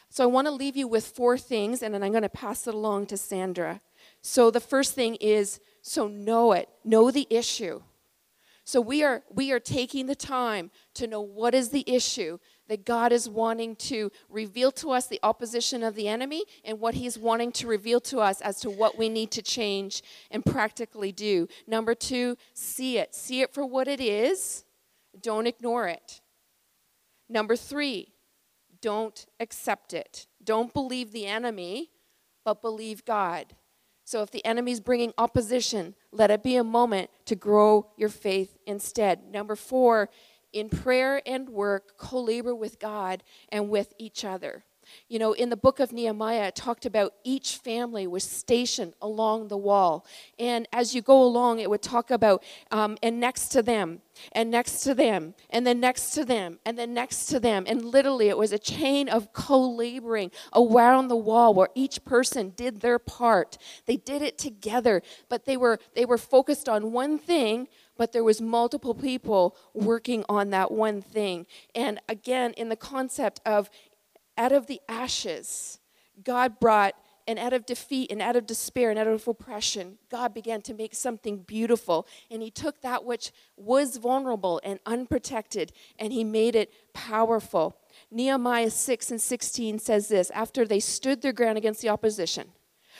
So 0.09 0.23
I 0.23 0.27
want 0.27 0.47
to 0.47 0.51
leave 0.51 0.77
you 0.77 0.87
with 0.87 1.05
four 1.05 1.37
things, 1.37 1.83
and 1.83 1.93
then 1.93 2.01
I'm 2.01 2.11
going 2.11 2.21
to 2.21 2.29
pass 2.29 2.67
it 2.67 2.73
along 2.73 3.07
to 3.07 3.17
Sandra. 3.17 3.81
So 4.21 4.49
the 4.49 4.61
first 4.61 4.93
thing 4.93 5.15
is 5.15 5.59
so 5.87 6.07
know 6.07 6.51
it, 6.51 6.69
know 6.83 7.11
the 7.11 7.27
issue. 7.29 7.81
So 8.65 8.81
we 8.81 9.01
are 9.03 9.23
we 9.33 9.53
are 9.53 9.61
taking 9.61 10.07
the 10.07 10.15
time 10.15 10.71
to 10.95 11.07
know 11.07 11.21
what 11.21 11.55
is 11.55 11.69
the 11.69 11.85
issue 11.87 12.39
that 12.67 12.83
God 12.83 13.13
is 13.13 13.29
wanting 13.29 13.77
to 13.77 14.11
reveal 14.29 14.73
to 14.73 14.91
us 14.91 15.07
the 15.07 15.21
opposition 15.23 15.83
of 15.83 15.95
the 15.95 16.09
enemy 16.09 16.43
and 16.65 16.81
what 16.81 16.95
he's 16.95 17.17
wanting 17.17 17.53
to 17.53 17.67
reveal 17.67 18.01
to 18.01 18.19
us 18.19 18.41
as 18.41 18.59
to 18.59 18.69
what 18.69 18.97
we 18.97 19.07
need 19.07 19.31
to 19.31 19.41
change 19.41 20.03
and 20.29 20.45
practically 20.45 21.13
do. 21.13 21.47
Number 21.65 21.95
2, 21.95 22.35
see 22.53 22.97
it. 22.97 23.15
See 23.15 23.39
it 23.41 23.53
for 23.53 23.65
what 23.65 23.87
it 23.87 24.01
is. 24.01 24.65
don't 25.21 25.47
ignore 25.47 25.87
it. 25.87 26.19
Number 27.29 27.55
three, 27.55 28.13
don't 28.81 29.25
accept 29.39 29.93
it. 29.93 30.27
Don't 30.43 30.73
believe 30.73 31.11
the 31.11 31.25
enemy, 31.25 31.91
but 32.45 32.61
believe 32.61 33.05
God. 33.05 33.55
So 34.07 34.21
if 34.21 34.31
the 34.31 34.45
enemy's 34.45 34.79
bringing 34.79 35.11
opposition, 35.17 35.93
let 36.13 36.31
it 36.31 36.41
be 36.41 36.55
a 36.55 36.63
moment 36.63 37.09
to 37.25 37.35
grow 37.35 37.87
your 37.97 38.07
faith 38.07 38.57
instead. 38.65 39.29
Number 39.29 39.53
four, 39.53 40.09
in 40.53 40.69
prayer 40.69 41.21
and 41.25 41.49
work, 41.49 41.97
co 41.97 42.21
labor 42.21 42.55
with 42.55 42.79
God 42.79 43.21
and 43.49 43.67
with 43.67 43.93
each 43.97 44.23
other. 44.23 44.63
You 45.07 45.19
know, 45.19 45.33
in 45.33 45.49
the 45.49 45.57
book 45.57 45.79
of 45.79 45.91
Nehemiah, 45.91 46.47
it 46.47 46.55
talked 46.55 46.85
about 46.85 47.13
each 47.23 47.57
family 47.57 48.07
was 48.07 48.23
stationed 48.23 48.93
along 49.01 49.47
the 49.47 49.57
wall. 49.57 50.05
And 50.39 50.67
as 50.73 50.93
you 50.93 51.01
go 51.01 51.21
along, 51.21 51.59
it 51.59 51.69
would 51.69 51.81
talk 51.81 52.11
about, 52.11 52.43
um, 52.71 52.97
and 53.01 53.19
next 53.19 53.49
to 53.49 53.61
them, 53.61 54.01
and 54.31 54.49
next 54.49 54.81
to 54.81 54.93
them, 54.93 55.35
and 55.49 55.65
then 55.65 55.79
next 55.79 56.11
to 56.11 56.25
them, 56.25 56.59
and 56.65 56.77
then 56.77 56.93
next 56.93 57.25
to 57.27 57.39
them. 57.39 57.65
And 57.67 57.85
literally, 57.85 58.29
it 58.29 58.37
was 58.37 58.51
a 58.51 58.59
chain 58.59 59.09
of 59.09 59.33
co 59.33 59.59
laboring 59.69 60.31
around 60.55 61.07
the 61.07 61.15
wall 61.15 61.53
where 61.53 61.69
each 61.75 62.03
person 62.03 62.53
did 62.55 62.81
their 62.81 62.99
part. 62.99 63.57
They 63.85 63.97
did 63.97 64.21
it 64.21 64.37
together, 64.37 65.01
but 65.29 65.45
they 65.45 65.57
were, 65.57 65.79
they 65.95 66.05
were 66.05 66.17
focused 66.17 66.67
on 66.67 66.91
one 66.91 67.17
thing 67.17 67.67
but 67.97 68.11
there 68.11 68.23
was 68.23 68.39
multiple 68.39 68.93
people 68.93 69.55
working 69.73 70.23
on 70.29 70.51
that 70.51 70.71
one 70.71 71.01
thing 71.01 71.45
and 71.75 71.99
again 72.07 72.53
in 72.53 72.69
the 72.69 72.75
concept 72.75 73.41
of 73.45 73.69
out 74.37 74.51
of 74.51 74.67
the 74.67 74.81
ashes, 74.87 75.79
God 76.23 76.59
brought, 76.59 76.95
and 77.27 77.37
out 77.37 77.51
of 77.51 77.65
defeat 77.65 78.09
and 78.09 78.21
out 78.21 78.37
of 78.37 78.47
despair 78.47 78.89
and 78.89 78.97
out 78.97 79.07
of 79.07 79.27
oppression, 79.27 79.97
God 80.09 80.33
began 80.33 80.61
to 80.61 80.73
make 80.73 80.95
something 80.95 81.39
beautiful. 81.39 82.07
And 82.31 82.41
He 82.41 82.49
took 82.49 82.81
that 82.81 83.03
which 83.03 83.31
was 83.57 83.97
vulnerable 83.97 84.61
and 84.63 84.79
unprotected 84.85 85.73
and 85.99 86.13
He 86.13 86.23
made 86.23 86.55
it 86.55 86.71
powerful. 86.93 87.77
Nehemiah 88.09 88.69
6 88.69 89.11
and 89.11 89.21
16 89.21 89.79
says 89.79 90.07
this 90.07 90.31
after 90.31 90.65
they 90.65 90.79
stood 90.79 91.21
their 91.21 91.33
ground 91.33 91.57
against 91.57 91.81
the 91.81 91.89
opposition, 91.89 92.47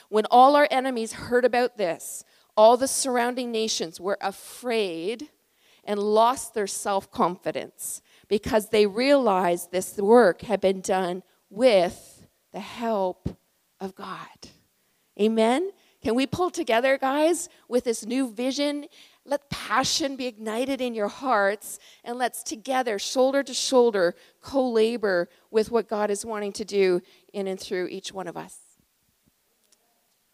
when 0.09 0.25
all 0.29 0.55
our 0.55 0.67
enemies 0.69 1.13
heard 1.13 1.45
about 1.45 1.77
this, 1.77 2.25
all 2.57 2.75
the 2.75 2.87
surrounding 2.87 3.51
nations 3.51 3.99
were 3.99 4.17
afraid 4.19 5.29
and 5.85 5.99
lost 5.99 6.53
their 6.53 6.67
self 6.67 7.09
confidence 7.11 8.01
because 8.27 8.69
they 8.69 8.85
realized 8.85 9.71
this 9.71 9.97
work 9.97 10.41
had 10.41 10.61
been 10.61 10.81
done 10.81 11.23
with 11.49 12.27
the 12.53 12.59
help 12.59 13.37
of 13.79 13.95
God. 13.95 14.49
Amen? 15.19 15.71
Can 16.03 16.15
we 16.15 16.27
pull 16.27 16.49
together, 16.49 16.97
guys, 16.97 17.49
with 17.67 17.83
this 17.83 18.05
new 18.05 18.31
vision? 18.31 18.85
Let 19.25 19.49
passion 19.49 20.15
be 20.15 20.25
ignited 20.25 20.79
in 20.79 20.93
your 20.93 21.07
hearts, 21.07 21.79
and 22.03 22.17
let's 22.17 22.43
together, 22.43 22.99
shoulder 22.99 23.43
to 23.43 23.53
shoulder, 23.53 24.15
co 24.41 24.69
labor 24.69 25.27
with 25.51 25.71
what 25.71 25.89
God 25.89 26.11
is 26.11 26.25
wanting 26.25 26.53
to 26.53 26.65
do 26.65 27.01
in 27.33 27.47
and 27.47 27.59
through 27.59 27.87
each 27.87 28.13
one 28.13 28.27
of 28.27 28.37
us. 28.37 28.57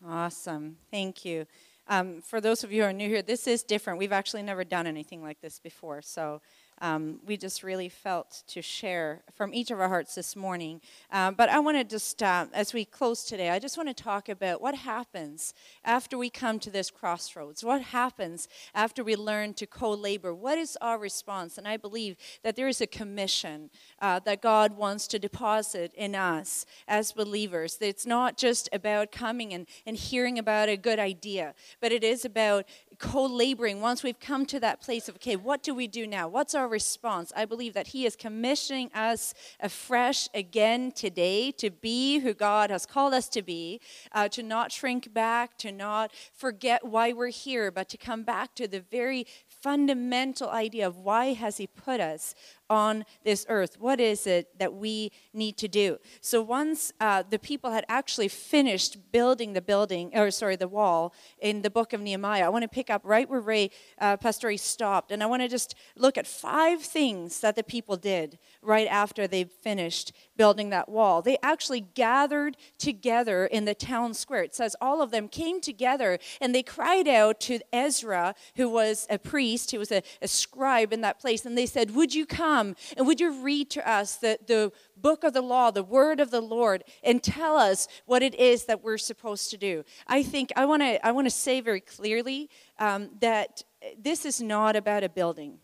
Awesome. 0.05 0.77
Thank 0.91 1.23
you. 1.23 1.47
Um, 1.87 2.21
for 2.21 2.39
those 2.39 2.63
of 2.63 2.71
you 2.71 2.83
who 2.83 2.89
are 2.89 2.93
new 2.93 3.07
here, 3.07 3.21
this 3.21 3.47
is 3.47 3.63
different. 3.63 3.99
We've 3.99 4.11
actually 4.11 4.43
never 4.43 4.63
done 4.63 4.85
anything 4.85 5.21
like 5.21 5.41
this 5.41 5.59
before. 5.59 6.01
So 6.01 6.41
um, 6.81 7.19
we 7.25 7.37
just 7.37 7.63
really 7.63 7.89
felt 7.89 8.43
to 8.47 8.61
share 8.61 9.21
from 9.35 9.53
each 9.53 9.71
of 9.71 9.79
our 9.79 9.89
hearts 9.89 10.15
this 10.15 10.35
morning. 10.35 10.81
Uh, 11.11 11.31
but 11.31 11.49
I 11.49 11.59
want 11.59 11.77
to 11.77 11.83
just, 11.83 12.21
uh, 12.21 12.47
as 12.53 12.73
we 12.73 12.85
close 12.85 13.23
today, 13.23 13.49
I 13.49 13.59
just 13.59 13.77
want 13.77 13.89
to 13.89 14.03
talk 14.03 14.29
about 14.29 14.61
what 14.61 14.75
happens 14.75 15.53
after 15.83 16.17
we 16.17 16.29
come 16.29 16.59
to 16.59 16.69
this 16.69 16.89
crossroads. 16.89 17.63
What 17.63 17.81
happens 17.81 18.47
after 18.73 19.03
we 19.03 19.15
learn 19.15 19.53
to 19.55 19.65
co 19.65 19.91
labor? 19.91 20.33
What 20.33 20.57
is 20.57 20.77
our 20.81 20.97
response? 20.97 21.57
And 21.57 21.67
I 21.67 21.77
believe 21.77 22.17
that 22.43 22.55
there 22.55 22.67
is 22.67 22.81
a 22.81 22.87
commission 22.87 23.69
uh, 23.99 24.19
that 24.19 24.41
God 24.41 24.77
wants 24.77 25.07
to 25.07 25.19
deposit 25.19 25.93
in 25.95 26.15
us 26.15 26.65
as 26.87 27.11
believers. 27.11 27.77
It's 27.81 28.05
not 28.05 28.37
just 28.37 28.69
about 28.73 29.11
coming 29.11 29.53
and, 29.53 29.67
and 29.85 29.95
hearing 29.95 30.39
about 30.39 30.69
a 30.69 30.77
good 30.77 30.99
idea, 30.99 31.53
but 31.79 31.91
it 31.91 32.03
is 32.03 32.25
about 32.25 32.65
co 32.97 33.25
laboring, 33.25 33.81
once 33.81 34.03
we've 34.03 34.19
come 34.19 34.45
to 34.47 34.59
that 34.59 34.81
place 34.81 35.09
of, 35.09 35.15
okay, 35.15 35.35
what 35.35 35.63
do 35.63 35.73
we 35.73 35.87
do 35.87 36.07
now? 36.07 36.27
What's 36.27 36.55
our 36.55 36.62
response? 36.67 37.31
I 37.35 37.45
believe 37.45 37.73
that 37.73 37.87
He 37.87 38.05
is 38.05 38.15
commissioning 38.15 38.91
us 38.93 39.33
afresh 39.59 40.27
again 40.33 40.91
today 40.91 41.51
to 41.51 41.69
be 41.69 42.19
who 42.19 42.33
God 42.33 42.69
has 42.69 42.85
called 42.85 43.13
us 43.13 43.27
to 43.29 43.41
be, 43.41 43.81
uh, 44.11 44.27
to 44.29 44.43
not 44.43 44.71
shrink 44.71 45.13
back, 45.13 45.57
to 45.59 45.71
not 45.71 46.11
forget 46.33 46.85
why 46.85 47.13
we're 47.13 47.27
here, 47.27 47.71
but 47.71 47.89
to 47.89 47.97
come 47.97 48.23
back 48.23 48.55
to 48.55 48.67
the 48.67 48.79
very 48.79 49.25
fundamental 49.47 50.49
idea 50.49 50.87
of 50.87 50.97
why 50.97 51.33
has 51.33 51.57
He 51.57 51.67
put 51.67 51.99
us 51.99 52.35
on 52.73 53.05
this 53.23 53.45
earth? 53.47 53.79
What 53.79 53.99
is 54.01 54.27
it 54.27 54.59
that 54.59 54.73
we 54.73 55.11
need 55.33 55.57
to 55.57 55.67
do? 55.67 55.97
So 56.19 56.41
once 56.41 56.91
uh, 56.99 57.23
the 57.29 57.39
people 57.39 57.71
had 57.71 57.85
actually 57.87 58.27
finished 58.27 58.97
building 59.11 59.53
the 59.53 59.61
building, 59.61 60.11
or 60.13 60.31
sorry, 60.31 60.55
the 60.55 60.67
wall 60.67 61.13
in 61.39 61.61
the 61.61 61.69
book 61.69 61.93
of 61.93 62.01
Nehemiah, 62.01 62.45
I 62.45 62.49
want 62.49 62.63
to 62.63 62.67
pick 62.67 62.89
up 62.89 63.01
right 63.05 63.29
where 63.29 63.39
Ray, 63.39 63.69
uh, 63.99 64.17
Pastor 64.17 64.47
Ray 64.47 64.57
stopped, 64.57 65.11
and 65.11 65.21
I 65.21 65.27
want 65.27 65.41
to 65.41 65.47
just 65.47 65.75
look 65.95 66.17
at 66.17 66.27
five 66.27 66.81
things 66.81 67.39
that 67.41 67.55
the 67.55 67.63
people 67.63 67.95
did 67.95 68.39
right 68.61 68.87
after 68.87 69.27
they 69.27 69.43
finished 69.43 70.11
building 70.35 70.69
that 70.71 70.89
wall. 70.89 71.21
They 71.21 71.37
actually 71.43 71.81
gathered 71.81 72.57
together 72.77 73.45
in 73.45 73.65
the 73.65 73.75
town 73.75 74.13
square. 74.13 74.43
It 74.43 74.55
says 74.55 74.75
all 74.81 75.01
of 75.01 75.11
them 75.11 75.27
came 75.27 75.61
together 75.61 76.17
and 76.41 76.55
they 76.55 76.63
cried 76.63 77.07
out 77.07 77.39
to 77.41 77.59
Ezra, 77.71 78.33
who 78.55 78.69
was 78.69 79.05
a 79.09 79.19
priest, 79.19 79.71
who 79.71 79.79
was 79.79 79.91
a, 79.91 80.01
a 80.21 80.27
scribe 80.27 80.93
in 80.93 81.01
that 81.01 81.19
place, 81.19 81.45
and 81.45 81.57
they 81.57 81.65
said, 81.65 81.95
Would 81.95 82.15
you 82.15 82.25
come? 82.25 82.62
Come 82.63 82.75
and 82.97 83.07
would 83.07 83.19
you 83.19 83.41
read 83.41 83.69
to 83.71 83.89
us 83.89 84.15
the, 84.15 84.39
the 84.45 84.71
book 84.97 85.23
of 85.23 85.33
the 85.33 85.41
law, 85.41 85.71
the 85.71 85.83
word 85.83 86.19
of 86.19 86.31
the 86.31 86.41
Lord, 86.41 86.83
and 87.03 87.21
tell 87.21 87.57
us 87.57 87.87
what 88.05 88.23
it 88.23 88.35
is 88.35 88.65
that 88.65 88.83
we're 88.83 88.97
supposed 88.97 89.49
to 89.51 89.57
do? 89.57 89.83
I 90.07 90.23
think 90.23 90.51
I 90.55 90.65
want 90.65 90.81
to 90.81 91.05
I 91.05 91.11
want 91.11 91.25
to 91.25 91.31
say 91.31 91.61
very 91.61 91.81
clearly 91.81 92.49
um, 92.79 93.09
that 93.19 93.63
this 93.99 94.25
is 94.25 94.41
not 94.41 94.75
about 94.75 95.03
a 95.03 95.09
building. 95.09 95.59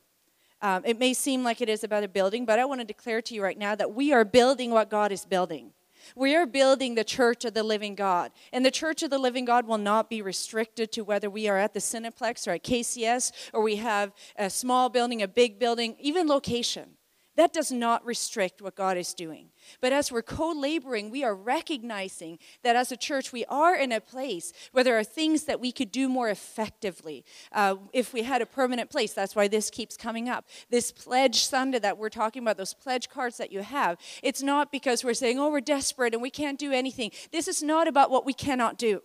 Um, 0.61 0.83
it 0.85 0.99
may 0.99 1.13
seem 1.13 1.43
like 1.43 1.61
it 1.61 1.69
is 1.69 1.85
about 1.85 2.03
a 2.03 2.09
building, 2.09 2.45
but 2.45 2.59
I 2.59 2.65
want 2.65 2.81
to 2.81 2.85
declare 2.85 3.21
to 3.21 3.33
you 3.33 3.41
right 3.41 3.57
now 3.57 3.75
that 3.75 3.93
we 3.93 4.11
are 4.11 4.25
building 4.25 4.71
what 4.71 4.89
God 4.89 5.11
is 5.11 5.25
building. 5.25 5.71
We 6.15 6.35
are 6.35 6.45
building 6.45 6.95
the 6.95 7.03
church 7.03 7.45
of 7.45 7.53
the 7.53 7.63
living 7.63 7.95
God. 7.95 8.31
And 8.51 8.65
the 8.65 8.71
church 8.71 9.03
of 9.03 9.09
the 9.09 9.17
living 9.17 9.45
God 9.45 9.67
will 9.67 9.77
not 9.77 10.09
be 10.09 10.21
restricted 10.21 10.91
to 10.93 11.03
whether 11.03 11.29
we 11.29 11.47
are 11.47 11.57
at 11.57 11.73
the 11.73 11.79
Cineplex 11.79 12.47
or 12.47 12.51
at 12.51 12.63
KCS 12.63 13.31
or 13.53 13.61
we 13.61 13.77
have 13.77 14.11
a 14.37 14.49
small 14.49 14.89
building, 14.89 15.21
a 15.21 15.27
big 15.27 15.59
building, 15.59 15.95
even 15.99 16.27
location. 16.27 16.98
That 17.39 17.53
does 17.53 17.71
not 17.71 18.05
restrict 18.05 18.61
what 18.61 18.75
God 18.75 18.97
is 18.97 19.13
doing. 19.13 19.51
But 19.79 19.93
as 19.93 20.11
we're 20.11 20.21
co 20.21 20.51
laboring, 20.51 21.09
we 21.09 21.23
are 21.23 21.33
recognizing 21.33 22.37
that 22.63 22.75
as 22.75 22.91
a 22.91 22.97
church, 22.97 23.31
we 23.31 23.45
are 23.45 23.77
in 23.77 23.93
a 23.93 24.01
place 24.01 24.51
where 24.73 24.83
there 24.83 24.99
are 24.99 25.05
things 25.05 25.45
that 25.45 25.61
we 25.61 25.71
could 25.71 25.89
do 25.89 26.09
more 26.09 26.27
effectively 26.27 27.23
uh, 27.53 27.77
if 27.93 28.11
we 28.11 28.23
had 28.23 28.41
a 28.41 28.45
permanent 28.45 28.89
place. 28.89 29.13
That's 29.13 29.37
why 29.37 29.47
this 29.47 29.69
keeps 29.69 29.95
coming 29.95 30.27
up. 30.27 30.49
This 30.69 30.91
Pledge 30.91 31.45
Sunday 31.45 31.79
that 31.79 31.97
we're 31.97 32.09
talking 32.09 32.43
about, 32.43 32.57
those 32.57 32.73
pledge 32.73 33.07
cards 33.07 33.37
that 33.37 33.53
you 33.53 33.61
have, 33.61 33.97
it's 34.21 34.43
not 34.43 34.69
because 34.69 35.05
we're 35.05 35.13
saying, 35.13 35.39
oh, 35.39 35.49
we're 35.49 35.61
desperate 35.61 36.13
and 36.13 36.21
we 36.21 36.29
can't 36.29 36.59
do 36.59 36.73
anything. 36.73 37.09
This 37.31 37.47
is 37.47 37.63
not 37.63 37.87
about 37.87 38.11
what 38.11 38.25
we 38.25 38.33
cannot 38.33 38.77
do. 38.77 39.01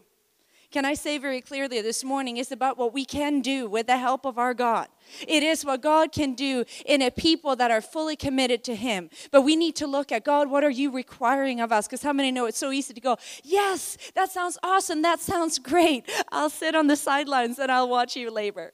Can 0.71 0.85
I 0.85 0.95
say 0.95 1.19
very 1.19 1.41
clearly 1.41 1.81
this 1.81 2.03
morning, 2.05 2.37
it's 2.37 2.51
about 2.51 2.77
what 2.77 2.93
we 2.93 3.05
can 3.05 3.41
do 3.41 3.69
with 3.69 3.87
the 3.87 3.97
help 3.97 4.25
of 4.25 4.39
our 4.39 4.55
God. 4.55 4.89
It 5.29 5.43
is 5.43 5.65
what 5.65 5.83
God 5.83 6.13
can 6.13 6.35
do 6.35 6.65
in 6.87 7.03
a 7.03 7.11
people 7.11 7.57
that 7.57 7.71
are 7.71 7.81
fully 7.81 8.17
committed 8.17 8.65
to 8.65 8.75
Him. 8.75 9.11
But 9.31 9.43
we 9.43 9.55
need 9.57 9.77
to 9.77 9.87
look 9.87 10.11
at 10.11 10.25
God, 10.25 10.51
what 10.51 10.65
are 10.65 10.71
you 10.71 10.91
requiring 10.91 11.61
of 11.61 11.73
us? 11.73 11.87
Because 11.87 12.03
how 12.03 12.13
many 12.13 12.31
know 12.31 12.47
it's 12.47 12.59
so 12.59 12.73
easy 12.73 12.95
to 12.95 13.01
go, 13.01 13.17
yes, 13.43 13.99
that 14.15 14.31
sounds 14.31 14.59
awesome, 14.63 15.03
that 15.03 15.21
sounds 15.21 15.59
great. 15.59 16.11
I'll 16.33 16.51
sit 16.51 16.75
on 16.75 16.87
the 16.87 16.97
sidelines 16.97 17.59
and 17.59 17.71
I'll 17.71 17.89
watch 17.89 18.17
you 18.17 18.31
labor, 18.31 18.73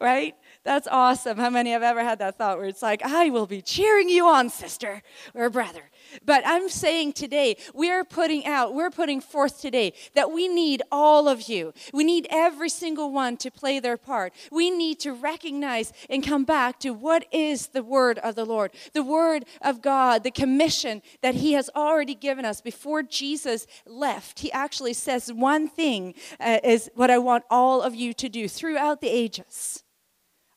right? 0.00 0.34
That's 0.64 0.86
awesome. 0.86 1.38
How 1.38 1.50
many 1.50 1.72
have 1.72 1.82
ever 1.82 2.04
had 2.04 2.20
that 2.20 2.38
thought 2.38 2.56
where 2.56 2.68
it's 2.68 2.82
like, 2.82 3.02
I 3.04 3.30
will 3.30 3.46
be 3.48 3.60
cheering 3.60 4.08
you 4.08 4.26
on, 4.26 4.48
sister 4.48 5.02
or 5.34 5.50
brother? 5.50 5.90
But 6.24 6.44
I'm 6.46 6.68
saying 6.68 7.14
today, 7.14 7.56
we're 7.74 8.04
putting 8.04 8.46
out, 8.46 8.72
we're 8.72 8.90
putting 8.90 9.20
forth 9.20 9.60
today 9.60 9.92
that 10.14 10.30
we 10.30 10.46
need 10.46 10.82
all 10.92 11.28
of 11.28 11.48
you. 11.48 11.72
We 11.92 12.04
need 12.04 12.28
every 12.30 12.68
single 12.68 13.10
one 13.10 13.36
to 13.38 13.50
play 13.50 13.80
their 13.80 13.96
part. 13.96 14.34
We 14.52 14.70
need 14.70 15.00
to 15.00 15.12
recognize 15.12 15.92
and 16.08 16.24
come 16.24 16.44
back 16.44 16.78
to 16.80 16.90
what 16.90 17.24
is 17.32 17.68
the 17.68 17.82
word 17.82 18.18
of 18.18 18.36
the 18.36 18.44
Lord, 18.44 18.70
the 18.92 19.02
word 19.02 19.46
of 19.62 19.82
God, 19.82 20.22
the 20.22 20.30
commission 20.30 21.02
that 21.22 21.34
He 21.34 21.54
has 21.54 21.70
already 21.74 22.14
given 22.14 22.44
us 22.44 22.60
before 22.60 23.02
Jesus 23.02 23.66
left. 23.84 24.38
He 24.38 24.52
actually 24.52 24.94
says 24.94 25.32
one 25.32 25.68
thing 25.68 26.14
uh, 26.38 26.60
is 26.62 26.88
what 26.94 27.10
I 27.10 27.18
want 27.18 27.42
all 27.50 27.82
of 27.82 27.96
you 27.96 28.12
to 28.14 28.28
do 28.28 28.46
throughout 28.46 29.00
the 29.00 29.08
ages. 29.08 29.82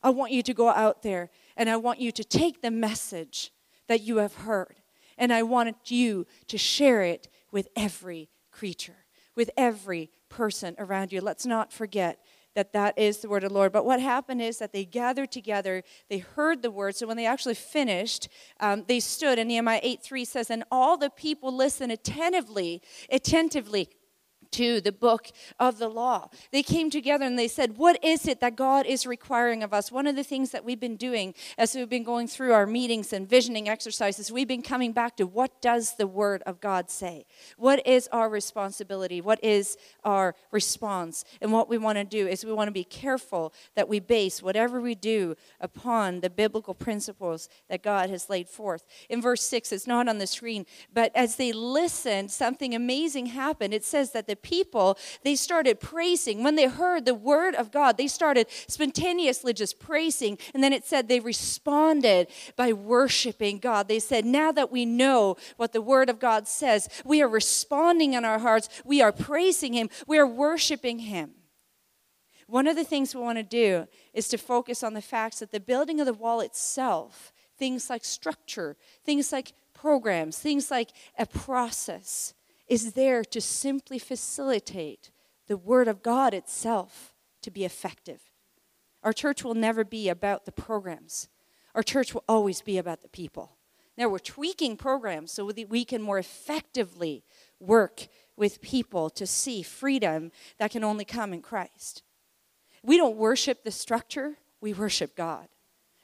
I 0.06 0.10
want 0.10 0.30
you 0.30 0.40
to 0.44 0.54
go 0.54 0.68
out 0.68 1.02
there 1.02 1.30
and 1.56 1.68
I 1.68 1.78
want 1.78 2.00
you 2.00 2.12
to 2.12 2.22
take 2.22 2.62
the 2.62 2.70
message 2.70 3.50
that 3.88 4.02
you 4.02 4.18
have 4.18 4.34
heard 4.34 4.76
and 5.18 5.32
I 5.32 5.42
want 5.42 5.90
you 5.90 6.28
to 6.46 6.56
share 6.56 7.02
it 7.02 7.26
with 7.50 7.66
every 7.74 8.28
creature, 8.52 9.06
with 9.34 9.50
every 9.56 10.12
person 10.28 10.76
around 10.78 11.12
you. 11.12 11.20
Let's 11.20 11.44
not 11.44 11.72
forget 11.72 12.20
that 12.54 12.72
that 12.72 12.96
is 12.96 13.18
the 13.18 13.28
word 13.28 13.42
of 13.42 13.50
the 13.50 13.56
Lord. 13.56 13.72
But 13.72 13.84
what 13.84 14.00
happened 14.00 14.40
is 14.40 14.58
that 14.58 14.72
they 14.72 14.84
gathered 14.84 15.32
together, 15.32 15.82
they 16.08 16.18
heard 16.18 16.62
the 16.62 16.70
word. 16.70 16.94
So 16.94 17.08
when 17.08 17.16
they 17.16 17.26
actually 17.26 17.54
finished, 17.54 18.28
um, 18.60 18.84
they 18.86 19.00
stood, 19.00 19.40
and 19.40 19.48
Nehemiah 19.48 19.80
8 19.82 20.02
3 20.04 20.24
says, 20.24 20.50
And 20.50 20.62
all 20.70 20.96
the 20.96 21.10
people 21.10 21.54
listened 21.54 21.90
attentively, 21.90 22.80
attentively 23.10 23.90
to 24.52 24.80
the 24.80 24.92
book 24.92 25.28
of 25.58 25.78
the 25.78 25.88
law. 25.88 26.28
They 26.52 26.62
came 26.62 26.90
together 26.90 27.24
and 27.24 27.38
they 27.38 27.48
said, 27.48 27.76
What 27.76 28.02
is 28.04 28.26
it 28.26 28.40
that 28.40 28.56
God 28.56 28.86
is 28.86 29.06
requiring 29.06 29.62
of 29.62 29.72
us? 29.72 29.92
One 29.92 30.06
of 30.06 30.16
the 30.16 30.24
things 30.24 30.50
that 30.50 30.64
we've 30.64 30.80
been 30.80 30.96
doing 30.96 31.34
as 31.58 31.74
we've 31.74 31.88
been 31.88 32.04
going 32.04 32.28
through 32.28 32.52
our 32.52 32.66
meetings 32.66 33.12
and 33.12 33.28
visioning 33.28 33.68
exercises, 33.68 34.30
we've 34.30 34.48
been 34.48 34.62
coming 34.62 34.92
back 34.92 35.16
to 35.16 35.26
what 35.26 35.60
does 35.60 35.96
the 35.96 36.06
Word 36.06 36.42
of 36.46 36.60
God 36.60 36.90
say? 36.90 37.26
What 37.56 37.86
is 37.86 38.08
our 38.12 38.28
responsibility? 38.28 39.20
What 39.20 39.42
is 39.42 39.76
our 40.04 40.34
response? 40.50 41.24
And 41.40 41.52
what 41.52 41.68
we 41.68 41.78
want 41.78 41.98
to 41.98 42.04
do 42.04 42.26
is 42.26 42.44
we 42.44 42.52
want 42.52 42.68
to 42.68 42.72
be 42.72 42.84
careful 42.84 43.52
that 43.74 43.88
we 43.88 44.00
base 44.00 44.42
whatever 44.42 44.80
we 44.80 44.94
do 44.94 45.34
upon 45.60 46.20
the 46.20 46.30
biblical 46.30 46.74
principles 46.74 47.48
that 47.68 47.82
God 47.82 48.10
has 48.10 48.30
laid 48.30 48.48
forth. 48.48 48.86
In 49.08 49.20
verse 49.20 49.42
6, 49.42 49.72
it's 49.72 49.86
not 49.86 50.08
on 50.08 50.18
the 50.18 50.26
screen, 50.26 50.66
but 50.92 51.10
as 51.14 51.36
they 51.36 51.52
listened, 51.52 52.30
something 52.30 52.74
amazing 52.74 53.26
happened. 53.26 53.74
It 53.74 53.84
says 53.84 54.12
that 54.12 54.26
the 54.26 54.35
people, 54.36 54.98
they 55.24 55.34
started 55.34 55.80
praising. 55.80 56.42
When 56.42 56.56
they 56.56 56.66
heard 56.66 57.04
the 57.04 57.14
word 57.14 57.54
of 57.54 57.70
God, 57.70 57.96
they 57.96 58.06
started 58.06 58.46
spontaneously 58.68 59.52
just 59.52 59.78
praising. 59.78 60.38
And 60.54 60.62
then 60.62 60.72
it 60.72 60.84
said 60.84 61.08
they 61.08 61.20
responded 61.20 62.28
by 62.56 62.72
worshiping 62.72 63.58
God. 63.58 63.88
They 63.88 63.98
said, 63.98 64.24
Now 64.24 64.52
that 64.52 64.70
we 64.70 64.84
know 64.86 65.36
what 65.56 65.72
the 65.72 65.82
word 65.82 66.08
of 66.08 66.18
God 66.18 66.46
says, 66.46 66.88
we 67.04 67.22
are 67.22 67.28
responding 67.28 68.14
in 68.14 68.24
our 68.24 68.38
hearts, 68.38 68.68
we 68.84 69.02
are 69.02 69.12
praising 69.12 69.72
Him, 69.72 69.90
we 70.06 70.18
are 70.18 70.26
worshiping 70.26 71.00
Him. 71.00 71.32
One 72.46 72.68
of 72.68 72.76
the 72.76 72.84
things 72.84 73.14
we 73.14 73.20
want 73.20 73.38
to 73.38 73.42
do 73.42 73.86
is 74.14 74.28
to 74.28 74.38
focus 74.38 74.82
on 74.82 74.94
the 74.94 75.02
facts 75.02 75.40
that 75.40 75.50
the 75.50 75.60
building 75.60 76.00
of 76.00 76.06
the 76.06 76.14
wall 76.14 76.40
itself, 76.40 77.32
things 77.58 77.90
like 77.90 78.04
structure, 78.04 78.76
things 79.04 79.32
like 79.32 79.52
programs, 79.74 80.38
things 80.38 80.70
like 80.70 80.90
a 81.18 81.26
process, 81.26 82.34
is 82.68 82.92
there 82.92 83.24
to 83.24 83.40
simply 83.40 83.98
facilitate 83.98 85.10
the 85.46 85.56
Word 85.56 85.88
of 85.88 86.02
God 86.02 86.34
itself 86.34 87.14
to 87.42 87.50
be 87.50 87.64
effective. 87.64 88.30
Our 89.02 89.12
church 89.12 89.44
will 89.44 89.54
never 89.54 89.84
be 89.84 90.08
about 90.08 90.44
the 90.44 90.52
programs, 90.52 91.28
our 91.74 91.82
church 91.82 92.14
will 92.14 92.24
always 92.28 92.62
be 92.62 92.78
about 92.78 93.02
the 93.02 93.08
people. 93.08 93.52
Now, 93.98 94.08
we're 94.08 94.18
tweaking 94.18 94.76
programs 94.76 95.32
so 95.32 95.50
that 95.50 95.70
we 95.70 95.84
can 95.84 96.02
more 96.02 96.18
effectively 96.18 97.24
work 97.60 98.08
with 98.36 98.60
people 98.60 99.08
to 99.10 99.26
see 99.26 99.62
freedom 99.62 100.32
that 100.58 100.70
can 100.70 100.84
only 100.84 101.06
come 101.06 101.32
in 101.32 101.40
Christ. 101.40 102.02
We 102.82 102.98
don't 102.98 103.16
worship 103.16 103.64
the 103.64 103.70
structure, 103.70 104.36
we 104.60 104.74
worship 104.74 105.16
God. 105.16 105.48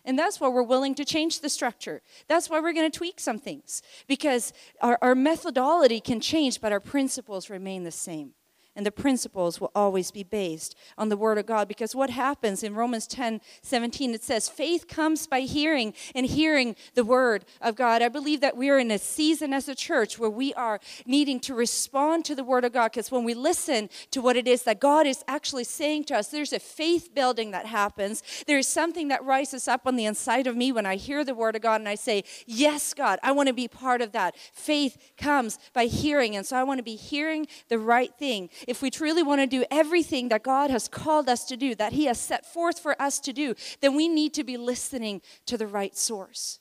And 0.04 0.18
that's 0.18 0.40
why 0.40 0.48
we're 0.48 0.62
willing 0.62 0.94
to 0.96 1.04
change 1.04 1.40
the 1.40 1.48
structure. 1.48 2.02
That's 2.28 2.50
why 2.50 2.60
we're 2.60 2.72
going 2.72 2.90
to 2.90 2.96
tweak 2.96 3.20
some 3.20 3.38
things 3.38 3.82
because 4.08 4.52
our, 4.80 4.98
our 5.00 5.14
methodology 5.14 6.00
can 6.00 6.20
change, 6.20 6.60
but 6.60 6.72
our 6.72 6.80
principles 6.80 7.48
remain 7.48 7.84
the 7.84 7.92
same 7.92 8.32
and 8.74 8.86
the 8.86 8.92
principles 8.92 9.60
will 9.60 9.70
always 9.74 10.10
be 10.10 10.22
based 10.22 10.74
on 10.96 11.08
the 11.08 11.16
Word 11.16 11.38
of 11.38 11.46
God. 11.46 11.68
Because 11.68 11.94
what 11.94 12.10
happens 12.10 12.62
in 12.62 12.74
Romans 12.74 13.06
10 13.06 13.40
17, 13.62 14.14
it 14.14 14.24
says, 14.24 14.48
faith 14.48 14.88
comes 14.88 15.26
by 15.26 15.40
hearing 15.40 15.92
and 16.14 16.26
hearing 16.26 16.74
the 16.94 17.04
Word 17.04 17.44
of 17.60 17.76
God. 17.76 18.02
I 18.02 18.08
believe 18.08 18.40
that 18.40 18.56
we 18.56 18.70
are 18.70 18.78
in 18.78 18.90
a 18.90 18.98
season 18.98 19.52
as 19.52 19.68
a 19.68 19.74
church 19.74 20.18
where 20.18 20.30
we 20.30 20.54
are 20.54 20.80
needing 21.06 21.38
to 21.40 21.54
respond 21.54 22.24
to 22.26 22.34
the 22.34 22.44
Word 22.44 22.64
of 22.64 22.72
God. 22.72 22.92
Because 22.92 23.10
when 23.10 23.24
we 23.24 23.34
listen 23.34 23.90
to 24.10 24.22
what 24.22 24.36
it 24.36 24.48
is 24.48 24.62
that 24.62 24.80
God 24.80 25.06
is 25.06 25.22
actually 25.28 25.64
saying 25.64 26.04
to 26.04 26.16
us, 26.16 26.28
there's 26.28 26.52
a 26.52 26.58
faith 26.58 27.14
building 27.14 27.50
that 27.50 27.66
happens. 27.66 28.22
There 28.46 28.58
is 28.58 28.68
something 28.68 29.08
that 29.08 29.24
rises 29.24 29.68
up 29.68 29.86
on 29.86 29.96
the 29.96 30.06
inside 30.06 30.46
of 30.46 30.56
me 30.56 30.72
when 30.72 30.86
I 30.86 30.96
hear 30.96 31.24
the 31.24 31.34
Word 31.34 31.56
of 31.56 31.62
God 31.62 31.80
and 31.80 31.88
I 31.88 31.94
say, 31.94 32.24
Yes, 32.46 32.94
God, 32.94 33.18
I 33.22 33.32
want 33.32 33.48
to 33.48 33.52
be 33.52 33.68
part 33.68 34.00
of 34.00 34.12
that. 34.12 34.36
Faith 34.52 34.96
comes 35.16 35.58
by 35.72 35.84
hearing. 35.84 36.36
And 36.36 36.46
so 36.46 36.56
I 36.56 36.64
want 36.64 36.78
to 36.78 36.84
be 36.84 36.96
hearing 36.96 37.46
the 37.68 37.78
right 37.78 38.12
thing 38.18 38.48
if 38.66 38.82
we 38.82 38.90
truly 38.90 39.22
want 39.22 39.40
to 39.40 39.46
do 39.46 39.64
everything 39.70 40.28
that 40.28 40.42
God 40.42 40.70
has 40.70 40.88
called 40.88 41.28
us 41.28 41.44
to 41.46 41.56
do, 41.56 41.74
that 41.74 41.92
He 41.92 42.06
has 42.06 42.20
set 42.20 42.46
forth 42.46 42.78
for 42.78 43.00
us 43.00 43.18
to 43.20 43.32
do, 43.32 43.54
then 43.80 43.94
we 43.94 44.08
need 44.08 44.34
to 44.34 44.44
be 44.44 44.56
listening 44.56 45.20
to 45.46 45.56
the 45.56 45.66
right 45.66 45.96
source. 45.96 46.60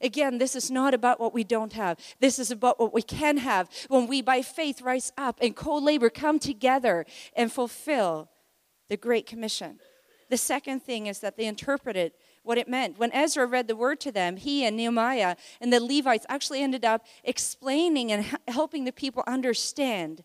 Again, 0.00 0.38
this 0.38 0.56
is 0.56 0.70
not 0.70 0.94
about 0.94 1.20
what 1.20 1.32
we 1.32 1.44
don't 1.44 1.72
have. 1.74 1.96
This 2.18 2.38
is 2.38 2.50
about 2.50 2.80
what 2.80 2.92
we 2.92 3.02
can 3.02 3.36
have 3.36 3.68
when 3.88 4.08
we, 4.08 4.20
by 4.20 4.42
faith, 4.42 4.82
rise 4.82 5.12
up 5.16 5.38
and 5.40 5.54
co 5.54 5.76
labor, 5.76 6.10
come 6.10 6.38
together 6.38 7.06
and 7.36 7.52
fulfill 7.52 8.28
the 8.88 8.96
Great 8.96 9.26
Commission. 9.26 9.78
The 10.28 10.36
second 10.36 10.82
thing 10.82 11.06
is 11.06 11.20
that 11.20 11.36
they 11.36 11.44
interpreted 11.44 12.12
what 12.42 12.58
it 12.58 12.66
meant. 12.66 12.98
When 12.98 13.12
Ezra 13.12 13.46
read 13.46 13.68
the 13.68 13.76
word 13.76 14.00
to 14.00 14.10
them, 14.10 14.36
he 14.36 14.64
and 14.64 14.76
Nehemiah 14.76 15.36
and 15.60 15.72
the 15.72 15.78
Levites 15.78 16.26
actually 16.28 16.62
ended 16.62 16.84
up 16.84 17.06
explaining 17.22 18.10
and 18.10 18.38
helping 18.48 18.84
the 18.84 18.92
people 18.92 19.22
understand 19.26 20.24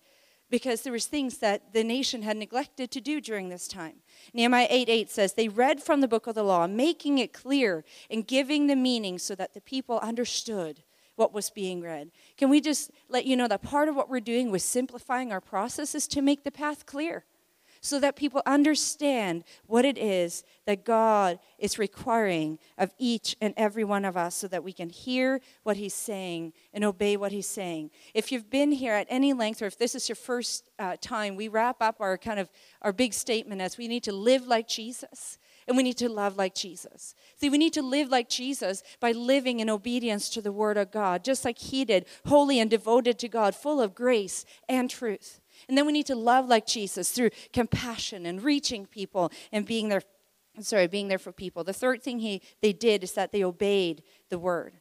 because 0.50 0.82
there 0.82 0.94
was 0.94 1.06
things 1.06 1.40
that 1.40 1.74
the 1.74 1.84
nation 1.84 2.22
had 2.22 2.38
neglected 2.38 2.92
to 2.92 3.02
do 3.02 3.20
during 3.20 3.50
this 3.50 3.68
time. 3.68 3.98
Nehemiah 4.34 4.68
8 4.70 4.90
8 4.90 5.10
says, 5.10 5.34
They 5.34 5.48
read 5.48 5.82
from 5.82 6.02
the 6.02 6.08
book 6.08 6.28
of 6.28 6.36
the 6.36 6.44
law, 6.44 6.68
making 6.68 7.18
it 7.18 7.34
clear 7.34 7.84
and 8.10 8.28
giving 8.28 8.68
the 8.68 8.76
meaning 8.76 9.20
so 9.20 9.36
that 9.36 9.54
the 9.54 9.62
people 9.62 10.00
understood 10.00 10.84
what 11.16 11.34
was 11.34 11.50
being 11.50 11.82
read. 11.82 12.12
Can 12.38 12.50
we 12.50 12.62
just 12.62 12.92
let 13.10 13.26
you 13.26 13.36
know 13.36 13.48
that 13.48 13.64
part 13.64 13.90
of 13.90 13.96
what 13.96 14.10
we're 14.10 14.20
doing 14.20 14.52
with 14.52 14.62
simplifying 14.62 15.32
our 15.32 15.42
process 15.42 15.96
is 15.96 16.08
to 16.10 16.22
make 16.22 16.44
the 16.44 16.52
path 16.52 16.86
clear? 16.86 17.26
So 17.82 18.00
that 18.00 18.16
people 18.16 18.42
understand 18.46 19.44
what 19.66 19.86
it 19.86 19.98
is 19.98 20.44
that 20.66 20.86
God 20.86 21.40
is 21.58 21.80
requiring 21.80 22.60
of 22.78 22.94
each 22.98 23.36
and 23.42 23.54
every 23.58 23.84
one 23.84 24.06
of 24.06 24.18
us 24.18 24.36
so 24.36 24.48
that 24.48 24.64
we 24.64 24.74
can 24.74 24.90
hear 24.90 25.40
what 25.64 25.78
He's 25.78 25.94
saying 25.94 26.54
and 26.74 26.84
obey 26.84 27.18
what 27.18 27.32
He's 27.32 27.48
saying. 27.48 27.92
If 28.14 28.32
you've 28.32 28.50
been 28.50 28.72
here 28.72 28.94
at 28.94 29.08
any 29.10 29.34
length, 29.34 29.62
or 29.62 29.66
if 29.66 29.78
this 29.78 29.96
is 29.96 30.10
your 30.10 30.16
first 30.16 30.70
uh, 30.78 30.98
time, 31.00 31.36
we 31.36 31.48
wrap 31.48 31.82
up 31.82 32.02
our 32.02 32.18
kind 32.18 32.40
of 32.40 32.50
our 32.82 32.94
big 32.94 33.14
statement 33.14 33.62
as 33.62 33.78
we 33.78 33.88
need 33.88 34.04
to 34.04 34.12
live 34.12 34.46
like 34.46 34.68
Jesus 34.68 35.38
and 35.68 35.76
we 35.76 35.84
need 35.84 35.98
to 35.98 36.10
love 36.10 36.38
like 36.38 36.56
Jesus. 36.56 37.14
See, 37.36 37.50
we 37.50 37.58
need 37.58 37.74
to 37.74 37.82
live 37.82 38.10
like 38.10 38.30
Jesus 38.30 38.84
by 39.00 39.12
living 39.12 39.60
in 39.60 39.70
obedience 39.70 40.30
to 40.30 40.42
the 40.42 40.52
Word 40.52 40.78
of 40.78 40.92
God, 40.92 41.24
just 41.24 41.44
like 41.44 41.58
He 41.58 41.84
did, 41.84 42.06
holy 42.26 42.60
and 42.60 42.70
devoted 42.70 43.20
to 43.20 43.28
God, 43.28 43.54
full 43.54 43.82
of 43.82 43.94
grace 43.94 44.46
and 44.70 44.90
truth. 44.90 45.42
And 45.68 45.78
then 45.78 45.86
we 45.86 45.92
need 45.92 46.06
to 46.08 46.16
love 46.16 46.48
like 46.48 46.66
Jesus 46.66 47.12
through 47.12 47.32
compassion 47.54 48.26
and 48.26 48.44
reaching 48.44 48.86
people 48.86 49.32
and 49.52 49.66
being 49.66 49.90
there 49.90 50.02
sorry, 50.60 50.88
being 50.88 51.08
there 51.08 51.20
for 51.20 51.32
people. 51.32 51.64
The 51.64 51.74
third 51.74 52.02
thing 52.02 52.20
he 52.20 52.42
they 52.62 52.74
did 52.74 53.04
is 53.04 53.14
that 53.14 53.32
they 53.32 53.44
obeyed 53.44 54.04
the 54.30 54.40
word. 54.40 54.74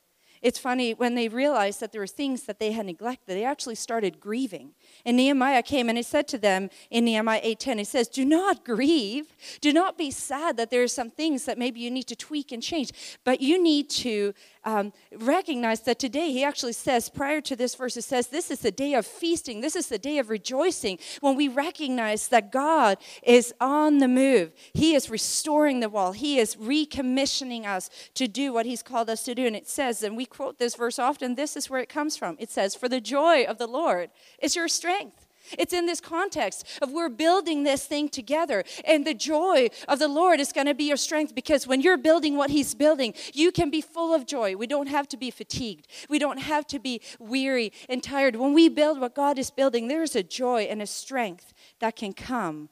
It's 0.42 0.58
funny 0.58 0.92
when 0.92 1.14
they 1.14 1.28
realized 1.28 1.80
that 1.80 1.92
there 1.92 2.00
were 2.00 2.06
things 2.06 2.44
that 2.44 2.60
they 2.60 2.72
had 2.72 2.86
neglected, 2.86 3.34
they 3.34 3.44
actually 3.44 3.74
started 3.74 4.20
grieving. 4.20 4.74
And 5.04 5.16
Nehemiah 5.16 5.62
came 5.62 5.88
and 5.88 5.98
he 5.98 6.02
said 6.02 6.28
to 6.28 6.38
them 6.38 6.68
in 6.90 7.04
Nehemiah 7.04 7.40
8:10, 7.42 7.78
he 7.78 7.84
says, 7.84 8.06
"Do 8.08 8.24
not 8.24 8.64
grieve. 8.64 9.34
Do 9.60 9.72
not 9.72 9.96
be 9.98 10.10
sad 10.10 10.56
that 10.56 10.70
there 10.70 10.82
are 10.82 10.88
some 10.88 11.10
things 11.10 11.46
that 11.46 11.58
maybe 11.58 11.80
you 11.80 11.90
need 11.90 12.06
to 12.08 12.16
tweak 12.16 12.52
and 12.52 12.62
change, 12.62 12.92
but 13.24 13.40
you 13.40 13.60
need 13.60 13.88
to 13.90 14.34
um, 14.66 14.92
recognize 15.16 15.80
that 15.82 16.00
today, 16.00 16.32
he 16.32 16.42
actually 16.44 16.72
says, 16.72 17.08
prior 17.08 17.40
to 17.42 17.54
this 17.54 17.76
verse, 17.76 17.96
it 17.96 18.02
says, 18.02 18.26
This 18.26 18.50
is 18.50 18.60
the 18.60 18.72
day 18.72 18.94
of 18.94 19.06
feasting. 19.06 19.60
This 19.60 19.76
is 19.76 19.86
the 19.86 19.98
day 19.98 20.18
of 20.18 20.28
rejoicing 20.28 20.98
when 21.20 21.36
we 21.36 21.46
recognize 21.46 22.28
that 22.28 22.50
God 22.50 22.98
is 23.22 23.54
on 23.60 23.98
the 23.98 24.08
move. 24.08 24.52
He 24.74 24.96
is 24.96 25.08
restoring 25.08 25.78
the 25.80 25.88
wall, 25.88 26.12
He 26.12 26.38
is 26.38 26.56
recommissioning 26.56 27.64
us 27.64 27.88
to 28.14 28.26
do 28.26 28.52
what 28.52 28.66
He's 28.66 28.82
called 28.82 29.08
us 29.08 29.22
to 29.24 29.34
do. 29.34 29.46
And 29.46 29.56
it 29.56 29.68
says, 29.68 30.02
and 30.02 30.16
we 30.16 30.26
quote 30.26 30.58
this 30.58 30.74
verse 30.74 30.98
often, 30.98 31.36
this 31.36 31.56
is 31.56 31.70
where 31.70 31.80
it 31.80 31.88
comes 31.88 32.16
from. 32.16 32.36
It 32.40 32.50
says, 32.50 32.74
For 32.74 32.88
the 32.88 33.00
joy 33.00 33.44
of 33.44 33.58
the 33.58 33.68
Lord 33.68 34.10
is 34.42 34.56
your 34.56 34.68
strength. 34.68 35.25
It's 35.59 35.72
in 35.72 35.86
this 35.86 36.01
context 36.01 36.66
of 36.82 36.92
we're 36.92 37.09
building 37.09 37.64
this 37.64 37.86
thing 37.86 38.09
together. 38.09 38.64
And 38.84 39.07
the 39.07 39.14
joy 39.14 39.68
of 39.88 39.99
the 39.99 40.09
Lord 40.09 40.40
is 40.40 40.53
going 40.53 40.66
to 40.66 40.74
be 40.74 40.84
your 40.84 40.97
strength 40.97 41.34
because 41.34 41.66
when 41.66 41.80
you're 41.80 41.97
building 41.97 42.36
what 42.36 42.51
He's 42.51 42.74
building, 42.74 43.14
you 43.32 43.53
can 43.53 43.70
be 43.70 43.80
full 43.80 44.14
of 44.14 44.26
joy. 44.26 44.57
We 44.57 44.66
don't 44.66 44.88
have 44.88 45.09
to 45.09 45.16
be 45.16 45.30
fatigued, 45.30 45.86
we 46.09 46.18
don't 46.18 46.38
have 46.38 46.66
to 46.68 46.78
be 46.78 47.01
weary 47.18 47.72
and 47.88 48.03
tired. 48.03 48.36
When 48.36 48.53
we 48.53 48.68
build 48.68 49.01
what 49.01 49.14
God 49.14 49.38
is 49.38 49.51
building, 49.51 49.88
there's 49.88 50.16
a 50.16 50.22
joy 50.22 50.62
and 50.62 50.82
a 50.82 50.86
strength 50.86 51.53
that 51.80 51.97
can 51.97 52.12
come 52.12 52.68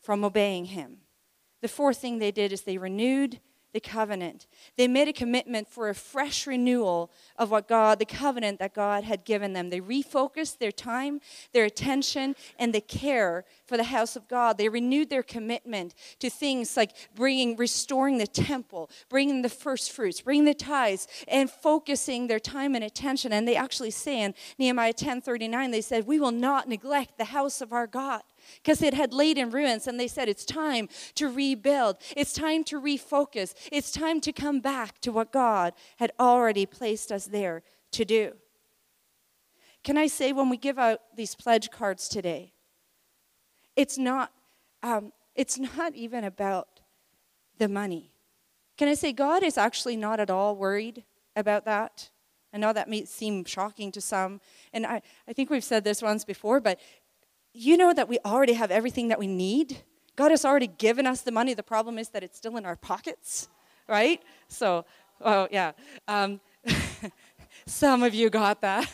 from 0.00 0.24
obeying 0.24 0.66
Him. 0.66 0.98
The 1.62 1.68
fourth 1.68 1.98
thing 1.98 2.18
they 2.18 2.30
did 2.30 2.52
is 2.52 2.62
they 2.62 2.78
renewed 2.78 3.40
the 3.72 3.80
covenant. 3.80 4.46
They 4.76 4.88
made 4.88 5.08
a 5.08 5.12
commitment 5.12 5.68
for 5.68 5.88
a 5.88 5.94
fresh 5.94 6.46
renewal 6.46 7.10
of 7.36 7.50
what 7.50 7.68
God, 7.68 7.98
the 7.98 8.06
covenant 8.06 8.58
that 8.58 8.74
God 8.74 9.04
had 9.04 9.24
given 9.24 9.52
them. 9.52 9.70
They 9.70 9.80
refocused 9.80 10.58
their 10.58 10.72
time, 10.72 11.20
their 11.52 11.64
attention, 11.64 12.36
and 12.58 12.72
the 12.72 12.80
care 12.80 13.44
for 13.66 13.76
the 13.76 13.84
house 13.84 14.16
of 14.16 14.28
God. 14.28 14.56
They 14.56 14.68
renewed 14.68 15.10
their 15.10 15.22
commitment 15.22 15.94
to 16.20 16.30
things 16.30 16.76
like 16.76 16.92
bringing, 17.14 17.56
restoring 17.56 18.18
the 18.18 18.26
temple, 18.26 18.90
bringing 19.08 19.42
the 19.42 19.48
first 19.48 19.92
fruits, 19.92 20.20
bringing 20.20 20.46
the 20.46 20.54
tithes, 20.54 21.06
and 21.28 21.50
focusing 21.50 22.26
their 22.26 22.40
time 22.40 22.74
and 22.74 22.84
attention. 22.84 23.32
And 23.32 23.46
they 23.46 23.56
actually 23.56 23.90
say 23.90 24.20
in 24.22 24.34
Nehemiah 24.58 24.94
10:39, 24.94 25.70
they 25.70 25.80
said, 25.80 26.06
"We 26.06 26.18
will 26.18 26.32
not 26.32 26.68
neglect 26.68 27.18
the 27.18 27.26
house 27.26 27.60
of 27.60 27.72
our 27.72 27.86
God." 27.86 28.22
Because 28.56 28.82
it 28.82 28.94
had 28.94 29.12
laid 29.12 29.38
in 29.38 29.50
ruins. 29.50 29.86
And 29.86 29.98
they 29.98 30.08
said, 30.08 30.28
It's 30.28 30.44
time 30.44 30.88
to 31.14 31.28
rebuild. 31.28 31.96
It's 32.16 32.32
time 32.32 32.64
to 32.64 32.80
refocus. 32.80 33.54
It's 33.70 33.90
time 33.90 34.20
to 34.22 34.32
come 34.32 34.60
back 34.60 35.00
to 35.00 35.12
what 35.12 35.32
God 35.32 35.72
had 35.96 36.12
already 36.18 36.66
placed 36.66 37.12
us 37.12 37.26
there 37.26 37.62
to 37.92 38.04
do. 38.04 38.32
Can 39.84 39.96
I 39.96 40.08
say, 40.08 40.32
when 40.32 40.48
we 40.48 40.56
give 40.56 40.78
out 40.78 41.00
these 41.14 41.34
pledge 41.36 41.70
cards 41.70 42.08
today, 42.08 42.52
it's 43.76 43.96
not, 43.96 44.32
um, 44.82 45.12
it's 45.34 45.58
not 45.58 45.94
even 45.94 46.24
about 46.24 46.80
the 47.58 47.68
money. 47.68 48.10
Can 48.76 48.88
I 48.88 48.94
say, 48.94 49.12
God 49.12 49.42
is 49.42 49.56
actually 49.56 49.96
not 49.96 50.18
at 50.20 50.30
all 50.30 50.56
worried 50.56 51.04
about 51.36 51.64
that? 51.66 52.10
I 52.52 52.58
know 52.58 52.72
that 52.72 52.88
may 52.88 53.04
seem 53.04 53.44
shocking 53.44 53.92
to 53.92 54.00
some. 54.00 54.40
And 54.72 54.86
I, 54.86 55.02
I 55.28 55.32
think 55.32 55.50
we've 55.50 55.62
said 55.64 55.84
this 55.84 56.02
once 56.02 56.24
before, 56.24 56.58
but 56.58 56.80
you 57.56 57.76
know 57.76 57.92
that 57.92 58.08
we 58.08 58.18
already 58.24 58.52
have 58.52 58.70
everything 58.70 59.08
that 59.08 59.18
we 59.18 59.26
need. 59.26 59.78
God 60.14 60.30
has 60.30 60.44
already 60.44 60.66
given 60.66 61.06
us 61.06 61.22
the 61.22 61.32
money. 61.32 61.54
The 61.54 61.62
problem 61.62 61.98
is 61.98 62.10
that 62.10 62.22
it's 62.22 62.36
still 62.36 62.56
in 62.56 62.64
our 62.66 62.76
pockets, 62.76 63.48
right? 63.88 64.22
So, 64.48 64.84
oh, 65.20 65.48
yeah. 65.50 65.72
Um, 66.08 66.40
some 67.66 68.02
of 68.02 68.14
you 68.14 68.30
got 68.30 68.60
that. 68.60 68.90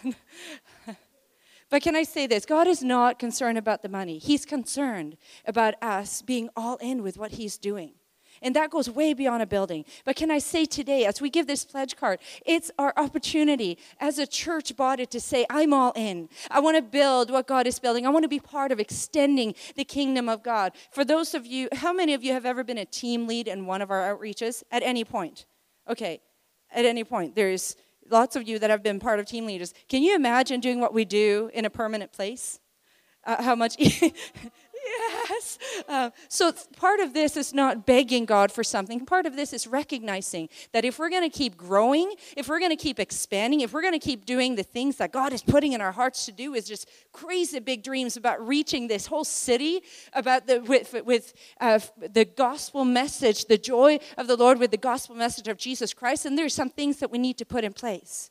but 1.70 1.82
can 1.82 1.96
I 1.96 2.02
say 2.02 2.26
this? 2.26 2.44
God 2.44 2.66
is 2.66 2.82
not 2.82 3.18
concerned 3.18 3.58
about 3.58 3.82
the 3.82 3.88
money, 3.88 4.18
He's 4.18 4.44
concerned 4.44 5.16
about 5.46 5.74
us 5.82 6.22
being 6.22 6.48
all 6.56 6.76
in 6.76 7.02
with 7.02 7.18
what 7.18 7.32
He's 7.32 7.58
doing. 7.58 7.94
And 8.42 8.56
that 8.56 8.70
goes 8.70 8.90
way 8.90 9.14
beyond 9.14 9.42
a 9.42 9.46
building. 9.46 9.84
But 10.04 10.16
can 10.16 10.30
I 10.30 10.38
say 10.38 10.64
today, 10.64 11.04
as 11.04 11.20
we 11.20 11.30
give 11.30 11.46
this 11.46 11.64
pledge 11.64 11.96
card, 11.96 12.18
it's 12.44 12.70
our 12.78 12.92
opportunity 12.96 13.78
as 14.00 14.18
a 14.18 14.26
church 14.26 14.76
body 14.76 15.06
to 15.06 15.20
say, 15.20 15.46
I'm 15.48 15.72
all 15.72 15.92
in. 15.94 16.28
I 16.50 16.60
want 16.60 16.76
to 16.76 16.82
build 16.82 17.30
what 17.30 17.46
God 17.46 17.66
is 17.66 17.78
building. 17.78 18.06
I 18.06 18.10
want 18.10 18.24
to 18.24 18.28
be 18.28 18.40
part 18.40 18.72
of 18.72 18.80
extending 18.80 19.54
the 19.76 19.84
kingdom 19.84 20.28
of 20.28 20.42
God. 20.42 20.72
For 20.90 21.04
those 21.04 21.34
of 21.34 21.46
you, 21.46 21.68
how 21.72 21.92
many 21.92 22.14
of 22.14 22.22
you 22.22 22.32
have 22.32 22.44
ever 22.44 22.64
been 22.64 22.78
a 22.78 22.84
team 22.84 23.26
lead 23.26 23.48
in 23.48 23.66
one 23.66 23.80
of 23.80 23.90
our 23.90 24.14
outreaches 24.14 24.62
at 24.70 24.82
any 24.82 25.04
point? 25.04 25.46
Okay, 25.88 26.20
at 26.72 26.84
any 26.84 27.04
point. 27.04 27.34
There's 27.34 27.76
lots 28.10 28.36
of 28.36 28.46
you 28.46 28.58
that 28.58 28.70
have 28.70 28.82
been 28.82 29.00
part 29.00 29.20
of 29.20 29.26
team 29.26 29.46
leaders. 29.46 29.72
Can 29.88 30.02
you 30.02 30.14
imagine 30.14 30.60
doing 30.60 30.80
what 30.80 30.92
we 30.92 31.04
do 31.04 31.50
in 31.54 31.64
a 31.64 31.70
permanent 31.70 32.12
place? 32.12 32.60
Uh, 33.24 33.40
how 33.40 33.54
much 33.54 33.76
yes. 35.12 35.58
Uh, 35.88 36.10
so 36.28 36.52
part 36.76 37.00
of 37.00 37.14
this 37.14 37.36
is 37.36 37.52
not 37.52 37.86
begging 37.86 38.24
God 38.24 38.50
for 38.52 38.64
something. 38.64 39.04
Part 39.04 39.26
of 39.26 39.36
this 39.36 39.52
is 39.52 39.66
recognizing 39.66 40.48
that 40.72 40.84
if 40.84 40.98
we're 40.98 41.10
going 41.10 41.28
to 41.28 41.36
keep 41.36 41.56
growing, 41.56 42.14
if 42.36 42.48
we're 42.48 42.58
going 42.58 42.70
to 42.70 42.76
keep 42.76 42.98
expanding, 42.98 43.60
if 43.60 43.72
we're 43.72 43.82
going 43.82 43.98
to 43.98 43.98
keep 43.98 44.24
doing 44.24 44.54
the 44.54 44.62
things 44.62 44.96
that 44.96 45.12
God 45.12 45.32
is 45.32 45.42
putting 45.42 45.72
in 45.72 45.80
our 45.80 45.92
hearts 45.92 46.26
to 46.26 46.32
do, 46.32 46.54
is 46.54 46.66
just 46.66 46.88
crazy 47.12 47.58
big 47.58 47.82
dreams 47.82 48.16
about 48.16 48.46
reaching 48.46 48.88
this 48.88 49.06
whole 49.06 49.24
city, 49.24 49.82
about 50.12 50.46
the 50.46 50.60
with 50.60 50.94
with 51.04 51.34
uh, 51.60 51.78
the 51.96 52.24
gospel 52.24 52.84
message, 52.84 53.46
the 53.46 53.58
joy 53.58 53.98
of 54.16 54.26
the 54.26 54.36
Lord 54.36 54.58
with 54.58 54.70
the 54.70 54.76
gospel 54.76 55.14
message 55.16 55.48
of 55.48 55.58
Jesus 55.58 55.92
Christ. 55.92 56.26
And 56.26 56.38
there's 56.38 56.54
some 56.54 56.70
things 56.70 56.98
that 56.98 57.10
we 57.10 57.18
need 57.18 57.38
to 57.38 57.44
put 57.44 57.64
in 57.64 57.72
place 57.72 58.30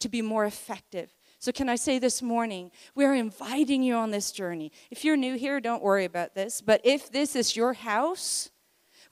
to 0.00 0.08
be 0.08 0.22
more 0.22 0.44
effective 0.44 1.13
so, 1.44 1.52
can 1.52 1.68
I 1.68 1.76
say 1.76 1.98
this 1.98 2.22
morning, 2.22 2.70
we're 2.94 3.12
inviting 3.12 3.82
you 3.82 3.96
on 3.96 4.12
this 4.12 4.32
journey. 4.32 4.72
If 4.90 5.04
you're 5.04 5.14
new 5.14 5.34
here, 5.34 5.60
don't 5.60 5.82
worry 5.82 6.06
about 6.06 6.34
this. 6.34 6.62
But 6.62 6.80
if 6.84 7.12
this 7.12 7.36
is 7.36 7.54
your 7.54 7.74
house, 7.74 8.50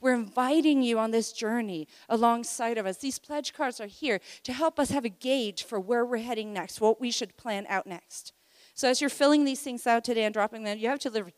we're 0.00 0.14
inviting 0.14 0.82
you 0.82 0.98
on 0.98 1.10
this 1.10 1.34
journey 1.34 1.88
alongside 2.08 2.78
of 2.78 2.86
us. 2.86 2.96
These 2.96 3.18
pledge 3.18 3.52
cards 3.52 3.82
are 3.82 3.86
here 3.86 4.18
to 4.44 4.54
help 4.54 4.80
us 4.80 4.92
have 4.92 5.04
a 5.04 5.10
gauge 5.10 5.62
for 5.64 5.78
where 5.78 6.06
we're 6.06 6.22
heading 6.22 6.54
next, 6.54 6.80
what 6.80 7.02
we 7.02 7.10
should 7.10 7.36
plan 7.36 7.66
out 7.68 7.86
next. 7.86 8.32
So, 8.72 8.88
as 8.88 9.02
you're 9.02 9.10
filling 9.10 9.44
these 9.44 9.60
things 9.60 9.86
out 9.86 10.02
today 10.02 10.24
and 10.24 10.32
dropping 10.32 10.64
them, 10.64 10.78
you 10.78 10.88
have 10.88 11.00
to 11.00 11.10
the 11.10 11.30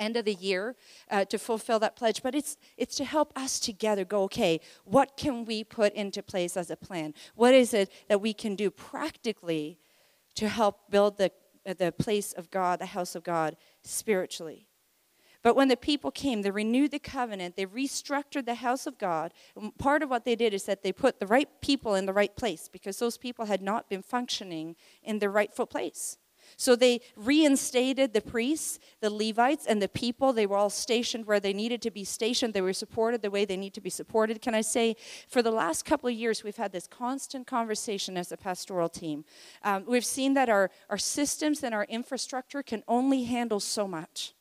end 0.00 0.16
of 0.16 0.24
the 0.24 0.34
year 0.34 0.74
uh, 1.12 1.24
to 1.26 1.38
fulfill 1.38 1.78
that 1.78 1.94
pledge 1.94 2.22
but 2.22 2.34
it's 2.34 2.56
it's 2.78 2.96
to 2.96 3.04
help 3.04 3.34
us 3.36 3.60
together 3.60 4.02
go 4.02 4.22
okay 4.22 4.58
what 4.86 5.14
can 5.14 5.44
we 5.44 5.62
put 5.62 5.92
into 5.92 6.22
place 6.22 6.56
as 6.56 6.70
a 6.70 6.76
plan 6.76 7.12
what 7.34 7.52
is 7.52 7.74
it 7.74 7.92
that 8.08 8.18
we 8.18 8.32
can 8.32 8.56
do 8.56 8.70
practically 8.70 9.78
to 10.36 10.48
help 10.48 10.90
build 10.90 11.18
the, 11.18 11.30
the 11.64 11.92
place 11.92 12.32
of 12.32 12.50
God, 12.50 12.78
the 12.78 12.86
house 12.86 13.14
of 13.14 13.22
God, 13.22 13.56
spiritually. 13.82 14.68
But 15.42 15.56
when 15.56 15.68
the 15.68 15.76
people 15.76 16.10
came, 16.10 16.40
they 16.40 16.50
renewed 16.50 16.90
the 16.90 16.98
covenant, 16.98 17.54
they 17.54 17.66
restructured 17.66 18.46
the 18.46 18.54
house 18.54 18.86
of 18.86 18.96
God. 18.96 19.34
And 19.54 19.76
part 19.76 20.02
of 20.02 20.08
what 20.08 20.24
they 20.24 20.36
did 20.36 20.54
is 20.54 20.64
that 20.64 20.82
they 20.82 20.90
put 20.90 21.20
the 21.20 21.26
right 21.26 21.48
people 21.60 21.94
in 21.94 22.06
the 22.06 22.14
right 22.14 22.34
place 22.34 22.68
because 22.72 22.98
those 22.98 23.18
people 23.18 23.44
had 23.44 23.60
not 23.60 23.90
been 23.90 24.02
functioning 24.02 24.74
in 25.02 25.18
their 25.18 25.30
rightful 25.30 25.66
place. 25.66 26.16
So 26.56 26.76
they 26.76 27.00
reinstated 27.16 28.12
the 28.12 28.20
priests, 28.20 28.78
the 29.00 29.10
Levites, 29.10 29.66
and 29.66 29.80
the 29.80 29.88
people. 29.88 30.32
They 30.32 30.46
were 30.46 30.56
all 30.56 30.70
stationed 30.70 31.26
where 31.26 31.40
they 31.40 31.52
needed 31.52 31.82
to 31.82 31.90
be 31.90 32.04
stationed. 32.04 32.54
They 32.54 32.60
were 32.60 32.72
supported 32.72 33.22
the 33.22 33.30
way 33.30 33.44
they 33.44 33.56
need 33.56 33.74
to 33.74 33.80
be 33.80 33.90
supported. 33.90 34.40
Can 34.40 34.54
I 34.54 34.60
say, 34.60 34.96
for 35.28 35.42
the 35.42 35.50
last 35.50 35.84
couple 35.84 36.08
of 36.08 36.14
years, 36.14 36.44
we've 36.44 36.56
had 36.56 36.72
this 36.72 36.86
constant 36.86 37.46
conversation 37.46 38.16
as 38.16 38.32
a 38.32 38.36
pastoral 38.36 38.88
team. 38.88 39.24
Um, 39.62 39.84
we've 39.86 40.04
seen 40.04 40.34
that 40.34 40.48
our, 40.48 40.70
our 40.90 40.98
systems 40.98 41.62
and 41.62 41.74
our 41.74 41.84
infrastructure 41.84 42.62
can 42.62 42.82
only 42.88 43.24
handle 43.24 43.60
so 43.60 43.88
much. 43.88 44.34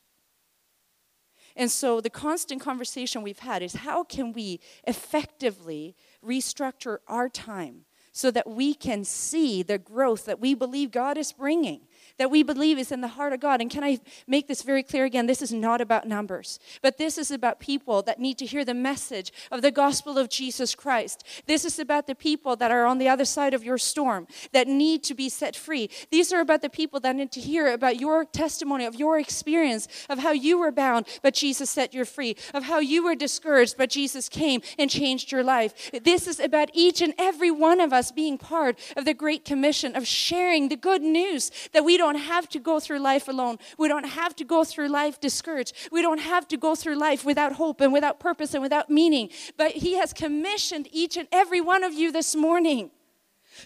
And 1.55 1.69
so 1.69 2.01
the 2.01 2.09
constant 2.09 2.61
conversation 2.61 3.21
we've 3.21 3.39
had 3.39 3.61
is 3.61 3.75
how 3.75 4.03
can 4.03 4.33
we 4.33 4.59
effectively 4.85 5.95
restructure 6.25 6.97
our 7.07 7.29
time 7.29 7.85
so 8.11 8.31
that 8.31 8.49
we 8.49 8.73
can 8.73 9.03
see 9.03 9.63
the 9.63 9.77
growth 9.77 10.25
that 10.25 10.39
we 10.39 10.55
believe 10.55 10.91
God 10.91 11.17
is 11.17 11.31
bringing? 11.31 11.81
That 12.17 12.29
we 12.29 12.43
believe 12.43 12.77
is 12.77 12.91
in 12.91 13.01
the 13.01 13.07
heart 13.07 13.33
of 13.33 13.39
God. 13.39 13.61
And 13.61 13.69
can 13.69 13.83
I 13.83 13.99
make 14.27 14.47
this 14.47 14.61
very 14.61 14.83
clear 14.83 15.05
again? 15.05 15.25
This 15.25 15.41
is 15.41 15.51
not 15.51 15.81
about 15.81 16.07
numbers, 16.07 16.59
but 16.81 16.97
this 16.97 17.17
is 17.17 17.31
about 17.31 17.59
people 17.59 18.01
that 18.03 18.19
need 18.19 18.37
to 18.39 18.45
hear 18.45 18.63
the 18.63 18.73
message 18.73 19.31
of 19.51 19.61
the 19.61 19.71
gospel 19.71 20.17
of 20.17 20.29
Jesus 20.29 20.75
Christ. 20.75 21.23
This 21.47 21.65
is 21.65 21.79
about 21.79 22.07
the 22.07 22.15
people 22.15 22.55
that 22.57 22.71
are 22.71 22.85
on 22.85 22.97
the 22.97 23.09
other 23.09 23.25
side 23.25 23.53
of 23.53 23.63
your 23.63 23.77
storm 23.77 24.27
that 24.51 24.67
need 24.67 25.03
to 25.05 25.13
be 25.13 25.29
set 25.29 25.55
free. 25.55 25.89
These 26.11 26.31
are 26.31 26.41
about 26.41 26.61
the 26.61 26.69
people 26.69 26.99
that 26.99 27.15
need 27.15 27.31
to 27.31 27.39
hear 27.39 27.71
about 27.71 27.99
your 27.99 28.25
testimony, 28.25 28.85
of 28.85 28.95
your 28.95 29.17
experience, 29.19 29.87
of 30.09 30.19
how 30.19 30.31
you 30.31 30.59
were 30.59 30.71
bound, 30.71 31.07
but 31.21 31.33
Jesus 31.33 31.69
set 31.69 31.93
you 31.93 32.05
free, 32.05 32.35
of 32.53 32.63
how 32.63 32.79
you 32.79 33.03
were 33.03 33.15
discouraged, 33.15 33.75
but 33.77 33.89
Jesus 33.89 34.29
came 34.29 34.61
and 34.77 34.89
changed 34.89 35.31
your 35.31 35.43
life. 35.43 35.91
This 36.03 36.27
is 36.27 36.39
about 36.39 36.69
each 36.73 37.01
and 37.01 37.13
every 37.17 37.51
one 37.51 37.79
of 37.79 37.93
us 37.93 38.11
being 38.11 38.37
part 38.37 38.77
of 38.97 39.05
the 39.05 39.13
Great 39.13 39.45
Commission 39.45 39.95
of 39.95 40.05
sharing 40.05 40.69
the 40.69 40.75
good 40.75 41.01
news 41.01 41.51
that 41.71 41.85
we 41.85 41.97
don't 41.97 42.02
don't 42.03 42.15
have 42.35 42.49
to 42.49 42.59
go 42.59 42.79
through 42.79 42.99
life 42.99 43.27
alone. 43.29 43.57
We 43.77 43.87
don't 43.87 44.09
have 44.21 44.35
to 44.35 44.43
go 44.43 44.65
through 44.65 44.89
life 44.89 45.21
discouraged. 45.21 45.73
We 45.89 46.01
don't 46.01 46.19
have 46.19 46.47
to 46.49 46.57
go 46.57 46.75
through 46.75 46.97
life 46.97 47.23
without 47.23 47.53
hope 47.53 47.79
and 47.79 47.93
without 47.93 48.19
purpose 48.19 48.53
and 48.53 48.61
without 48.61 48.89
meaning. 48.89 49.29
But 49.57 49.71
He 49.71 49.93
has 49.93 50.11
commissioned 50.11 50.89
each 50.91 51.15
and 51.15 51.29
every 51.31 51.61
one 51.61 51.83
of 51.83 51.93
you 51.93 52.11
this 52.11 52.35
morning 52.35 52.91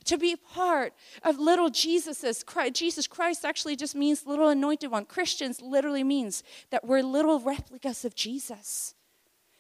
to 0.06 0.18
be 0.18 0.36
part 0.36 0.94
of 1.24 1.40
little 1.40 1.70
Jesus's. 1.70 2.44
Christ. 2.44 2.74
Jesus 2.76 3.08
Christ 3.08 3.44
actually 3.44 3.76
just 3.76 3.96
means 3.96 4.28
little 4.28 4.50
anointed 4.50 4.92
one. 4.92 5.06
Christians 5.06 5.62
literally 5.62 6.04
means 6.04 6.44
that 6.70 6.86
we're 6.86 7.02
little 7.02 7.40
replicas 7.40 8.06
of 8.06 8.14
Jesus 8.14 8.94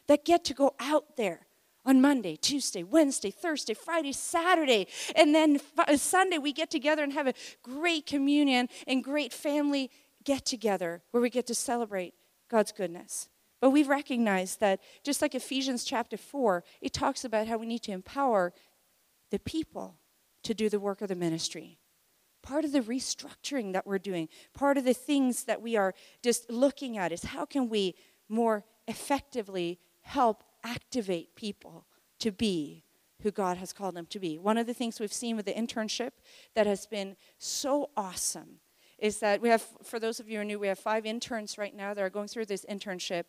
that 0.07 0.23
get 0.23 0.45
to 0.45 0.53
go 0.53 0.75
out 0.79 1.17
there 1.17 1.46
on 1.87 2.01
Monday, 2.01 2.35
Tuesday, 2.35 2.83
Wednesday, 2.83 3.31
Thursday, 3.31 3.73
Friday, 3.73 4.11
Saturday, 4.11 4.87
and 5.15 5.33
then 5.33 5.59
uh, 5.77 5.95
Sunday 5.95 6.37
we 6.37 6.51
get 6.51 6.69
together 6.69 7.01
and 7.01 7.13
have 7.13 7.27
a 7.27 7.33
great 7.63 8.05
communion 8.05 8.67
and 8.85 9.03
great 9.03 9.31
family 9.31 9.89
get 10.25 10.45
together 10.45 11.01
where 11.11 11.23
we 11.23 11.29
get 11.29 11.47
to 11.47 11.55
celebrate 11.55 12.13
God's 12.49 12.73
goodness. 12.73 13.29
But 13.61 13.71
we've 13.71 13.87
recognized 13.87 14.59
that 14.59 14.81
just 15.03 15.21
like 15.21 15.33
Ephesians 15.33 15.85
chapter 15.85 16.17
4, 16.17 16.63
it 16.81 16.93
talks 16.93 17.23
about 17.23 17.47
how 17.47 17.57
we 17.57 17.65
need 17.65 17.83
to 17.83 17.93
empower 17.93 18.53
the 19.31 19.39
people 19.39 19.95
to 20.43 20.53
do 20.53 20.69
the 20.69 20.79
work 20.79 21.01
of 21.01 21.07
the 21.07 21.15
ministry. 21.15 21.79
Part 22.43 22.65
of 22.65 22.71
the 22.73 22.81
restructuring 22.81 23.73
that 23.73 23.87
we're 23.87 23.97
doing, 23.97 24.27
part 24.53 24.77
of 24.77 24.83
the 24.83 24.93
things 24.93 25.45
that 25.45 25.61
we 25.61 25.75
are 25.75 25.95
just 26.21 26.51
looking 26.51 26.97
at 26.97 27.11
is 27.11 27.23
how 27.23 27.45
can 27.45 27.69
we 27.69 27.95
more 28.29 28.63
effectively 28.87 29.79
help 30.01 30.43
activate 30.67 31.35
people 31.35 31.85
to 32.19 32.31
be 32.31 32.83
who 33.23 33.31
God 33.31 33.57
has 33.57 33.73
called 33.73 33.95
them 33.95 34.05
to 34.07 34.19
be. 34.19 34.37
One 34.37 34.57
of 34.57 34.67
the 34.67 34.73
things 34.73 34.99
we've 34.99 35.13
seen 35.13 35.35
with 35.35 35.45
the 35.45 35.53
internship 35.53 36.11
that 36.55 36.67
has 36.67 36.85
been 36.85 37.15
so 37.37 37.89
awesome 37.95 38.59
is 38.99 39.19
that 39.19 39.41
we 39.41 39.49
have, 39.49 39.63
for 39.83 39.99
those 39.99 40.19
of 40.19 40.27
you 40.27 40.37
who 40.37 40.41
are 40.41 40.45
new, 40.45 40.59
we 40.59 40.67
have 40.67 40.79
five 40.79 41.05
interns 41.05 41.57
right 41.57 41.75
now 41.75 41.93
that 41.93 42.01
are 42.01 42.09
going 42.09 42.27
through 42.27 42.45
this 42.45 42.65
internship. 42.69 43.23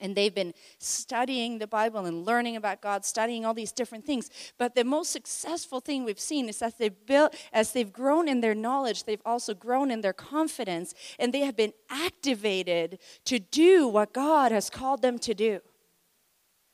And 0.00 0.14
they've 0.14 0.34
been 0.34 0.54
studying 0.78 1.58
the 1.58 1.66
Bible 1.66 2.06
and 2.06 2.24
learning 2.24 2.54
about 2.56 2.80
God, 2.80 3.04
studying 3.04 3.44
all 3.44 3.54
these 3.54 3.72
different 3.72 4.04
things. 4.04 4.30
But 4.56 4.74
the 4.74 4.84
most 4.84 5.10
successful 5.10 5.80
thing 5.80 6.04
we've 6.04 6.20
seen 6.20 6.48
is 6.48 6.60
that 6.60 6.78
they've 6.78 7.06
built, 7.06 7.34
as 7.52 7.72
they've 7.72 7.92
grown 7.92 8.28
in 8.28 8.40
their 8.40 8.54
knowledge, 8.54 9.04
they've 9.04 9.20
also 9.26 9.52
grown 9.52 9.90
in 9.90 10.00
their 10.00 10.12
confidence, 10.12 10.94
and 11.18 11.34
they 11.34 11.40
have 11.40 11.56
been 11.56 11.72
activated 11.90 13.00
to 13.24 13.40
do 13.40 13.88
what 13.88 14.12
God 14.12 14.52
has 14.52 14.70
called 14.70 15.02
them 15.02 15.18
to 15.18 15.34
do. 15.34 15.60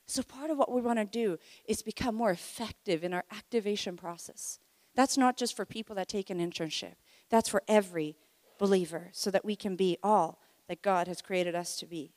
So, 0.06 0.22
part 0.22 0.50
of 0.50 0.58
what 0.58 0.70
we 0.70 0.80
want 0.80 0.98
to 1.00 1.04
do 1.04 1.38
is 1.66 1.82
become 1.82 2.14
more 2.14 2.30
effective 2.30 3.02
in 3.02 3.12
our 3.12 3.24
activation 3.32 3.96
process. 3.96 4.60
That's 4.94 5.18
not 5.18 5.36
just 5.36 5.56
for 5.56 5.64
people 5.64 5.96
that 5.96 6.08
take 6.08 6.30
an 6.30 6.38
internship, 6.38 6.94
that's 7.28 7.48
for 7.48 7.62
every 7.68 8.16
believer 8.58 9.08
so 9.12 9.30
that 9.30 9.44
we 9.44 9.56
can 9.56 9.76
be 9.76 9.98
all 10.02 10.40
that 10.68 10.80
God 10.80 11.08
has 11.08 11.20
created 11.20 11.54
us 11.54 11.76
to 11.78 11.86
be. 11.86 12.12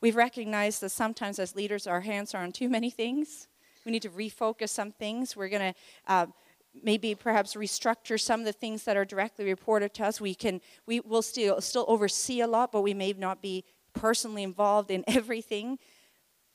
We've 0.00 0.16
recognized 0.16 0.82
that 0.82 0.90
sometimes 0.90 1.38
as 1.38 1.56
leaders, 1.56 1.86
our 1.86 2.02
hands 2.02 2.34
are 2.34 2.42
on 2.42 2.52
too 2.52 2.68
many 2.68 2.90
things. 2.90 3.48
We 3.86 3.92
need 3.92 4.02
to 4.02 4.10
refocus 4.10 4.70
some 4.70 4.92
things. 4.92 5.36
We're 5.36 5.48
going 5.48 5.72
to 5.72 5.80
uh, 6.06 6.26
maybe 6.82 7.14
perhaps 7.14 7.54
restructure 7.54 8.20
some 8.20 8.40
of 8.40 8.46
the 8.46 8.52
things 8.52 8.84
that 8.84 8.96
are 8.96 9.04
directly 9.04 9.44
reported 9.46 9.94
to 9.94 10.04
us. 10.04 10.20
We 10.20 10.34
can 10.34 10.60
we 10.86 11.00
will 11.00 11.22
still 11.22 11.60
still 11.60 11.84
oversee 11.88 12.40
a 12.40 12.46
lot, 12.46 12.72
but 12.72 12.82
we 12.82 12.94
may 12.94 13.14
not 13.16 13.40
be 13.40 13.64
personally 13.92 14.42
involved 14.42 14.90
in 14.90 15.04
everything 15.06 15.78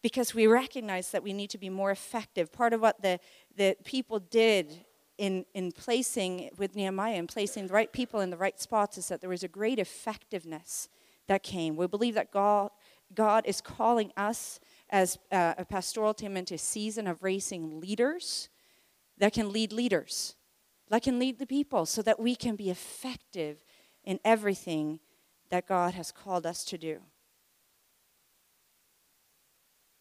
because 0.01 0.33
we 0.33 0.47
recognize 0.47 1.11
that 1.11 1.23
we 1.23 1.33
need 1.33 1.49
to 1.49 1.57
be 1.57 1.69
more 1.69 1.91
effective. 1.91 2.51
Part 2.51 2.73
of 2.73 2.81
what 2.81 3.01
the, 3.01 3.19
the 3.55 3.75
people 3.83 4.19
did 4.19 4.85
in, 5.17 5.45
in 5.53 5.71
placing 5.71 6.49
with 6.57 6.75
Nehemiah 6.75 7.15
and 7.15 7.27
placing 7.27 7.67
the 7.67 7.73
right 7.73 7.91
people 7.91 8.21
in 8.21 8.29
the 8.29 8.37
right 8.37 8.59
spots 8.59 8.97
is 8.97 9.09
that 9.09 9.19
there 9.19 9.29
was 9.29 9.43
a 9.43 9.49
great 9.49 9.77
effectiveness 9.77 10.87
that 11.27 11.43
came. 11.43 11.75
We 11.75 11.87
believe 11.87 12.15
that 12.15 12.31
God, 12.31 12.71
God 13.13 13.45
is 13.45 13.59
calling 13.61 14.11
us 14.15 14.59
as 14.89 15.19
a, 15.31 15.55
a 15.59 15.65
pastoral 15.65 16.13
team 16.13 16.37
into 16.37 16.55
a 16.55 16.57
season 16.57 17.05
of 17.05 17.21
raising 17.21 17.79
leaders 17.79 18.49
that 19.17 19.33
can 19.33 19.51
lead 19.51 19.73
leaders, 19.73 20.35
that 20.89 21.03
can 21.03 21.19
lead 21.19 21.37
the 21.37 21.45
people, 21.45 21.85
so 21.85 22.01
that 22.01 22.19
we 22.19 22.35
can 22.35 22.55
be 22.55 22.69
effective 22.69 23.57
in 24.05 24.19
everything 24.23 24.99
that 25.49 25.67
God 25.67 25.93
has 25.93 26.11
called 26.11 26.45
us 26.45 26.63
to 26.65 26.77
do. 26.77 26.99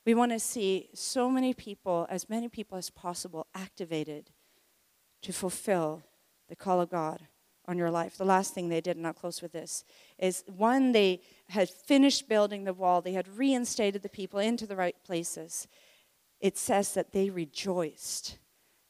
We 0.09 0.15
want 0.15 0.33
to 0.33 0.39
see 0.39 0.89
so 0.95 1.31
many 1.31 1.53
people, 1.53 2.07
as 2.09 2.31
many 2.31 2.49
people 2.49 2.79
as 2.79 2.89
possible, 2.89 3.47
activated 3.55 4.31
to 5.21 5.35
fulfill 5.35 6.03
the 6.49 6.57
call 6.57 6.81
of 6.81 6.89
God 6.89 7.27
on 7.67 7.77
your 7.77 7.91
life. 7.91 8.17
The 8.17 8.25
last 8.25 8.55
thing 8.55 8.71
they 8.71 8.81
did, 8.81 8.97
and 8.97 9.07
I'll 9.07 9.13
close 9.13 9.43
with 9.43 9.53
this, 9.53 9.85
is 10.19 10.45
one, 10.47 10.93
they 10.93 11.21
had 11.51 11.69
finished 11.69 12.27
building 12.27 12.65
the 12.65 12.73
wall, 12.73 13.03
they 13.03 13.13
had 13.13 13.29
reinstated 13.37 14.03
the 14.03 14.09
people 14.09 14.41
into 14.41 14.67
the 14.67 14.77
right 14.77 14.97
places. 15.05 15.69
It 16.41 16.57
says 16.57 16.95
that 16.95 17.13
they 17.13 17.29
rejoiced 17.29 18.39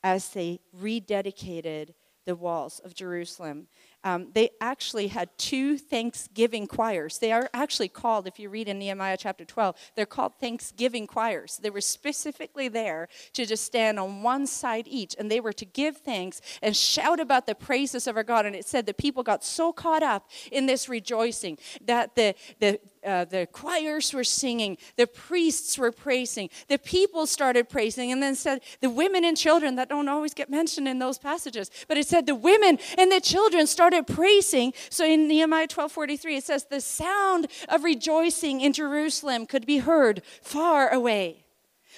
as 0.05 0.29
they 0.29 0.61
rededicated 0.81 1.95
the 2.27 2.37
walls 2.37 2.81
of 2.85 2.95
Jerusalem 2.95 3.67
um, 4.05 4.29
they 4.33 4.51
actually 4.61 5.09
had 5.09 5.37
two 5.39 5.77
Thanksgiving 5.77 6.67
choirs. 6.67 7.19
They 7.19 7.33
are 7.33 7.51
actually 7.53 7.89
called, 7.89 8.27
if 8.27 8.39
you 8.39 8.49
read 8.49 8.69
in 8.69 8.79
Nehemiah 8.79 9.17
chapter 9.17 9.45
12, 9.45 9.77
they're 9.97 10.07
called 10.07 10.35
Thanksgiving 10.41 11.07
choirs. 11.07 11.59
They 11.61 11.71
were 11.71 11.81
specifically 11.81 12.69
there 12.69 13.09
to 13.33 13.45
just 13.45 13.65
stand 13.65 13.99
on 13.99 14.23
one 14.23 14.47
side 14.47 14.87
each, 14.87 15.17
and 15.19 15.31
they 15.31 15.41
were 15.41 15.53
to 15.53 15.65
give 15.65 15.99
thanks 15.99 16.41
and 16.63 16.77
shout 16.77 17.19
about 17.19 17.47
the 17.47 17.55
praises 17.55 18.07
of 18.07 18.17
our 18.17 18.23
God. 18.23 18.47
And 18.47 18.55
it 18.55 18.67
said 18.67 18.87
the 18.87 18.95
people 18.95 19.23
got 19.23 19.45
so 19.45 19.73
caught 19.73 20.03
up 20.03 20.31
in 20.53 20.67
this 20.67 20.89
rejoicing 20.89 21.59
that 21.85 22.15
the, 22.15 22.35
the 22.61 22.81
uh, 23.09 23.25
the 23.25 23.47
choirs 23.51 24.13
were 24.13 24.25
singing, 24.25 24.77
the 24.97 25.07
priests 25.07 25.79
were 25.79 25.91
praising, 25.91 26.51
the 26.69 26.79
people 26.79 27.27
started 27.27 27.69
praising, 27.69 28.13
and 28.13 28.23
then 28.23 28.35
said 28.35 28.61
the 28.81 28.91
women 28.91 29.25
and 29.25 29.37
children 29.37 29.77
that 29.77 29.89
don't 29.89 30.09
always 30.09 30.35
get 30.35 30.51
mentioned 30.51 30.87
in 30.87 30.99
those 30.99 31.19
passages, 31.19 31.71
but 31.89 31.97
it 31.97 32.07
said 32.07 32.27
the 32.27 32.35
women 32.35 32.79
and 32.99 33.11
the 33.11 33.21
children 33.21 33.67
started 33.67 34.07
praising. 34.07 34.75
So 34.91 35.05
in 35.07 35.27
Nehemiah 35.27 35.69
12:43 35.69 36.37
it 36.37 36.45
says 36.45 36.67
the 36.67 36.81
sound 36.81 37.47
of 37.69 37.83
rejoicing 37.83 38.61
in 38.61 38.73
Jerusalem 38.75 39.47
could 39.47 39.65
be 39.65 39.79
heard 39.79 40.23
far 40.43 40.91
away. 40.91 41.48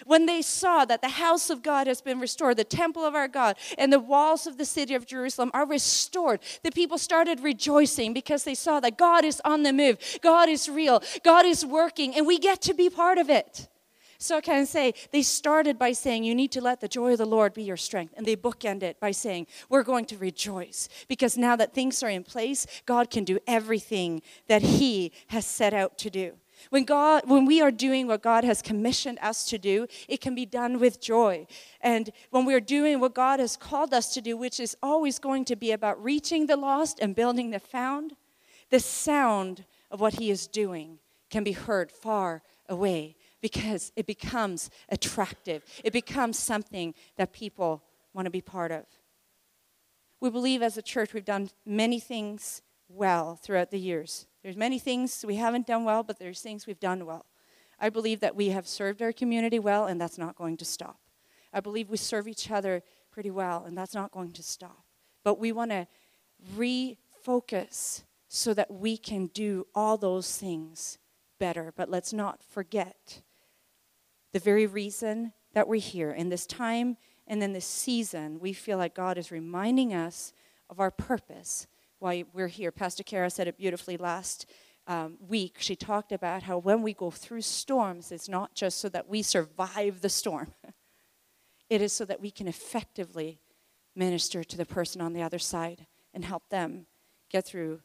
When 0.06 0.26
they 0.26 0.42
saw 0.42 0.84
that 0.84 1.02
the 1.02 1.08
house 1.08 1.50
of 1.50 1.62
God 1.62 1.86
has 1.86 2.00
been 2.00 2.20
restored, 2.20 2.56
the 2.56 2.64
temple 2.64 3.04
of 3.04 3.14
our 3.14 3.28
God, 3.28 3.56
and 3.78 3.92
the 3.92 3.98
walls 3.98 4.46
of 4.46 4.58
the 4.58 4.64
city 4.64 4.94
of 4.94 5.06
Jerusalem 5.06 5.50
are 5.54 5.66
restored, 5.66 6.40
the 6.62 6.70
people 6.70 6.98
started 6.98 7.40
rejoicing 7.40 8.12
because 8.12 8.44
they 8.44 8.54
saw 8.54 8.80
that 8.80 8.98
God 8.98 9.24
is 9.24 9.40
on 9.44 9.62
the 9.62 9.72
move, 9.72 9.98
God 10.22 10.48
is 10.48 10.68
real, 10.68 11.02
God 11.22 11.44
is 11.44 11.64
working, 11.64 12.14
and 12.16 12.26
we 12.26 12.38
get 12.38 12.60
to 12.62 12.74
be 12.74 12.90
part 12.90 13.18
of 13.18 13.30
it. 13.30 13.68
So 14.22 14.36
I 14.36 14.42
can 14.42 14.66
say 14.66 14.92
they 15.12 15.22
started 15.22 15.78
by 15.78 15.92
saying, 15.92 16.24
You 16.24 16.34
need 16.34 16.52
to 16.52 16.60
let 16.60 16.82
the 16.82 16.88
joy 16.88 17.12
of 17.12 17.18
the 17.18 17.24
Lord 17.24 17.54
be 17.54 17.62
your 17.62 17.78
strength. 17.78 18.12
And 18.18 18.26
they 18.26 18.36
bookend 18.36 18.82
it 18.82 19.00
by 19.00 19.12
saying, 19.12 19.46
We're 19.70 19.82
going 19.82 20.04
to 20.06 20.18
rejoice 20.18 20.90
because 21.08 21.38
now 21.38 21.56
that 21.56 21.72
things 21.72 22.02
are 22.02 22.10
in 22.10 22.22
place, 22.22 22.66
God 22.84 23.10
can 23.10 23.24
do 23.24 23.38
everything 23.46 24.20
that 24.46 24.60
He 24.60 25.12
has 25.28 25.46
set 25.46 25.72
out 25.72 25.96
to 25.98 26.10
do. 26.10 26.34
When 26.68 26.84
God 26.84 27.22
when 27.26 27.46
we 27.46 27.60
are 27.62 27.70
doing 27.70 28.06
what 28.06 28.22
God 28.22 28.44
has 28.44 28.60
commissioned 28.60 29.18
us 29.22 29.44
to 29.46 29.58
do, 29.58 29.86
it 30.08 30.20
can 30.20 30.34
be 30.34 30.44
done 30.44 30.78
with 30.78 31.00
joy. 31.00 31.46
And 31.80 32.10
when 32.30 32.44
we're 32.44 32.60
doing 32.60 33.00
what 33.00 33.14
God 33.14 33.40
has 33.40 33.56
called 33.56 33.94
us 33.94 34.12
to 34.14 34.20
do, 34.20 34.36
which 34.36 34.60
is 34.60 34.76
always 34.82 35.18
going 35.18 35.46
to 35.46 35.56
be 35.56 35.72
about 35.72 36.02
reaching 36.02 36.46
the 36.46 36.56
lost 36.56 36.98
and 37.00 37.16
building 37.16 37.50
the 37.50 37.58
found, 37.58 38.16
the 38.70 38.80
sound 38.80 39.64
of 39.90 40.00
what 40.00 40.14
he 40.14 40.30
is 40.30 40.46
doing 40.46 40.98
can 41.30 41.44
be 41.44 41.52
heard 41.52 41.90
far 41.90 42.42
away 42.68 43.16
because 43.40 43.92
it 43.96 44.06
becomes 44.06 44.70
attractive. 44.88 45.64
It 45.82 45.92
becomes 45.92 46.38
something 46.38 46.94
that 47.16 47.32
people 47.32 47.82
want 48.12 48.26
to 48.26 48.30
be 48.30 48.40
part 48.42 48.70
of. 48.70 48.84
We 50.20 50.30
believe 50.30 50.62
as 50.62 50.76
a 50.76 50.82
church 50.82 51.14
we've 51.14 51.24
done 51.24 51.50
many 51.64 51.98
things 51.98 52.62
well 52.88 53.36
throughout 53.36 53.70
the 53.70 53.78
years. 53.78 54.26
There's 54.42 54.56
many 54.56 54.78
things 54.78 55.24
we 55.26 55.36
haven't 55.36 55.66
done 55.66 55.84
well, 55.84 56.02
but 56.02 56.18
there's 56.18 56.40
things 56.40 56.66
we've 56.66 56.80
done 56.80 57.04
well. 57.06 57.26
I 57.78 57.88
believe 57.90 58.20
that 58.20 58.36
we 58.36 58.48
have 58.48 58.66
served 58.66 59.02
our 59.02 59.12
community 59.12 59.58
well, 59.58 59.86
and 59.86 60.00
that's 60.00 60.18
not 60.18 60.36
going 60.36 60.56
to 60.58 60.64
stop. 60.64 61.00
I 61.52 61.60
believe 61.60 61.90
we 61.90 61.96
serve 61.96 62.28
each 62.28 62.50
other 62.50 62.82
pretty 63.10 63.30
well, 63.30 63.64
and 63.64 63.76
that's 63.76 63.94
not 63.94 64.12
going 64.12 64.32
to 64.32 64.42
stop. 64.42 64.84
But 65.24 65.38
we 65.38 65.52
want 65.52 65.70
to 65.70 65.86
refocus 66.56 68.04
so 68.28 68.54
that 68.54 68.70
we 68.70 68.96
can 68.96 69.26
do 69.28 69.66
all 69.74 69.96
those 69.96 70.36
things 70.36 70.98
better. 71.38 71.72
But 71.76 71.90
let's 71.90 72.12
not 72.12 72.42
forget 72.42 73.22
the 74.32 74.38
very 74.38 74.66
reason 74.66 75.32
that 75.52 75.66
we're 75.66 75.80
here 75.80 76.12
in 76.12 76.28
this 76.28 76.46
time 76.46 76.96
and 77.26 77.42
in 77.42 77.52
this 77.52 77.66
season, 77.66 78.40
we 78.40 78.52
feel 78.52 78.76
like 78.76 78.94
God 78.94 79.16
is 79.16 79.30
reminding 79.30 79.94
us 79.94 80.32
of 80.68 80.80
our 80.80 80.90
purpose 80.90 81.66
why 82.00 82.24
we're 82.32 82.48
here. 82.48 82.72
Pastor 82.72 83.02
Kara 83.02 83.30
said 83.30 83.46
it 83.46 83.56
beautifully 83.56 83.96
last 83.96 84.46
um, 84.86 85.18
week. 85.20 85.56
She 85.60 85.76
talked 85.76 86.12
about 86.12 86.42
how 86.42 86.58
when 86.58 86.82
we 86.82 86.94
go 86.94 87.10
through 87.10 87.42
storms, 87.42 88.10
it's 88.10 88.28
not 88.28 88.54
just 88.54 88.80
so 88.80 88.88
that 88.88 89.08
we 89.08 89.22
survive 89.22 90.00
the 90.00 90.08
storm, 90.08 90.52
it 91.70 91.80
is 91.80 91.92
so 91.92 92.04
that 92.06 92.20
we 92.20 92.30
can 92.30 92.48
effectively 92.48 93.40
minister 93.94 94.42
to 94.42 94.56
the 94.56 94.64
person 94.64 95.00
on 95.00 95.12
the 95.12 95.22
other 95.22 95.38
side 95.38 95.86
and 96.14 96.24
help 96.24 96.48
them 96.48 96.86
get 97.30 97.44
through 97.44 97.80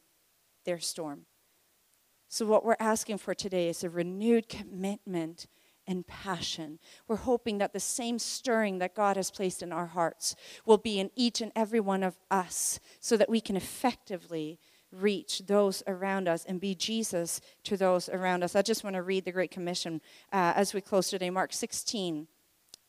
their 0.64 0.80
storm. 0.80 1.26
So, 2.28 2.46
what 2.46 2.64
we're 2.64 2.76
asking 2.80 3.18
for 3.18 3.34
today 3.34 3.68
is 3.68 3.84
a 3.84 3.90
renewed 3.90 4.48
commitment 4.48 5.46
and 5.86 6.06
passion. 6.06 6.78
We're 7.08 7.16
hoping 7.16 7.58
that 7.58 7.72
the 7.72 7.80
same 7.80 8.18
stirring 8.18 8.78
that 8.78 8.94
God 8.94 9.16
has 9.16 9.30
placed 9.30 9.62
in 9.62 9.72
our 9.72 9.86
hearts 9.86 10.34
will 10.64 10.78
be 10.78 10.98
in 10.98 11.10
each 11.14 11.40
and 11.40 11.52
every 11.54 11.80
one 11.80 12.02
of 12.02 12.18
us 12.30 12.80
so 13.00 13.16
that 13.16 13.28
we 13.28 13.40
can 13.40 13.56
effectively 13.56 14.58
reach 14.92 15.42
those 15.46 15.82
around 15.86 16.28
us 16.28 16.44
and 16.44 16.60
be 16.60 16.74
Jesus 16.74 17.40
to 17.64 17.76
those 17.76 18.08
around 18.08 18.42
us. 18.42 18.56
I 18.56 18.62
just 18.62 18.84
want 18.84 18.94
to 18.94 19.02
read 19.02 19.24
the 19.24 19.32
Great 19.32 19.50
Commission 19.50 20.00
uh, 20.32 20.52
as 20.56 20.74
we 20.74 20.80
close 20.80 21.10
today, 21.10 21.30
Mark 21.30 21.52
16. 21.52 22.28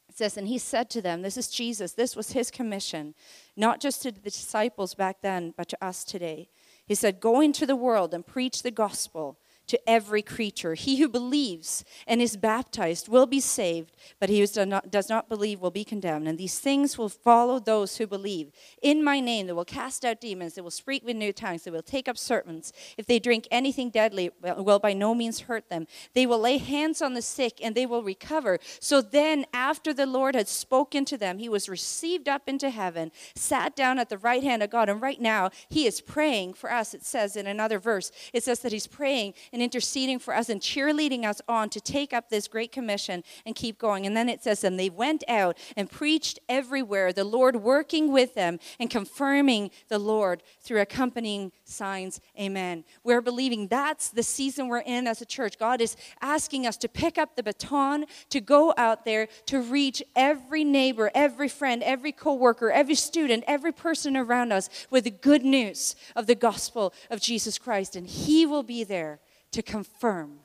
It 0.10 0.18
says, 0.18 0.38
And 0.38 0.48
he 0.48 0.58
said 0.58 0.90
to 0.92 1.02
them, 1.02 1.22
This 1.22 1.38
is 1.38 1.50
Jesus, 1.50 1.94
this 1.94 2.16
was 2.16 2.32
his 2.32 2.52
commission, 2.52 3.14
not 3.56 3.80
just 3.80 4.02
to 4.04 4.12
the 4.12 4.22
disciples 4.22 4.94
back 4.94 5.22
then, 5.22 5.54
but 5.58 5.68
to 5.70 5.86
us 5.86 6.04
today. 6.04 6.50
He 6.86 6.96
said, 6.96 7.20
Go 7.20 7.42
into 7.42 7.66
the 7.66 7.76
world 7.76 8.14
and 8.14 8.26
preach 8.26 8.64
the 8.64 8.72
gospel 8.72 9.38
to 9.68 9.90
every 9.90 10.22
creature. 10.22 10.74
He 10.74 10.98
who 10.98 11.08
believes 11.08 11.84
and 12.06 12.22
is 12.22 12.38
baptized 12.38 13.08
will 13.08 13.26
be 13.26 13.40
saved, 13.40 13.96
but 14.20 14.30
he 14.30 14.40
who 14.40 14.48
does 14.48 15.10
not, 15.10 15.30
believe 15.30 15.60
will 15.60 15.72
be 15.72 15.84
condemned. 15.84 16.28
And 16.28 16.38
these 16.38 16.60
things 16.60 16.98
will 16.98 17.10
follow 17.10 17.60
those 17.60 17.98
who 17.98 18.08
believe. 18.08 18.52
In 18.82 19.04
my 19.04 19.20
name, 19.20 19.48
they 19.48 19.54
will 19.54 19.66
cast 19.66 20.06
out 20.06 20.22
demons, 20.22 20.54
they 20.54 20.62
will 20.62 20.72
speak 20.72 21.04
with 21.04 21.16
new 21.16 21.34
tongues, 21.34 21.64
they 21.64 21.72
will 21.72 21.82
take 21.82 22.08
up 22.08 22.18
serpents. 22.18 22.72
If 22.98 23.06
they 23.06 23.20
drink 23.20 23.48
anything 23.52 23.90
deadly, 23.90 24.32
it 24.44 24.64
will 24.64 24.80
by 24.80 24.94
no 24.94 25.14
means 25.14 25.42
hurt 25.42 25.70
them. 25.70 25.88
They 26.14 26.26
will 26.26 26.40
lay 26.40 26.58
hands 26.58 27.02
on 27.02 27.14
the 27.14 27.22
sick 27.22 27.60
and 27.62 27.76
they 27.76 27.86
will 27.86 28.04
recover. 28.04 28.60
So 28.80 29.02
then, 29.02 29.46
after 29.54 29.94
the 29.94 30.06
Lord 30.06 30.36
had 30.36 30.48
spoken 30.48 31.04
to 31.06 31.18
them, 31.18 31.40
he 31.40 31.50
was 31.50 31.68
received 31.68 32.30
up 32.30 32.48
into 32.48 32.70
heaven, 32.70 33.12
sat 33.36 33.76
down 33.76 34.00
at 34.00 34.10
the 34.10 34.18
right 34.18 34.44
hand 34.44 34.64
of 34.64 34.70
God. 34.70 34.90
And 34.90 35.02
right 35.02 35.20
now, 35.20 35.50
he 35.70 35.86
is 35.86 36.00
praying 36.00 36.54
for 36.54 36.72
us. 36.72 36.94
It 36.94 37.04
says 37.06 37.36
in 37.36 37.48
another 37.48 37.80
verse, 37.80 38.12
it 38.34 38.44
says 38.44 38.60
that 38.60 38.72
he's 38.72 38.88
praying 38.88 39.34
and 39.58 39.64
interceding 39.64 40.20
for 40.20 40.36
us 40.36 40.50
and 40.50 40.62
cheerleading 40.62 41.26
us 41.26 41.42
on 41.48 41.68
to 41.72 41.82
take 41.82 42.14
up 42.14 42.30
this 42.30 42.48
great 42.48 42.72
commission 42.72 43.24
and 43.44 43.56
keep 43.56 43.80
going. 43.80 44.06
And 44.06 44.16
then 44.16 44.30
it 44.30 44.44
says, 44.44 44.64
and 44.64 44.80
they 44.80 44.92
went 44.92 45.24
out 45.28 45.58
and 45.76 45.90
preached 45.90 46.38
everywhere, 46.48 47.12
the 47.12 47.24
Lord 47.24 47.56
working 47.56 48.12
with 48.12 48.36
them 48.36 48.60
and 48.80 48.88
confirming 48.88 49.72
the 49.88 49.98
Lord 49.98 50.44
through 50.62 50.82
accompanying 50.82 51.52
signs. 51.64 52.22
Amen. 52.40 52.84
We're 53.04 53.20
believing 53.22 53.68
that's 53.68 54.10
the 54.10 54.22
season 54.22 54.68
we're 54.68 54.78
in 54.82 55.08
as 55.08 55.24
a 55.24 55.26
church. 55.26 55.58
God 55.58 55.82
is 55.82 55.98
asking 56.22 56.68
us 56.68 56.78
to 56.78 56.88
pick 56.88 57.18
up 57.18 57.36
the 57.36 57.42
baton, 57.42 58.06
to 58.30 58.40
go 58.40 58.76
out 58.78 59.06
there, 59.06 59.28
to 59.48 59.60
reach 59.60 60.04
every 60.16 60.64
neighbor, 60.64 61.10
every 61.16 61.50
friend, 61.50 61.82
every 61.82 62.12
coworker, 62.12 62.70
every 62.70 62.94
student, 62.94 63.44
every 63.48 63.72
person 63.72 64.16
around 64.16 64.52
us 64.54 64.70
with 64.92 65.06
the 65.06 65.10
good 65.10 65.44
news 65.44 65.96
of 66.16 66.28
the 66.28 66.36
gospel 66.36 66.94
of 67.10 67.20
Jesus 67.20 67.58
Christ. 67.58 67.96
And 67.96 68.06
He 68.06 68.46
will 68.46 68.62
be 68.62 68.84
there 68.84 69.20
to 69.52 69.62
confirm 69.62 70.40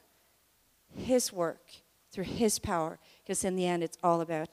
His 0.94 1.32
work 1.32 1.70
through 2.10 2.24
His 2.24 2.58
power, 2.58 2.98
because 3.22 3.44
in 3.44 3.56
the 3.56 3.66
end, 3.66 3.82
it's 3.82 3.98
all 4.02 4.20
about 4.20 4.48